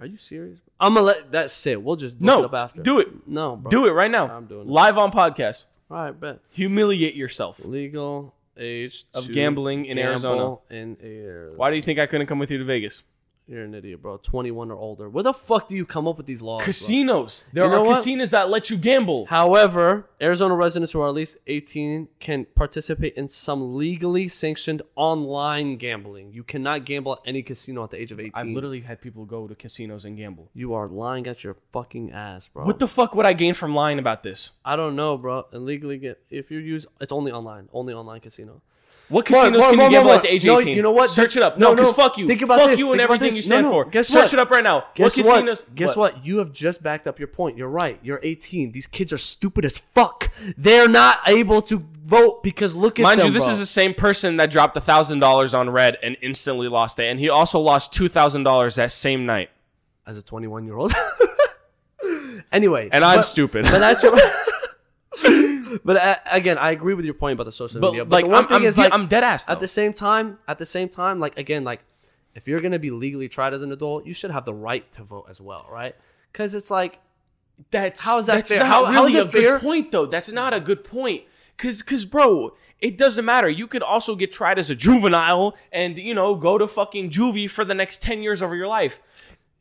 Are 0.01 0.07
you 0.07 0.17
serious? 0.17 0.59
I'm 0.81 0.95
gonna 0.95 1.07
let 1.07 1.31
that 1.33 1.51
sit. 1.53 1.81
We'll 1.81 1.95
just 1.97 2.21
No, 2.21 2.41
it 2.41 2.45
up 2.47 2.55
after. 2.55 2.83
do 2.83 2.99
it. 2.99 3.29
No, 3.29 3.55
bro. 3.57 3.71
Do 3.71 3.87
it 3.87 3.93
right 3.93 4.11
now. 4.11 4.27
I'm 4.29 4.47
doing 4.47 4.63
it. 4.63 4.67
Live 4.67 4.99
on 4.99 5.13
podcast. 5.13 5.65
All 5.91 5.99
right, 5.99 6.11
bet. 6.21 6.41
Humiliate 6.51 7.15
yourself. 7.15 7.65
Legal 7.65 8.35
age 8.59 9.05
Of 9.14 9.31
gambling 9.33 9.87
in 9.87 9.99
Arizona. 9.99 10.57
In 10.71 10.97
Arizona. 11.03 11.57
Why 11.57 11.71
do 11.71 11.77
you 11.77 11.83
think 11.83 11.99
I 11.99 12.07
couldn't 12.07 12.27
come 12.27 12.38
with 12.38 12.51
you 12.51 12.59
to 12.59 12.64
Vegas? 12.64 13.03
You're 13.47 13.65
an 13.65 13.75
idiot, 13.75 14.01
bro. 14.01 14.17
21 14.17 14.71
or 14.71 14.75
older. 14.77 15.11
Where 15.11 15.23
the 15.23 15.35
fuck 15.35 15.69
do 15.69 15.75
you 15.75 15.85
come 15.85 16.09
up 16.09 16.17
with 16.17 16.25
these 16.25 16.41
laws? 16.41 16.61
bro? 16.61 16.65
Casinos. 16.65 17.45
There 17.53 17.65
You 17.67 17.71
know 17.71 17.83
are 17.83 17.85
what? 17.85 17.97
casinos 17.97 18.31
that 18.31 18.49
let 18.49 18.71
you 18.71 18.79
gamble. 18.79 19.27
However, 19.27 20.09
Arizona 20.19 20.55
residents 20.55 20.93
who 20.93 21.03
are 21.03 21.09
at 21.09 21.15
least 21.15 21.37
18 21.47 22.09
can 22.21 22.47
participate 22.55 23.15
in 23.17 23.29
some 23.29 23.77
legally 23.77 24.29
sanctioned 24.29 24.81
online 24.97 25.77
gambling. 25.77 26.33
You 26.33 26.43
cannot 26.43 26.87
gamble 26.87 27.13
at 27.13 27.19
any 27.27 27.43
casino 27.43 27.85
at 27.85 27.91
the 27.91 28.01
age 28.01 28.13
of 28.13 28.19
18. 28.19 28.33
I've 28.35 28.47
literally 28.47 28.81
had 28.81 29.03
people 29.03 29.27
go 29.27 29.47
to 29.47 29.55
casinos 29.55 30.07
and 30.07 30.17
gamble. 30.17 30.49
you 30.55 30.73
are 30.73 30.89
lying 30.89 31.27
at 31.27 31.45
your 31.45 31.57
fucking 31.71 32.13
ass, 32.13 32.49
bro. 32.49 32.65
What 32.65 32.79
the 32.79 32.89
fuck 32.89 33.15
would 33.15 33.27
I 33.27 33.35
gain 33.35 33.53
from 33.53 33.75
lying 33.75 33.99
about 33.99 34.23
this? 34.23 34.53
I 34.65 34.75
don't 34.75 34.97
know, 34.97 35.19
bro. 35.19 35.45
Illegally 35.53 35.99
get 35.99 36.19
if 36.31 36.51
you 36.51 36.61
use 36.61 36.87
it's 36.99 37.13
only 37.13 37.31
online, 37.31 37.69
only 37.75 37.93
online 37.93 38.21
casino. 38.21 38.63
What 39.14 39.27
casinos 39.27 39.59
Mark, 39.59 39.70
can 39.70 39.77
Mark, 39.79 39.92
you 39.92 39.96
gamble 39.98 40.12
at 40.12 40.22
the 40.22 40.33
age 40.35 40.44
no, 40.44 40.59
18? 40.61 40.77
you 40.77 40.83
know 40.83 40.90
what? 40.90 41.09
Search 41.11 41.37
it 41.37 41.42
up. 41.42 41.57
No, 41.57 41.68
No, 41.68 41.74
because 41.77 41.90
no. 41.96 42.03
fuck 42.03 42.18
you. 42.18 42.27
Think 42.27 42.42
about 42.42 42.59
fuck 42.59 42.70
this. 42.70 42.81
you 42.81 42.90
and 42.92 42.98
Think 43.00 43.11
everything 43.11 43.37
you 43.37 43.42
stand 43.42 43.62
No, 43.66 43.70
no. 43.70 43.85
for. 43.85 43.90
Guess 43.90 44.09
Search 44.09 44.22
what? 44.24 44.33
it 44.33 44.38
up 44.40 44.50
right 44.50 44.64
now. 44.64 44.85
Guess 44.94 45.16
what 45.18 45.27
what? 45.27 45.35
casinos? 45.35 45.62
Guess 45.74 45.96
what? 45.96 46.14
what? 46.14 46.27
You 46.27 46.38
have 46.38 46.53
just 46.53 46.83
backed 46.83 47.07
up 47.07 47.18
your 47.18 47.29
point. 47.29 47.57
You're 47.57 47.68
right. 47.68 47.98
You're 48.03 48.20
18. 48.22 48.72
These 48.72 48.87
kids 48.88 49.12
are 49.12 49.18
stupid 49.18 49.64
as 49.64 49.79
fuck. 49.79 50.31
They're 50.57 50.88
not 50.88 51.20
able 51.27 51.62
to 51.62 51.85
vote 52.05 52.42
because 52.42 52.74
look 52.74 52.98
at 52.98 53.05
Mind 53.05 53.20
them, 53.20 53.29
you, 53.29 53.33
this 53.33 53.44
bro. 53.44 53.53
is 53.53 53.59
the 53.61 53.66
same 53.66 53.94
person 53.94 54.37
that 54.38 54.50
dropped 54.50 54.77
thousand 54.83 55.20
dollars 55.20 55.55
on 55.55 55.70
red 55.70 55.96
and 56.03 56.16
instantly 56.20 56.68
lost 56.68 56.98
it, 56.98 57.05
and 57.05 57.20
he 57.20 57.29
also 57.31 57.59
lost 57.61 57.92
two 57.94 58.09
thousand 58.09 58.42
dollars 58.42 58.74
that 58.74 58.90
same 58.92 59.24
night. 59.27 59.50
as 60.07 60.18
a 60.18 60.22
21 60.22 60.64
year 60.66 60.77
old. 60.77 60.92
anyway, 62.53 62.88
And 62.92 63.05
I'm 63.05 63.18
but- 63.18 63.22
stupid. 63.22 63.64
But 63.64 63.79
that's 63.79 64.03
your. 65.33 65.54
But 65.85 65.97
uh, 65.97 66.17
again, 66.31 66.59
I 66.59 66.71
agree 66.73 66.95
with 66.95 67.05
your 67.05 67.15
point 67.15 67.35
about 67.35 67.45
the 67.45 67.53
social 67.53 67.81
But 67.81 67.93
media. 67.93 68.05
But 68.05 68.23
like, 68.23 68.27
one 68.27 68.45
I'm, 68.45 68.49
thing 68.49 68.57
I'm, 68.59 68.65
is, 68.65 68.75
de- 68.77 68.83
like, 68.83 68.93
I'm 68.93 69.07
dead 69.09 69.25
ass. 69.25 69.45
at 69.49 69.61
the 69.61 69.69
same 69.69 69.93
time, 69.93 70.39
at 70.47 70.59
the 70.59 70.67
same 70.67 70.89
time, 70.89 71.21
like 71.21 71.39
again, 71.39 71.65
like 71.65 71.81
if 72.35 72.47
you're 72.49 72.61
gonna 72.61 72.79
be 72.79 72.91
legally 72.91 73.29
tried 73.29 73.55
as 73.55 73.63
an 73.63 73.73
adult, 73.73 74.07
you 74.07 74.13
should 74.15 74.31
have 74.31 74.45
the 74.45 74.55
right 74.55 74.91
to 74.93 75.03
vote 75.03 75.27
as 75.31 75.41
well, 75.41 75.67
right? 75.71 75.95
Because 76.33 76.55
it's 76.55 76.71
like 76.71 76.99
That's 77.71 78.03
How 78.03 78.19
is 78.19 78.27
that 78.27 78.35
that's 78.35 78.51
fair? 78.51 78.59
Not 78.61 78.67
How- 78.69 78.85
really 78.87 79.13
how 79.15 79.21
a 79.23 79.29
fair? 79.29 79.53
good 79.53 79.61
point 79.61 79.93
though. 79.93 80.07
That's 80.07 80.31
not 80.33 80.53
a 80.55 80.61
good 80.61 80.83
point. 80.85 81.23
Cause, 81.57 81.83
cause, 81.83 82.05
bro, 82.05 82.57
it 82.81 82.99
doesn't 82.99 83.25
matter. 83.25 83.49
You 83.49 83.69
could 83.69 83.85
also 83.85 84.17
get 84.17 84.33
tried 84.33 84.59
as 84.59 84.71
a 84.71 84.75
juvenile 84.75 85.55
and 85.71 85.97
you 85.97 86.13
know 86.13 86.35
go 86.35 86.59
to 86.59 86.67
fucking 86.67 87.11
juvie 87.11 87.49
for 87.49 87.65
the 87.65 87.75
next 87.75 88.03
ten 88.03 88.23
years 88.25 88.43
of 88.43 88.53
your 88.55 88.67
life. 88.67 88.99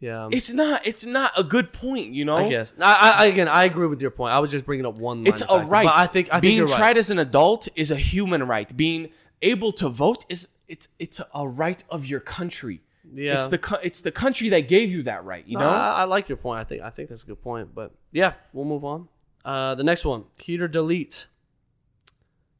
Yeah, 0.04 0.28
It's 0.32 0.52
not. 0.52 0.86
It's 0.86 1.06
not 1.06 1.32
a 1.38 1.46
good 1.46 1.72
point. 1.72 2.12
You 2.12 2.26
know. 2.26 2.36
I 2.36 2.50
guess. 2.50 2.74
I, 2.78 3.16
I, 3.20 3.26
again, 3.28 3.48
I 3.48 3.64
agree 3.64 3.88
with 3.88 4.02
your 4.02 4.12
point. 4.12 4.34
I 4.34 4.40
was 4.40 4.52
just 4.52 4.66
bringing 4.66 4.86
up 4.86 4.96
one. 4.96 5.26
It's 5.26 5.40
line 5.40 5.50
a 5.50 5.54
factor, 5.62 5.72
right. 5.72 5.88
I 5.90 6.08
think 6.08 6.28
I 6.30 6.42
being 6.42 6.58
you're 6.58 6.68
tried 6.68 6.80
right. 6.80 6.98
as 6.98 7.10
an 7.10 7.20
adult 7.20 7.70
is 7.78 7.90
a 7.90 7.96
human 7.96 8.44
right. 8.44 8.76
Being 8.76 9.12
able 9.42 9.72
to 9.74 9.88
vote 9.88 10.26
is 10.28 10.50
it's 10.68 10.90
it's 11.00 11.22
a 11.34 11.48
right 11.48 11.82
of 11.90 12.06
your 12.06 12.20
country. 12.20 12.82
Yeah. 13.14 13.38
It's 13.38 13.48
the 13.48 13.80
it's 13.82 14.02
the 14.02 14.12
country 14.12 14.50
that 14.50 14.68
gave 14.68 14.90
you 14.90 15.04
that 15.04 15.24
right. 15.24 15.48
You 15.48 15.58
No, 15.58 15.64
know. 15.64 15.70
I, 15.70 16.02
I 16.02 16.04
like 16.04 16.28
your 16.28 16.38
point. 16.38 16.60
I 16.60 16.66
think 16.66 16.82
I 16.82 16.90
think 16.90 17.08
that's 17.08 17.24
a 17.24 17.28
good 17.28 17.42
point. 17.42 17.74
But 17.74 17.94
yeah, 18.12 18.34
we'll 18.52 18.66
move 18.66 18.84
on. 18.84 19.08
Uh, 19.46 19.76
the 19.76 19.84
next 19.84 20.04
one, 20.04 20.26
heater 20.38 20.68
delete. 20.68 21.28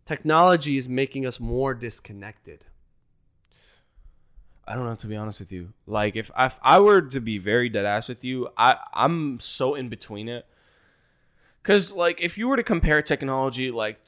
Technology 0.06 0.78
is 0.78 0.88
making 0.88 1.26
us 1.26 1.42
more 1.42 1.74
disconnected. 1.74 2.64
I 4.68 4.76
don't 4.76 4.86
know 4.86 4.96
to 4.96 5.08
be 5.08 5.16
honest 5.16 5.40
with 5.40 5.52
you. 5.52 5.74
Like 5.86 6.16
if 6.16 6.32
I, 6.36 6.46
if 6.46 6.60
I 6.64 6.80
were 6.80 7.02
to 7.02 7.20
be 7.20 7.38
very 7.38 7.70
dead 7.70 7.86
ass 7.86 8.10
with 8.10 8.24
you, 8.24 8.50
I 8.58 8.78
I'm 8.94 9.40
so 9.40 9.76
in 9.76 9.90
between 9.90 10.30
it. 10.30 10.46
Cuz 11.64 11.92
like 11.92 12.22
if 12.22 12.38
you 12.38 12.48
were 12.48 12.58
to 12.58 12.64
compare 12.64 13.02
technology 13.02 13.72
like 13.72 14.00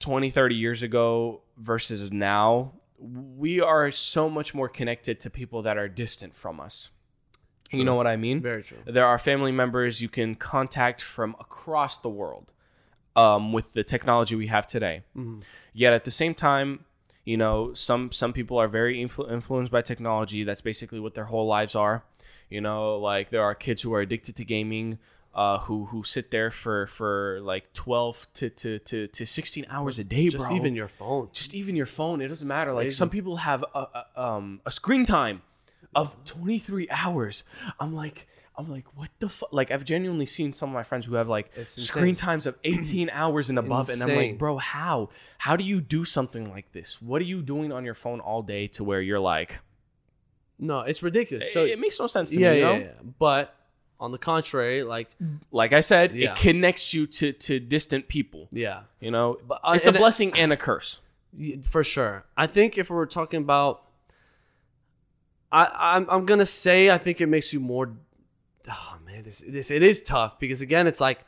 20 0.00 0.30
30 0.30 0.54
years 0.54 0.82
ago 0.82 1.42
versus 1.56 2.12
now, 2.12 2.72
we 2.98 3.60
are 3.60 3.90
so 3.90 4.28
much 4.28 4.54
more 4.54 4.68
connected 4.68 5.20
to 5.20 5.30
people 5.30 5.62
that 5.62 5.76
are 5.76 5.88
distant 5.88 6.36
from 6.36 6.60
us. 6.60 6.90
You 7.70 7.84
know 7.84 7.94
what 7.94 8.08
I 8.08 8.16
mean? 8.16 8.40
Very 8.40 8.64
true. 8.64 8.78
There 8.84 9.06
are 9.06 9.16
family 9.16 9.52
members 9.52 10.02
you 10.02 10.08
can 10.08 10.34
contact 10.34 11.00
from 11.00 11.36
across 11.38 11.98
the 11.98 12.08
world 12.08 12.50
um, 13.14 13.52
with 13.52 13.72
the 13.74 13.84
technology 13.84 14.34
we 14.34 14.48
have 14.48 14.66
today. 14.66 15.02
Yet 15.72 15.92
at 15.92 16.04
the 16.04 16.10
same 16.10 16.34
time, 16.34 16.84
you 17.24 17.36
know, 17.36 17.72
some 17.74 18.12
some 18.12 18.32
people 18.32 18.58
are 18.58 18.68
very 18.68 18.96
influ- 18.96 19.30
influenced 19.30 19.70
by 19.70 19.82
technology. 19.82 20.44
That's 20.44 20.60
basically 20.62 21.00
what 21.00 21.14
their 21.14 21.26
whole 21.26 21.46
lives 21.46 21.74
are. 21.74 22.04
You 22.48 22.60
know, 22.60 22.96
like 22.98 23.30
there 23.30 23.42
are 23.42 23.54
kids 23.54 23.82
who 23.82 23.92
are 23.94 24.00
addicted 24.00 24.36
to 24.36 24.44
gaming. 24.44 24.98
Uh, 25.32 25.58
who 25.60 25.84
who 25.86 26.02
sit 26.02 26.32
there 26.32 26.50
for 26.50 26.88
for 26.88 27.38
like 27.42 27.72
12 27.72 28.26
to 28.34 28.50
to 28.50 28.80
to, 28.80 29.06
to 29.06 29.24
16 29.24 29.64
hours 29.70 30.00
a 30.00 30.02
day 30.02 30.28
Just 30.28 30.48
bro 30.48 30.56
even 30.56 30.74
your 30.74 30.88
phone. 30.88 31.28
just 31.32 31.54
even 31.54 31.76
your 31.76 31.86
phone 31.86 32.20
it 32.20 32.26
doesn't 32.26 32.48
matter 32.48 32.72
like 32.72 32.90
some 32.90 33.08
people 33.10 33.36
have 33.36 33.64
a, 33.72 33.86
a 34.16 34.20
um 34.20 34.60
a 34.66 34.72
screen 34.72 35.04
time 35.04 35.42
of 35.94 36.16
23 36.24 36.88
hours 36.90 37.44
i'm 37.78 37.94
like 37.94 38.26
i'm 38.60 38.70
like 38.70 38.84
what 38.96 39.08
the 39.18 39.28
fuck 39.28 39.52
like 39.52 39.70
i've 39.70 39.84
genuinely 39.84 40.26
seen 40.26 40.52
some 40.52 40.68
of 40.68 40.74
my 40.74 40.82
friends 40.82 41.06
who 41.06 41.14
have 41.14 41.28
like 41.28 41.50
screen 41.66 42.14
times 42.14 42.46
of 42.46 42.56
18 42.64 43.10
hours 43.10 43.48
and 43.50 43.58
above 43.58 43.88
and 43.90 44.02
i'm 44.02 44.14
like 44.14 44.38
bro 44.38 44.58
how 44.58 45.08
how 45.38 45.56
do 45.56 45.64
you 45.64 45.80
do 45.80 46.04
something 46.04 46.50
like 46.50 46.70
this 46.72 47.00
what 47.02 47.20
are 47.22 47.24
you 47.24 47.42
doing 47.42 47.72
on 47.72 47.84
your 47.84 47.94
phone 47.94 48.20
all 48.20 48.42
day 48.42 48.66
to 48.68 48.84
where 48.84 49.00
you're 49.00 49.18
like 49.20 49.60
No, 50.58 50.80
it's 50.80 51.02
ridiculous. 51.02 51.52
So 51.54 51.64
it, 51.64 51.70
it 51.72 51.78
makes 51.80 51.98
no 51.98 52.06
sense 52.06 52.30
to 52.32 52.38
yeah, 52.40 52.50
me 52.52 52.58
you 52.58 52.64
yeah, 52.66 52.72
know? 52.72 52.78
yeah. 52.84 52.92
But 53.18 53.54
on 53.98 54.12
the 54.12 54.18
contrary, 54.18 54.82
like 54.82 55.08
like 55.50 55.72
i 55.72 55.80
said 55.80 56.14
Yeah. 56.14 56.32
it 56.32 56.36
connects 56.36 56.92
you 56.94 57.06
to 57.18 57.32
to 57.46 57.58
distant 57.58 58.08
people 58.08 58.42
yeah, 58.52 58.80
you 59.00 59.10
know 59.10 59.38
But, 59.48 59.60
uh, 59.64 59.72
it's 59.76 59.88
a 59.88 59.92
blessing 59.92 60.30
and 60.36 60.52
a 60.52 60.56
curse 60.58 61.00
for 61.62 61.82
sure. 61.84 62.24
I 62.36 62.46
think 62.46 62.76
if 62.76 62.90
we're 62.90 63.06
talking 63.06 63.40
about, 63.40 63.84
I 65.52 65.96
I'm 65.96 66.04
I'm 66.10 66.26
gonna 66.26 66.46
say 66.46 66.90
I 66.90 66.98
think 66.98 67.20
it 67.20 67.26
makes 67.26 67.52
you 67.52 67.60
more. 67.60 67.92
Oh 68.68 68.96
man, 69.04 69.22
this 69.22 69.44
this 69.46 69.70
it 69.70 69.82
is 69.82 70.02
tough 70.02 70.38
because 70.38 70.60
again, 70.60 70.86
it's 70.86 71.00
like 71.00 71.20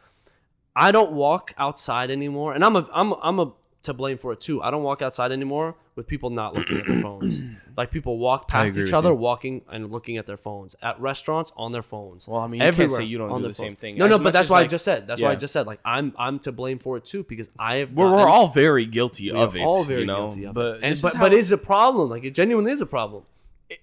I 0.74 0.92
don't 0.92 1.12
walk 1.12 1.52
outside 1.56 2.10
anymore, 2.10 2.54
and 2.54 2.64
I'm 2.64 2.76
a 2.76 2.88
I'm 2.92 3.12
I'm 3.22 3.38
a 3.38 3.52
to 3.82 3.94
blame 3.94 4.18
for 4.18 4.32
it 4.32 4.40
too. 4.40 4.62
I 4.62 4.70
don't 4.70 4.82
walk 4.82 5.02
outside 5.02 5.32
anymore 5.32 5.74
with 5.96 6.06
people 6.06 6.30
not 6.30 6.54
looking 6.54 6.78
at 6.78 6.86
their 6.86 7.00
phones. 7.00 7.42
Like 7.74 7.90
people 7.90 8.18
walk 8.18 8.48
past 8.48 8.76
each 8.76 8.92
other, 8.92 9.08
you. 9.08 9.14
walking 9.14 9.62
and 9.70 9.90
looking 9.90 10.18
at 10.18 10.26
their 10.26 10.36
phones 10.36 10.76
at 10.82 11.00
restaurants 11.00 11.54
on 11.56 11.72
their 11.72 11.82
phones. 11.82 12.28
Well, 12.28 12.38
I 12.38 12.46
mean, 12.46 12.60
you 12.60 12.70
can't 12.70 12.90
say 12.90 13.04
you 13.04 13.16
don't 13.16 13.30
on 13.30 13.40
do 13.40 13.48
the 13.48 13.54
same 13.54 13.76
thing. 13.76 13.96
No, 13.96 14.06
no, 14.06 14.18
but 14.18 14.34
that's 14.34 14.50
why 14.50 14.60
I 14.60 14.66
just 14.66 14.84
said. 14.84 15.06
That's 15.06 15.22
why 15.22 15.30
I 15.30 15.36
just 15.36 15.54
said. 15.54 15.66
Like 15.66 15.80
I'm 15.82 16.12
I'm 16.18 16.38
to 16.40 16.52
blame 16.52 16.80
for 16.80 16.98
it 16.98 17.06
too 17.06 17.24
because 17.24 17.48
I 17.58 17.76
have. 17.76 17.92
we're, 17.92 18.10
we're 18.10 18.28
all 18.28 18.48
very 18.48 18.84
guilty 18.84 19.30
of 19.30 19.56
it 19.56 19.62
all 19.62 19.84
very 19.84 20.00
you 20.00 20.06
know 20.06 20.26
guilty 20.26 20.44
of 20.44 20.54
but 20.54 20.66
it. 20.66 20.80
And 20.82 21.00
but 21.00 21.14
is 21.14 21.18
but 21.18 21.32
it's 21.32 21.50
a 21.50 21.56
problem. 21.56 22.10
Like 22.10 22.24
it 22.24 22.34
genuinely 22.34 22.72
is 22.72 22.82
a 22.82 22.86
problem. 22.86 23.22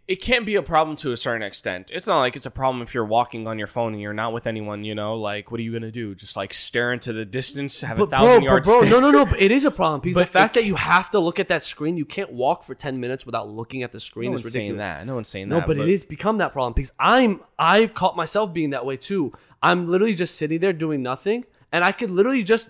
It, 0.08 0.22
can 0.22 0.46
be 0.46 0.56
a 0.56 0.62
problem 0.62 0.96
to 0.98 1.12
a 1.12 1.18
certain 1.18 1.42
extent. 1.42 1.90
It's 1.92 2.08
not 2.08 2.20
like 2.20 2.36
it's 2.36 2.46
a 2.46 2.52
problem 2.52 2.82
if 2.82 2.94
you're 2.94 3.06
walking 3.06 3.48
on 3.48 3.58
your 3.58 3.68
phone 3.68 3.94
and 3.94 4.02
you're 4.02 4.14
not 4.14 4.34
with 4.34 4.48
anyone. 4.48 4.84
You 4.84 4.96
know, 4.96 5.16
like 5.16 5.52
what 5.52 5.60
are 5.60 5.64
you 5.64 5.72
gonna 5.72 5.92
do? 5.92 6.16
Just 6.16 6.36
like 6.36 6.54
stare 6.54 6.92
into 6.92 7.14
the 7.14 7.26
distance, 7.26 7.82
have 7.82 7.98
a 7.98 8.06
But 8.06 8.12
thousand 8.12 8.40
bro, 8.40 8.46
yard 8.46 8.64
but 8.66 8.80
bro, 8.82 8.90
no, 8.90 9.00
no, 9.00 9.12
no. 9.12 9.26
But 9.26 9.42
it 9.42 9.52
is 9.52 9.66
a 9.66 9.72
problem 9.72 10.02
because 10.02 10.16
But 10.16 10.28
the 10.28 10.32
fact 10.32 10.58
it 10.58 10.62
that 10.62 10.66
you 10.66 10.76
have 10.76 11.12
to 11.12 11.20
look 11.20 11.40
at 11.40 11.48
that 11.50 11.64
screen, 11.64 11.98
you 11.98 12.06
can't 12.06 12.32
walk 12.32 12.64
for 12.64 12.76
ten 12.76 13.00
minutes 13.00 13.26
without 13.26 13.50
looking 13.50 13.84
at 13.84 13.92
the 13.92 14.00
screen. 14.00 14.32
No 14.32 14.36
is 14.38 14.44
ridiculous. 14.44 14.54
saying 14.54 14.78
that. 14.78 15.06
No 15.06 15.16
one's 15.16 15.28
saying 15.28 15.50
that. 15.50 15.56
No, 15.56 15.60
that. 15.62 15.68
but, 15.68 15.78
it 15.78 15.90
is 15.90 16.06
become 16.06 16.40
that 16.40 16.54
problem 16.54 16.74
because 16.74 16.92
I'm 17.00 17.42
I've 17.58 17.94
caught 17.94 18.16
myself 18.16 18.54
being 18.54 18.72
that 18.72 18.86
way 18.86 18.98
too. 18.98 19.34
I'm 19.62 19.88
literally 19.88 20.16
just 20.16 20.36
sitting 20.36 20.60
there 20.60 20.74
doing 20.74 21.04
nothing, 21.04 21.46
and 21.72 21.84
I 21.84 21.92
could 21.92 22.12
literally 22.12 22.44
just 22.44 22.70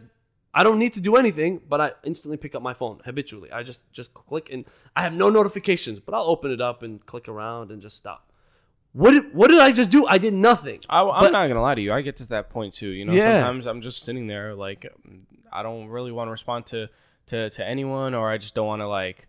I 0.54 0.64
don't 0.64 0.80
need 0.80 0.94
to 0.96 1.00
do 1.00 1.16
anything, 1.16 1.62
but 1.70 1.80
I 1.80 1.92
instantly 2.04 2.38
pick 2.38 2.56
up 2.56 2.62
my 2.64 2.74
phone 2.74 3.02
habitually. 3.06 3.52
I 3.52 3.62
just 3.64 3.90
just 3.92 4.14
click 4.14 4.50
and 4.52 4.66
I 4.96 5.04
have 5.04 5.14
no 5.14 5.30
notifications, 5.30 6.00
but 6.00 6.16
I'll 6.16 6.24
open 6.24 6.52
it 6.52 6.60
up 6.62 6.82
and 6.84 7.06
click 7.06 7.28
around 7.28 7.72
and 7.72 7.82
just 7.82 7.96
stop. 7.98 8.32
What 8.94 9.12
did 9.12 9.34
what 9.36 9.52
did 9.52 9.60
I 9.60 9.72
just 9.72 9.92
do? 9.92 10.08
I 10.08 10.18
did 10.18 10.34
nothing. 10.34 10.80
I, 10.90 11.02
I'm 11.04 11.24
But- 11.26 11.32
not 11.32 11.48
gonna 11.48 11.62
lie 11.62 11.76
to 11.76 11.82
you. 11.82 11.94
I 11.94 12.02
get 12.02 12.16
to 12.18 12.28
that 12.30 12.50
point 12.50 12.74
too. 12.74 12.90
You 12.90 13.06
know, 13.06 13.14
Yeah. 13.14 13.34
sometimes 13.38 13.68
I'm 13.68 13.82
just 13.82 14.02
sitting 14.02 14.26
there 14.28 14.56
like 14.56 14.86
I 15.52 15.62
don't 15.64 15.88
really 15.88 16.12
want 16.12 16.28
to 16.28 16.32
respond 16.32 16.66
to 16.68 16.90
to 17.28 17.50
to 17.52 17.68
anyone, 17.68 18.16
or 18.16 18.30
I 18.32 18.38
just 18.40 18.56
don't 18.56 18.66
want 18.68 18.82
to 18.82 18.88
like 18.88 19.28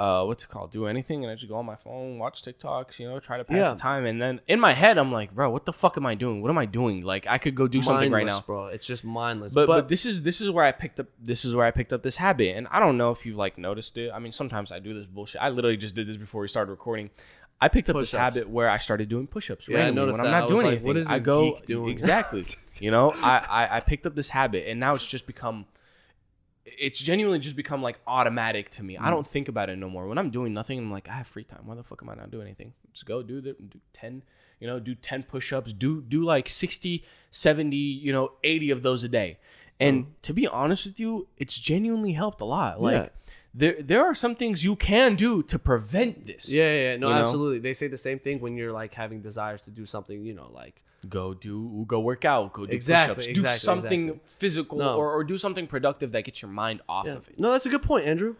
uh 0.00 0.24
what's 0.24 0.44
it 0.44 0.48
called 0.48 0.70
do 0.72 0.86
anything, 0.86 1.22
and 1.24 1.30
I 1.30 1.34
just 1.36 1.46
go 1.48 1.56
on 1.56 1.66
my 1.66 1.76
phone, 1.76 2.18
watch 2.18 2.42
TikToks, 2.42 2.98
you 2.98 3.06
know, 3.06 3.20
try 3.20 3.36
to 3.36 3.44
pass 3.44 3.56
Yeah. 3.56 3.74
the 3.74 3.78
time, 3.78 4.06
and 4.06 4.20
then 4.20 4.40
in 4.48 4.58
my 4.58 4.72
head 4.72 4.96
I'm 4.98 5.12
like, 5.12 5.34
bro, 5.34 5.50
what 5.50 5.66
the 5.66 5.72
fuck 5.74 5.96
am 5.98 6.06
I 6.06 6.14
doing? 6.14 6.40
What 6.40 6.48
am 6.50 6.56
I 6.58 6.64
doing? 6.66 7.02
Like 7.02 7.26
I 7.28 7.36
could 7.38 7.54
go 7.54 7.68
do 7.68 7.82
something 7.82 8.10
right 8.10 8.24
now. 8.26 8.40
bro. 8.40 8.66
It's 8.68 8.86
just 8.86 9.04
mindless. 9.04 9.52
But, 9.52 9.66
but 9.66 9.88
this 9.88 10.06
is 10.06 10.22
this 10.22 10.40
is 10.40 10.50
where 10.50 10.64
I 10.64 10.72
picked 10.72 10.98
up 10.98 11.06
this 11.20 11.44
is 11.44 11.54
where 11.54 11.66
I 11.66 11.70
picked 11.70 11.92
up 11.92 12.02
this 12.02 12.16
habit, 12.16 12.56
and 12.56 12.66
I 12.70 12.80
don't 12.80 12.96
know 12.96 13.10
if 13.10 13.26
you've 13.26 13.36
like 13.36 13.58
noticed 13.58 13.98
it. 13.98 14.10
I 14.12 14.18
mean, 14.18 14.32
sometimes 14.32 14.72
I 14.72 14.78
do 14.78 14.94
this 14.94 15.04
bullshit. 15.06 15.42
I 15.42 15.50
literally 15.50 15.76
just 15.76 15.94
did 15.94 16.08
this 16.08 16.16
before 16.16 16.40
we 16.40 16.48
started 16.48 16.70
recording. 16.70 17.10
I 17.62 17.68
picked 17.68 17.90
up 17.90 17.96
this 17.96 18.12
Push-ups. 18.12 18.20
habit 18.36 18.48
where 18.48 18.70
I 18.70 18.78
started 18.78 19.10
doing 19.10 19.26
push-ups 19.26 19.68
Yeah, 19.68 19.84
I 19.88 19.90
noticed 19.90 20.16
when 20.18 20.26
I'm 20.26 20.32
not 20.32 20.44
I 20.44 20.48
doing 20.48 20.62
like, 20.62 20.66
anything. 20.76 20.86
what 20.86 20.96
is 20.96 21.08
I 21.08 21.16
this 21.18 21.24
go 21.26 21.52
geek 21.56 21.66
doing? 21.66 21.90
exactly. 21.90 22.46
you 22.80 22.90
know, 22.90 23.12
I, 23.22 23.36
I 23.50 23.76
I 23.76 23.80
picked 23.80 24.06
up 24.06 24.14
this 24.14 24.30
habit, 24.30 24.66
and 24.66 24.80
now 24.80 24.94
it's 24.94 25.06
just 25.06 25.26
become. 25.26 25.66
It's 26.66 26.98
genuinely 26.98 27.38
just 27.38 27.56
become 27.56 27.82
like 27.82 27.98
automatic 28.06 28.70
to 28.72 28.82
me. 28.82 28.96
Mm. 28.96 29.02
I 29.02 29.10
don't 29.10 29.26
think 29.26 29.48
about 29.48 29.70
it 29.70 29.76
no 29.76 29.88
more. 29.88 30.06
When 30.06 30.18
I'm 30.18 30.30
doing 30.30 30.52
nothing, 30.52 30.78
I'm 30.78 30.90
like, 30.92 31.08
I 31.08 31.14
have 31.14 31.26
free 31.26 31.44
time. 31.44 31.60
Why 31.64 31.74
the 31.74 31.82
fuck 31.82 32.00
am 32.02 32.10
I 32.10 32.14
not 32.14 32.30
doing 32.30 32.46
anything? 32.46 32.74
Just 32.92 33.06
go 33.06 33.22
do 33.22 33.40
the 33.40 33.54
do 33.54 33.80
ten, 33.92 34.22
you 34.60 34.66
know, 34.66 34.78
do 34.78 34.94
ten 34.94 35.22
push-ups, 35.22 35.72
do 35.72 36.02
do 36.02 36.22
like 36.22 36.48
60, 36.48 37.02
70, 37.30 37.76
you 37.76 38.12
know, 38.12 38.32
80 38.44 38.70
of 38.70 38.82
those 38.82 39.04
a 39.04 39.08
day. 39.08 39.38
And 39.78 40.12
to 40.22 40.34
be 40.34 40.46
honest 40.46 40.84
with 40.84 41.00
you, 41.00 41.26
it's 41.38 41.58
genuinely 41.58 42.12
helped 42.12 42.40
a 42.42 42.44
lot. 42.44 42.82
Like 42.82 42.94
Mm. 42.94 43.02
Yeah. 43.04 43.08
there 43.54 43.76
there 43.82 44.04
are 44.04 44.14
some 44.14 44.34
things 44.36 44.62
you 44.62 44.76
can 44.76 45.16
do 45.16 45.42
to 45.44 45.58
prevent 45.58 46.26
this. 46.26 46.48
yeah, 46.50 46.64
yeah, 46.64 46.82
yeah. 46.90 46.96
no, 46.98 47.08
you 47.08 47.14
know? 47.14 47.20
absolutely. 47.20 47.58
They 47.60 47.72
say 47.72 47.88
the 47.88 47.96
same 47.96 48.18
thing 48.18 48.40
when 48.40 48.56
you're 48.56 48.72
like 48.72 48.92
having 48.94 49.22
desires 49.22 49.62
to 49.62 49.70
do 49.70 49.86
something, 49.86 50.22
you 50.24 50.34
know, 50.34 50.50
like 50.52 50.82
Go 51.08 51.34
do 51.34 51.84
go 51.86 52.00
work 52.00 52.24
out, 52.24 52.52
go 52.52 52.66
do 52.66 52.72
Exactly, 52.72 53.14
push-ups, 53.14 53.26
exactly, 53.28 53.54
do 53.54 53.58
something 53.58 54.02
exactly. 54.08 54.30
physical 54.38 54.78
No. 54.78 54.96
or, 54.96 55.10
or 55.12 55.24
do 55.24 55.38
something 55.38 55.66
productive 55.66 56.12
that 56.12 56.24
gets 56.24 56.42
your 56.42 56.50
mind 56.50 56.82
off 56.88 57.06
Yeah. 57.06 57.14
of 57.14 57.28
it. 57.28 57.38
No, 57.40 57.52
that's 57.52 57.64
a 57.66 57.70
good 57.70 57.82
point, 57.82 58.06
Andrew. 58.06 58.36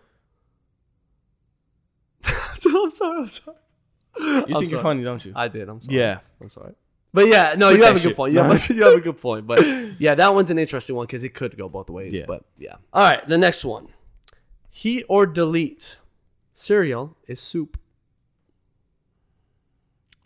so, 2.55 2.85
I'm 2.85 2.91
sorry. 2.91 3.19
I'm 3.21 3.27
sorry. 3.29 3.57
you 4.19 4.33
I'm 4.41 4.47
think 4.47 4.71
you're 4.71 4.83
funny, 4.83 5.03
don't 5.03 5.25
you? 5.25 5.33
I 5.35 5.49
did. 5.49 5.69
I'm 5.69 5.81
sorry. 5.81 5.97
yeah. 5.97 6.19
I'm 6.41 6.51
sorry. 6.51 6.75
But 7.13 7.27
yeah, 7.29 7.55
no, 7.57 7.71
you 7.71 7.83
have 7.83 7.97
a 7.97 7.99
good 7.99 8.11
shit. 8.11 8.17
point. 8.17 8.33
You 8.35 8.41
have, 8.41 8.71
a, 8.71 8.75
you 8.75 8.83
have 8.85 8.95
a 8.95 9.01
good 9.01 9.19
point. 9.19 9.47
But 9.47 9.61
yeah, 9.99 10.15
that 10.15 10.35
one's 10.35 10.51
an 10.51 10.59
interesting 10.59 10.95
one 10.95 11.07
because 11.07 11.25
it 11.25 11.35
could 11.35 11.57
go 11.57 11.69
both 11.69 11.91
ways. 11.91 12.13
Yeah. 12.13 12.25
But 12.27 12.45
yeah. 12.59 12.77
All 12.93 13.03
right, 13.03 13.27
the 13.27 13.39
next 13.39 13.65
one. 13.65 13.89
Heat 14.71 15.05
or 15.09 15.27
delete. 15.27 15.97
Cereal 16.53 17.17
is 17.27 17.41
soup. 17.41 17.80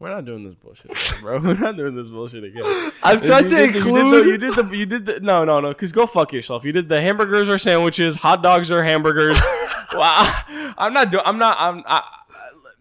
We're 0.01 0.11
not 0.11 0.25
doing 0.25 0.45
this 0.45 0.55
bullshit, 0.55 0.91
again, 0.91 1.21
bro. 1.23 1.39
We're 1.43 1.55
not 1.55 1.77
doing 1.77 1.95
this 1.95 2.09
bullshit 2.09 2.45
again. 2.45 2.63
I've 3.03 3.25
tried 3.25 3.49
to 3.49 3.55
the- 3.55 3.65
include. 3.65 4.27
You 4.27 4.37
did, 4.37 4.55
the, 4.55 4.63
you 4.65 4.67
did 4.67 4.71
the. 4.71 4.77
You 4.77 4.87
did 4.87 5.07
the. 5.07 5.21
No, 5.21 5.45
no, 5.45 5.61
no. 5.61 5.69
Because 5.69 5.93
go 5.93 6.05
fuck 6.07 6.33
yourself. 6.33 6.65
You 6.65 6.73
did 6.73 6.89
the 6.89 7.01
hamburgers 7.01 7.49
or 7.49 7.59
sandwiches. 7.59 8.17
Hot 8.17 8.43
dogs 8.43 8.71
or 8.71 8.83
hamburgers. 8.83 9.39
wow. 9.95 10.43
I'm 10.77 10.93
not 10.93 11.11
doing. 11.11 11.23
I'm 11.25 11.39
not. 11.39 11.57
I'm. 11.59 11.83
I, 11.87 12.03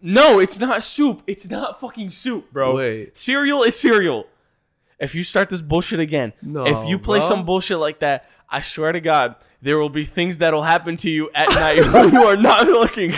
no, 0.02 0.38
it's 0.38 0.58
not 0.58 0.82
soup. 0.82 1.22
It's 1.26 1.48
not 1.48 1.80
fucking 1.80 2.10
soup, 2.10 2.52
bro. 2.52 2.76
Wait. 2.76 3.16
Cereal 3.16 3.62
is 3.62 3.78
cereal. 3.78 4.26
If 4.98 5.14
you 5.14 5.24
start 5.24 5.48
this 5.50 5.60
bullshit 5.60 5.98
again, 6.00 6.32
No, 6.42 6.64
if 6.66 6.86
you 6.88 6.98
play 6.98 7.20
bro. 7.20 7.28
some 7.28 7.46
bullshit 7.46 7.78
like 7.78 8.00
that, 8.00 8.28
I 8.48 8.60
swear 8.60 8.92
to 8.92 9.00
God, 9.00 9.36
there 9.62 9.78
will 9.78 9.88
be 9.88 10.04
things 10.04 10.38
that'll 10.38 10.62
happen 10.62 10.96
to 10.98 11.10
you 11.10 11.30
at 11.34 11.48
night 11.48 11.80
when 11.92 12.12
you 12.12 12.22
are 12.22 12.36
not 12.36 12.66
looking, 12.66 13.12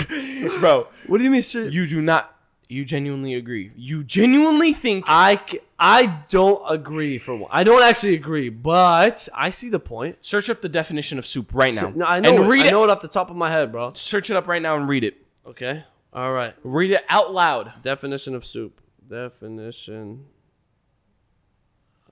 bro. 0.60 0.86
what 1.06 1.18
do 1.18 1.24
you 1.24 1.30
mean 1.30 1.42
cereal? 1.42 1.72
You 1.74 1.86
do 1.86 2.00
not. 2.00 2.35
You 2.68 2.84
genuinely 2.84 3.34
agree. 3.34 3.70
You 3.76 4.02
genuinely 4.02 4.72
think 4.72 5.04
I, 5.06 5.40
c- 5.48 5.60
I 5.78 6.06
don't 6.28 6.60
agree 6.68 7.16
for 7.18 7.36
one. 7.36 7.48
I 7.52 7.62
don't 7.62 7.82
actually 7.82 8.14
agree, 8.14 8.48
but 8.48 9.28
I 9.34 9.50
see 9.50 9.68
the 9.68 9.78
point. 9.78 10.18
Search 10.20 10.50
up 10.50 10.60
the 10.62 10.68
definition 10.68 11.16
of 11.18 11.24
soup 11.26 11.54
right 11.54 11.72
now. 11.72 11.90
No, 11.94 12.04
I 12.04 12.18
know 12.18 12.30
And 12.34 12.44
it. 12.44 12.48
read 12.48 12.64
I 12.64 12.68
it. 12.68 12.70
know 12.72 12.82
it 12.82 12.90
off 12.90 13.00
the 13.00 13.06
top 13.08 13.30
of 13.30 13.36
my 13.36 13.50
head, 13.52 13.70
bro. 13.70 13.92
Search 13.94 14.30
it 14.30 14.36
up 14.36 14.48
right 14.48 14.60
now 14.60 14.76
and 14.76 14.88
read 14.88 15.04
it. 15.04 15.16
Okay. 15.46 15.84
All 16.12 16.32
right. 16.32 16.54
Read 16.64 16.90
it 16.90 17.04
out 17.08 17.32
loud. 17.32 17.72
Definition 17.82 18.34
of 18.34 18.44
soup. 18.44 18.80
Definition. 19.08 20.24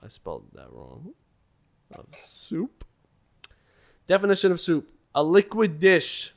I 0.01 0.07
spelled 0.07 0.45
that 0.53 0.71
wrong. 0.71 1.13
Of 1.93 2.05
soup. 2.15 2.85
Definition 4.07 4.51
of 4.51 4.59
soup: 4.61 4.87
a 5.15 5.23
liquid 5.23 5.79
dish, 5.79 6.33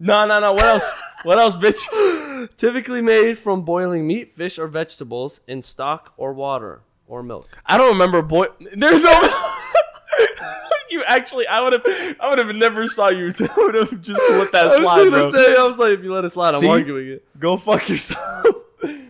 No, 0.00 0.26
no, 0.26 0.40
no. 0.40 0.52
What 0.52 0.64
else? 0.64 0.84
what 1.24 1.38
else, 1.38 1.56
bitch? 1.56 2.48
typically 2.56 3.02
made 3.02 3.36
from 3.38 3.62
boiling 3.62 4.06
meat, 4.06 4.36
fish, 4.36 4.58
or 4.58 4.68
vegetables 4.68 5.40
in 5.48 5.62
stock 5.62 6.12
or 6.16 6.32
water 6.32 6.82
or 7.06 7.22
milk. 7.22 7.48
I 7.66 7.76
don't 7.78 7.92
remember. 7.92 8.22
Boy, 8.22 8.46
there's 8.74 9.02
no. 9.02 9.12
you 10.90 11.02
actually, 11.04 11.46
I 11.46 11.60
would 11.60 11.72
have, 11.72 12.16
I 12.20 12.28
would 12.28 12.38
have 12.38 12.54
never 12.54 12.86
saw 12.86 13.08
you. 13.08 13.26
I 13.40 13.48
would 13.56 13.74
have 13.74 14.00
just 14.00 14.20
let 14.30 14.52
that 14.52 14.72
slide, 14.72 15.10
bro. 15.10 15.30
say, 15.30 15.56
I 15.56 15.64
was 15.64 15.78
like, 15.78 15.98
if 15.98 16.04
you 16.04 16.12
let 16.12 16.24
it 16.24 16.30
slide, 16.30 16.54
I'm 16.54 16.66
arguing 16.66 17.08
it. 17.08 17.38
Go 17.38 17.56
fuck 17.56 17.88
yourself. 17.88 18.46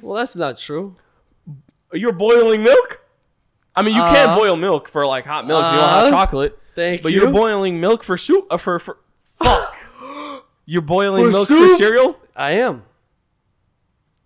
Well, 0.01 0.17
that's 0.17 0.35
not 0.37 0.57
true. 0.57 0.97
You're 1.93 2.13
boiling 2.13 2.63
milk. 2.63 3.03
I 3.77 3.83
mean, 3.83 3.95
you 3.95 4.03
can 4.03 4.31
Uh, 4.31 4.35
boil 4.37 4.57
milk 4.57 4.89
for 4.89 5.07
like 5.07 5.25
hot 5.25 5.47
milk. 5.47 5.65
you 5.65 5.73
know, 5.73 5.83
hot 5.83 6.07
uh, 6.07 6.11
chocolate. 6.11 6.59
Thank 6.75 7.03
But 7.03 7.13
you. 7.13 7.21
But 7.21 7.25
you're 7.25 7.33
boiling 7.33 7.81
milk 7.81 8.03
for 8.03 8.17
soup. 8.17 8.47
Uh, 8.51 8.57
for 8.57 8.79
for 8.79 8.99
fuck. 9.39 9.78
You're 10.71 10.83
boiling 10.83 11.25
For 11.25 11.31
milk 11.31 11.49
for 11.49 11.77
cereal. 11.77 12.19
I 12.37 12.51
am. 12.51 12.83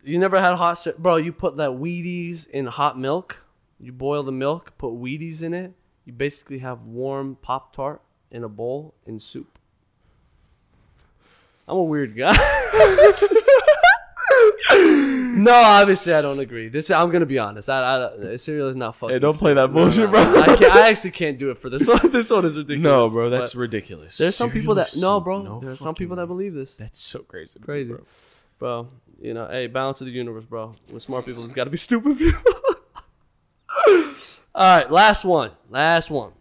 You 0.02 0.18
never 0.18 0.40
had 0.40 0.56
hot 0.56 0.74
ce- 0.74 0.98
bro? 0.98 1.14
You 1.14 1.32
put 1.32 1.56
that 1.58 1.70
Wheaties 1.70 2.48
in 2.48 2.66
hot 2.66 2.98
milk. 2.98 3.44
You 3.78 3.92
boil 3.92 4.24
the 4.24 4.32
milk, 4.32 4.76
put 4.76 4.90
Wheaties 4.90 5.44
in 5.44 5.54
it. 5.54 5.72
You 6.04 6.12
basically 6.12 6.58
have 6.58 6.82
warm 6.82 7.36
Pop 7.42 7.72
Tart 7.72 8.02
in 8.32 8.42
a 8.42 8.48
bowl 8.48 8.92
in 9.06 9.20
soup. 9.20 9.56
I'm 11.68 11.76
a 11.76 11.82
weird 11.84 12.16
guy. 12.16 12.34
no, 15.42 15.52
obviously 15.52 16.12
I 16.14 16.22
don't 16.22 16.38
agree. 16.38 16.68
This 16.68 16.90
I'm 16.90 17.10
gonna 17.10 17.26
be 17.26 17.38
honest. 17.38 17.68
I, 17.68 18.08
I 18.32 18.36
cereal 18.36 18.68
is 18.68 18.76
not 18.76 18.96
fucking. 18.96 19.14
Hey, 19.14 19.18
don't 19.18 19.36
play 19.36 19.54
that 19.54 19.72
bullshit, 19.72 20.10
bro. 20.10 20.20
I, 20.20 20.56
can't, 20.56 20.74
I 20.74 20.88
actually 20.90 21.10
can't 21.12 21.38
do 21.38 21.50
it 21.50 21.58
for 21.58 21.70
this 21.70 21.86
one. 21.86 22.00
This 22.12 22.30
one 22.30 22.44
is 22.44 22.56
ridiculous. 22.56 22.82
No, 22.82 23.08
bro, 23.10 23.30
that's 23.30 23.54
But 23.54 23.60
ridiculous. 23.60 24.18
there's 24.18 24.36
some 24.36 24.50
people 24.50 24.74
that 24.76 24.96
no, 24.96 25.20
bro. 25.20 25.42
no 25.42 25.60
there's 25.60 25.80
some 25.80 25.94
people 25.94 26.16
that 26.16 26.26
believe 26.26 26.54
this. 26.54 26.76
That's 26.76 26.98
so 26.98 27.20
crazy. 27.20 27.58
Crazy. 27.60 27.90
bro. 27.90 28.04
Bro, 28.58 28.88
you 29.20 29.34
know, 29.34 29.48
hey, 29.48 29.66
balance 29.66 30.00
of 30.00 30.06
the 30.06 30.12
universe, 30.12 30.44
bro. 30.44 30.74
With 30.92 31.02
smart 31.02 31.26
people, 31.26 31.42
there's 31.42 31.52
got 31.52 31.64
to 31.64 31.70
be 31.70 31.76
stupid 31.88 32.16
people. 32.18 32.52
All 34.54 34.78
right, 34.78 34.90
last 34.90 35.24
one. 35.24 35.52
Last 35.70 36.10
one. 36.10 36.32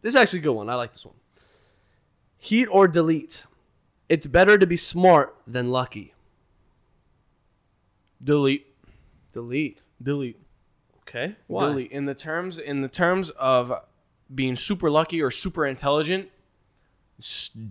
This 0.00 0.12
is 0.12 0.16
actually 0.16 0.38
a 0.38 0.42
good 0.42 0.52
one. 0.52 0.70
I 0.70 0.74
like 0.76 0.92
this 0.92 1.04
one. 1.04 1.16
Heat 2.38 2.66
or 2.66 2.88
delete. 2.88 3.44
It's 4.08 4.26
better 4.26 4.56
to 4.58 4.66
be 4.66 4.76
smart 4.76 5.34
than 5.46 5.70
lucky. 5.70 6.11
Delete. 8.22 8.66
Delete. 9.32 9.78
Delete. 10.02 10.40
Okay. 11.02 11.36
Why? 11.46 11.68
Delete. 11.68 11.92
In 11.92 12.06
the 12.06 12.14
terms 12.14 12.58
in 12.58 12.82
the 12.82 12.88
terms 12.88 13.30
of 13.30 13.72
being 14.34 14.56
super 14.56 14.90
lucky 14.90 15.20
or 15.20 15.30
super 15.30 15.66
intelligent, 15.66 16.28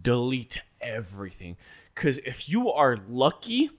delete 0.02 0.62
everything. 0.80 1.58
Because 1.94 2.20
if 2.20 2.48
you 2.48 2.72
are 2.72 2.98
lucky, 3.10 3.72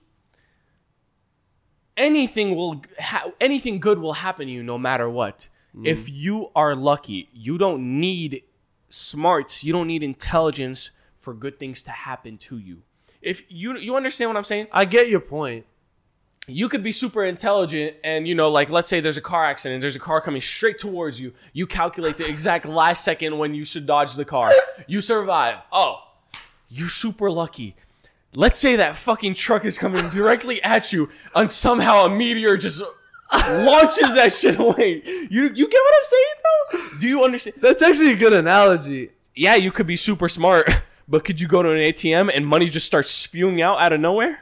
anything 1.97 2.55
will 2.55 2.83
ha- 2.99 3.31
anything 3.39 3.79
good 3.79 3.99
will 3.99 4.13
happen 4.13 4.47
to 4.47 4.53
you 4.53 4.63
no 4.63 4.77
matter 4.77 5.09
what. 5.09 5.49
Mm-hmm. 5.75 5.87
If 5.87 6.09
you 6.09 6.49
are 6.55 6.75
lucky, 6.75 7.29
you 7.33 7.57
don't 7.57 7.99
need 7.99 8.43
smarts, 8.89 9.63
you 9.63 9.73
don't 9.73 9.87
need 9.87 10.03
intelligence 10.03 10.91
for 11.19 11.33
good 11.33 11.57
things 11.57 11.81
to 11.83 11.91
happen 11.91 12.37
to 12.37 12.57
you. 12.57 12.83
If 13.21 13.43
you 13.49 13.77
you 13.77 13.95
understand 13.95 14.29
what 14.29 14.37
I'm 14.37 14.43
saying? 14.43 14.67
I 14.71 14.85
get 14.85 15.09
your 15.09 15.21
point. 15.21 15.65
You 16.47 16.67
could 16.67 16.83
be 16.83 16.91
super 16.91 17.23
intelligent 17.23 17.95
and 18.03 18.27
you 18.27 18.35
know 18.35 18.49
like 18.49 18.69
let's 18.69 18.89
say 18.89 18.99
there's 18.99 19.17
a 19.17 19.21
car 19.21 19.45
accident 19.45 19.81
there's 19.81 19.95
a 19.95 19.99
car 19.99 20.19
coming 20.19 20.41
straight 20.41 20.77
towards 20.77 21.19
you 21.19 21.33
you 21.53 21.65
calculate 21.65 22.17
the 22.17 22.27
exact 22.27 22.65
last 22.81 23.03
second 23.05 23.37
when 23.37 23.53
you 23.53 23.63
should 23.63 23.85
dodge 23.85 24.13
the 24.15 24.25
car 24.25 24.51
you 24.85 24.99
survive 24.99 25.59
oh 25.71 26.03
you're 26.69 26.89
super 26.89 27.31
lucky 27.31 27.75
let's 28.35 28.59
say 28.59 28.75
that 28.77 28.95
fucking 28.95 29.33
truck 29.35 29.65
is 29.65 29.77
coming 29.77 30.09
directly 30.09 30.61
at 30.63 30.91
you, 30.91 31.09
and 31.35 31.49
somehow 31.49 32.05
a 32.05 32.09
meteor 32.09 32.57
just 32.57 32.81
launches 33.33 34.15
that 34.15 34.33
shit 34.33 34.59
away. 34.59 35.01
You 35.29 35.51
you 35.53 35.67
get 35.67 35.81
what 35.81 35.95
I'm 35.97 36.03
saying 36.03 36.25
though? 36.43 36.99
Do 36.99 37.07
you 37.07 37.23
understand? 37.23 37.57
That's 37.61 37.81
actually 37.81 38.11
a 38.11 38.15
good 38.15 38.33
analogy. 38.33 39.11
Yeah, 39.35 39.55
you 39.55 39.71
could 39.71 39.87
be 39.87 39.95
super 39.95 40.29
smart, 40.29 40.69
but 41.07 41.23
could 41.23 41.41
you 41.41 41.47
go 41.47 41.63
to 41.63 41.71
an 41.71 41.77
ATM 41.77 42.31
and 42.33 42.45
money 42.45 42.67
just 42.67 42.85
starts 42.85 43.11
spewing 43.11 43.61
out 43.61 43.81
out 43.81 43.93
of 43.93 43.99
nowhere? 43.99 44.41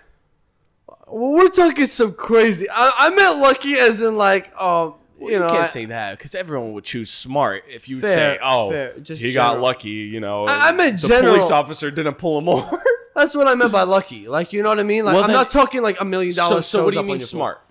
Well, 1.12 1.32
we're 1.34 1.50
talking 1.50 1.86
some 1.88 2.14
crazy. 2.14 2.70
I, 2.70 2.92
I 2.98 3.10
meant 3.10 3.40
lucky 3.40 3.74
as 3.78 4.02
in 4.02 4.18
like, 4.18 4.54
um, 4.60 4.96
you 5.20 5.32
You, 5.32 5.40
know, 5.40 5.48
can't 5.48 5.60
I, 5.62 5.66
say 5.68 5.86
that 5.86 6.18
because 6.18 6.34
everyone 6.36 6.74
would 6.74 6.84
choose 6.84 7.12
smart 7.12 7.64
if 7.70 7.88
you 7.90 8.00
Fair, 8.02 8.16
say, 8.16 8.40
"Oh, 8.42 8.72
fair, 8.72 8.94
he 9.06 9.34
got 9.34 9.60
lucky." 9.60 9.90
You 9.90 10.20
know, 10.20 10.46
I- 10.48 10.70
I 10.70 10.72
meant 10.72 11.02
the 11.02 11.08
general. 11.10 11.36
police 11.36 11.52
officer 11.52 11.92
didn't 11.92 12.16
pull 12.16 12.40
him 12.40 12.50
over. 12.56 12.82
that's 13.16 13.36
what 13.36 13.48
I 13.48 13.54
meant 13.56 13.72
by 13.72 13.84
lucky. 13.84 14.28
Like, 14.28 14.52
you 14.54 14.64
know 14.64 14.70
what 14.70 14.80
I 14.80 14.84
mean? 14.84 15.06
Like, 15.06 15.14
Well, 15.16 15.24
I'm 15.26 15.28
then- 15.30 15.36
not 15.38 15.52
talking 15.52 15.82
like 15.84 16.00
a 16.02 16.06
million 16.06 16.34
dollars. 16.36 16.66
so 16.66 16.86
what 16.86 16.94
shows 16.94 17.02
do 17.04 17.06
you 17.08 17.12
mean 17.12 17.20
smart? 17.20 17.58
phone. 17.58 17.66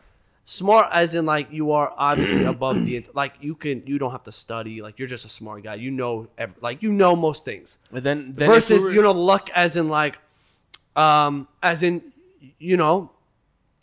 Smart 0.45 0.89
as 0.93 1.15
in 1.15 1.27
like 1.27 1.53
you 1.53 1.71
are 1.73 1.93
obviously 1.97 2.45
above 2.45 2.85
the 2.85 3.05
like 3.15 3.35
you 3.41 3.55
can 3.55 3.83
you 3.87 3.99
don't 3.99 4.11
have 4.11 4.25
to 4.25 4.33
study 4.33 4.83
like 4.83 4.99
you're 4.99 5.07
just 5.07 5.25
a 5.25 5.29
smart 5.29 5.63
guy 5.63 5.75
you 5.77 5.93
know 5.93 6.27
like 6.61 6.83
you 6.83 6.93
know 6.93 7.15
most 7.15 7.45
things 7.45 7.79
But 7.93 8.03
then, 8.03 8.33
then 8.35 8.49
versus 8.49 8.83
we 8.83 8.89
were- 8.89 8.95
you 8.97 9.03
know 9.03 9.13
luck 9.13 9.49
as 9.55 9.77
in 9.77 9.89
like 9.89 10.19
um 10.97 11.47
as 11.63 11.85
in 11.85 12.03
you 12.59 12.77
know 12.77 13.11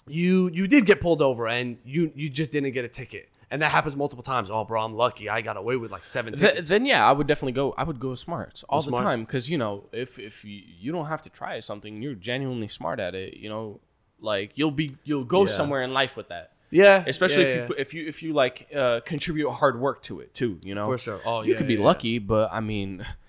you 0.07 0.49
you 0.49 0.67
did 0.67 0.85
get 0.85 1.01
pulled 1.01 1.21
over 1.21 1.47
and 1.47 1.77
you 1.85 2.11
you 2.15 2.29
just 2.29 2.51
didn't 2.51 2.71
get 2.71 2.85
a 2.85 2.87
ticket 2.87 3.29
and 3.49 3.61
that 3.61 3.71
happens 3.71 3.95
multiple 3.95 4.23
times 4.23 4.49
oh 4.51 4.63
bro 4.65 4.81
i'm 4.83 4.93
lucky 4.93 5.29
i 5.29 5.39
got 5.41 5.55
away 5.57 5.75
with 5.77 5.91
like 5.91 6.03
seven 6.03 6.33
tickets 6.33 6.69
then 6.69 6.85
yeah, 6.85 7.07
I 7.07 7.11
would 7.11 7.27
definitely 7.27 7.53
go. 7.53 7.73
I 7.77 7.83
would 7.83 7.99
go 7.99 8.13
smarts 8.15 8.63
all 8.67 8.81
the 8.81 8.89
smarts? 8.89 9.05
time 9.05 9.21
because 9.23 9.49
you 9.49 9.57
know 9.57 9.85
if 9.91 10.19
if 10.19 10.43
you, 10.43 10.61
you 10.79 10.91
don't 10.91 11.05
have 11.07 11.21
to 11.23 11.29
try 11.29 11.59
something, 11.61 12.01
you're 12.01 12.13
genuinely 12.15 12.67
smart 12.67 12.99
at 12.99 13.15
it. 13.15 13.37
You 13.37 13.49
know, 13.49 13.79
like 14.19 14.51
you'll 14.55 14.71
be 14.71 14.95
you'll 15.03 15.23
go 15.23 15.41
Yeah. 15.45 15.51
somewhere 15.53 15.83
in 15.83 15.93
life 15.93 16.17
with 16.17 16.27
that. 16.29 16.51
yeah 16.71 17.03
Especially 17.07 17.43
yeah, 17.43 17.49
if 17.49 17.57
yeah. 17.57 17.67
you 17.69 17.75
if 17.77 17.93
you 17.93 18.07
if 18.07 18.23
you 18.23 18.33
like 18.33 18.67
uh, 18.75 18.99
contribute 19.05 19.49
hard 19.51 19.79
work 19.79 20.01
to 20.03 20.19
it 20.19 20.33
too. 20.33 20.59
You 20.63 20.75
know, 20.75 20.87
For 20.91 20.97
sure. 20.97 21.21
Oh, 21.25 21.41
you 21.41 21.55
could 21.55 21.67
be 21.67 21.77
lucky, 21.77 22.19
but 22.19 22.49
I 22.51 22.59
mean, 22.59 23.05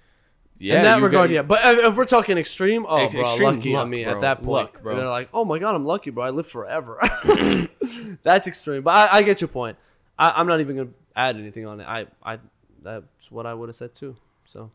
yeah, 0.58 0.78
in 0.78 0.82
that 0.84 1.02
regard, 1.02 1.30
yeah. 1.30 1.42
But 1.42 1.60
if, 1.66 1.84
if 1.86 1.96
we're 1.96 2.04
talking 2.04 2.38
extreme, 2.38 2.84
oh, 2.88 2.96
Ex- 2.96 3.12
bro, 3.14 3.22
extreme 3.22 3.54
lucky. 3.56 3.72
Luck, 3.74 3.88
mean, 3.88 4.04
bro. 4.04 4.14
at 4.14 4.20
that 4.22 4.38
point, 4.38 4.48
Luck, 4.48 4.82
bro. 4.82 4.96
they're 4.96 5.08
like, 5.08 5.28
oh 5.32 5.44
my 5.44 5.58
god, 5.58 5.74
I'm 5.74 5.84
lucky, 5.84 6.10
bro. 6.10 6.24
I 6.24 6.30
live 6.30 6.46
forever. 6.46 6.98
That's 8.22 8.46
extreme, 8.46 8.82
but 8.82 8.94
I, 8.94 9.18
I 9.18 9.22
get 9.22 9.40
your 9.40 9.48
point. 9.48 9.76
I, 10.18 10.32
I'm 10.36 10.46
not 10.46 10.60
even 10.60 10.76
gonna 10.76 10.90
add 11.14 11.36
anything 11.36 11.66
on 11.66 11.80
it. 11.80 11.84
I, 11.84 12.06
I, 12.22 12.38
that's 12.82 13.30
what 13.30 13.46
I 13.46 13.54
would 13.54 13.68
have 13.68 13.76
said 13.76 13.94
too. 13.94 14.16
So, 14.44 14.70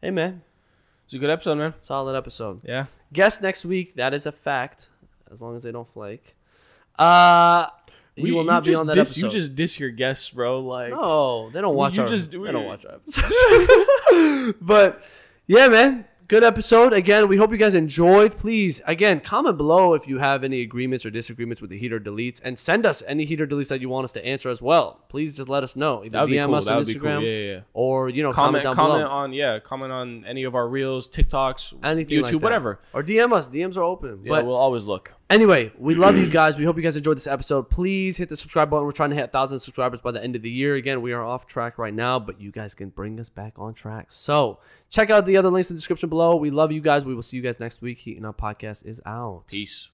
hey 0.00 0.10
man, 0.10 0.42
It's 1.04 1.14
a 1.14 1.18
good 1.18 1.30
episode, 1.30 1.56
man. 1.56 1.74
solid 1.80 2.16
episode. 2.16 2.60
Yeah. 2.64 2.86
Guest 3.12 3.42
next 3.42 3.64
week. 3.64 3.96
That 3.96 4.14
is 4.14 4.26
a 4.26 4.32
fact, 4.32 4.88
as 5.30 5.40
long 5.42 5.56
as 5.56 5.62
they 5.62 5.72
don't 5.72 5.90
flake. 5.92 6.36
Uh, 6.98 7.66
you 8.26 8.34
will 8.34 8.44
not 8.44 8.64
be 8.64 8.74
on 8.74 8.86
that 8.86 8.94
diss, 8.94 9.12
episode. 9.12 9.26
You 9.26 9.32
just 9.40 9.54
diss 9.54 9.78
your 9.80 9.90
guests, 9.90 10.30
bro. 10.30 10.60
Like, 10.60 10.90
No, 10.90 11.50
they 11.50 11.60
don't 11.60 11.74
watch 11.76 11.96
You 11.96 12.02
our. 12.04 12.08
just- 12.08 12.30
they 12.30 12.38
don't 12.38 12.64
watch 12.66 12.84
our 12.84 12.94
episodes. 12.96 14.54
but 14.60 15.02
yeah, 15.46 15.68
man, 15.68 16.04
good 16.28 16.44
episode. 16.44 16.92
Again, 16.92 17.28
we 17.28 17.36
hope 17.36 17.50
you 17.52 17.56
guys 17.56 17.74
enjoyed. 17.74 18.36
Please, 18.36 18.80
again, 18.86 19.20
comment 19.20 19.56
below 19.56 19.94
if 19.94 20.06
you 20.06 20.18
have 20.18 20.44
any 20.44 20.60
agreements 20.60 21.06
or 21.06 21.10
disagreements 21.10 21.60
with 21.62 21.70
the 21.70 21.78
heater 21.78 21.98
deletes, 21.98 22.40
and 22.44 22.58
send 22.58 22.84
us 22.84 23.02
any 23.06 23.24
heater 23.24 23.46
deletes 23.46 23.68
that 23.68 23.80
you 23.80 23.88
want 23.88 24.04
us 24.04 24.12
to 24.12 24.24
answer 24.24 24.48
as 24.50 24.60
well. 24.60 25.04
Please 25.08 25.34
just 25.36 25.48
let 25.48 25.62
us 25.62 25.74
know. 25.76 26.00
Either 26.04 26.10
that 26.10 26.20
would 26.22 26.30
be 26.30 26.36
DM 26.36 26.46
cool. 26.46 26.54
us 26.56 26.66
That 26.66 26.76
on 26.76 26.84
be 26.84 26.94
cool. 26.96 27.22
Yeah, 27.22 27.52
yeah, 27.54 27.60
or 27.72 28.08
you 28.08 28.22
know 28.22 28.32
comment, 28.32 28.62
Comment, 28.62 28.64
down 28.64 28.74
comment 28.74 29.04
below. 29.06 29.10
on 29.14 29.32
yeah, 29.32 29.58
comment 29.58 29.92
on 29.92 30.24
any 30.26 30.44
of 30.44 30.54
our 30.54 30.68
reels, 30.68 31.08
TikToks, 31.08 31.74
Anything 31.82 32.18
YouTube, 32.22 32.34
like 32.34 32.42
whatever. 32.42 32.80
or 32.92 33.02
DM 33.02 33.32
us. 33.32 33.48
DMs 33.48 33.76
are 33.76 33.82
open. 33.82 34.20
Yeah, 34.24 34.30
but 34.30 34.46
we'll 34.46 34.54
always 34.56 34.84
look. 34.84 35.14
Anyway, 35.30 35.70
we 35.78 35.94
love 35.94 36.16
you 36.16 36.26
guys. 36.30 36.56
We 36.56 36.64
hope 36.64 36.76
you 36.76 36.82
guys 36.82 36.96
enjoyed 36.96 37.16
this 37.16 37.26
episode. 37.26 37.68
Please 37.68 38.16
hit 38.16 38.28
the 38.28 38.36
subscribe 38.36 38.70
button. 38.70 38.84
We're 38.84 38.92
trying 38.92 39.10
to 39.10 39.16
hit 39.16 39.22
a 39.22 39.26
1,000 39.26 39.58
subscribers 39.58 40.00
by 40.00 40.10
the 40.10 40.22
end 40.22 40.34
of 40.36 40.42
the 40.42 40.50
year. 40.50 40.74
Again, 40.74 41.02
we 41.02 41.12
are 41.12 41.22
off 41.22 41.46
track 41.46 41.78
right 41.78 41.92
now, 41.94 42.18
but 42.18 42.40
you 42.40 42.50
guys 42.50 42.74
can 42.74 42.88
bring 42.88 43.20
us 43.20 43.28
back 43.28 43.52
on 43.58 43.74
track. 43.74 44.06
So 44.10 44.58
check 44.90 45.10
out 45.10 45.26
the 45.26 45.36
other 45.36 45.50
links 45.50 45.70
in 45.70 45.76
the 45.76 45.80
description 45.80 46.08
below. 46.08 46.34
We 46.36 46.50
love 46.50 46.72
you 46.72 46.80
guys. 46.80 47.04
We 47.04 47.14
will 47.14 47.22
see 47.22 47.36
you 47.36 47.42
guys 47.42 47.60
next 47.60 47.82
week. 47.82 47.98
Heating 47.98 48.24
Up 48.24 48.40
Podcast 48.40 48.86
is 48.86 49.00
out. 49.04 49.44
Peace. 49.48 49.86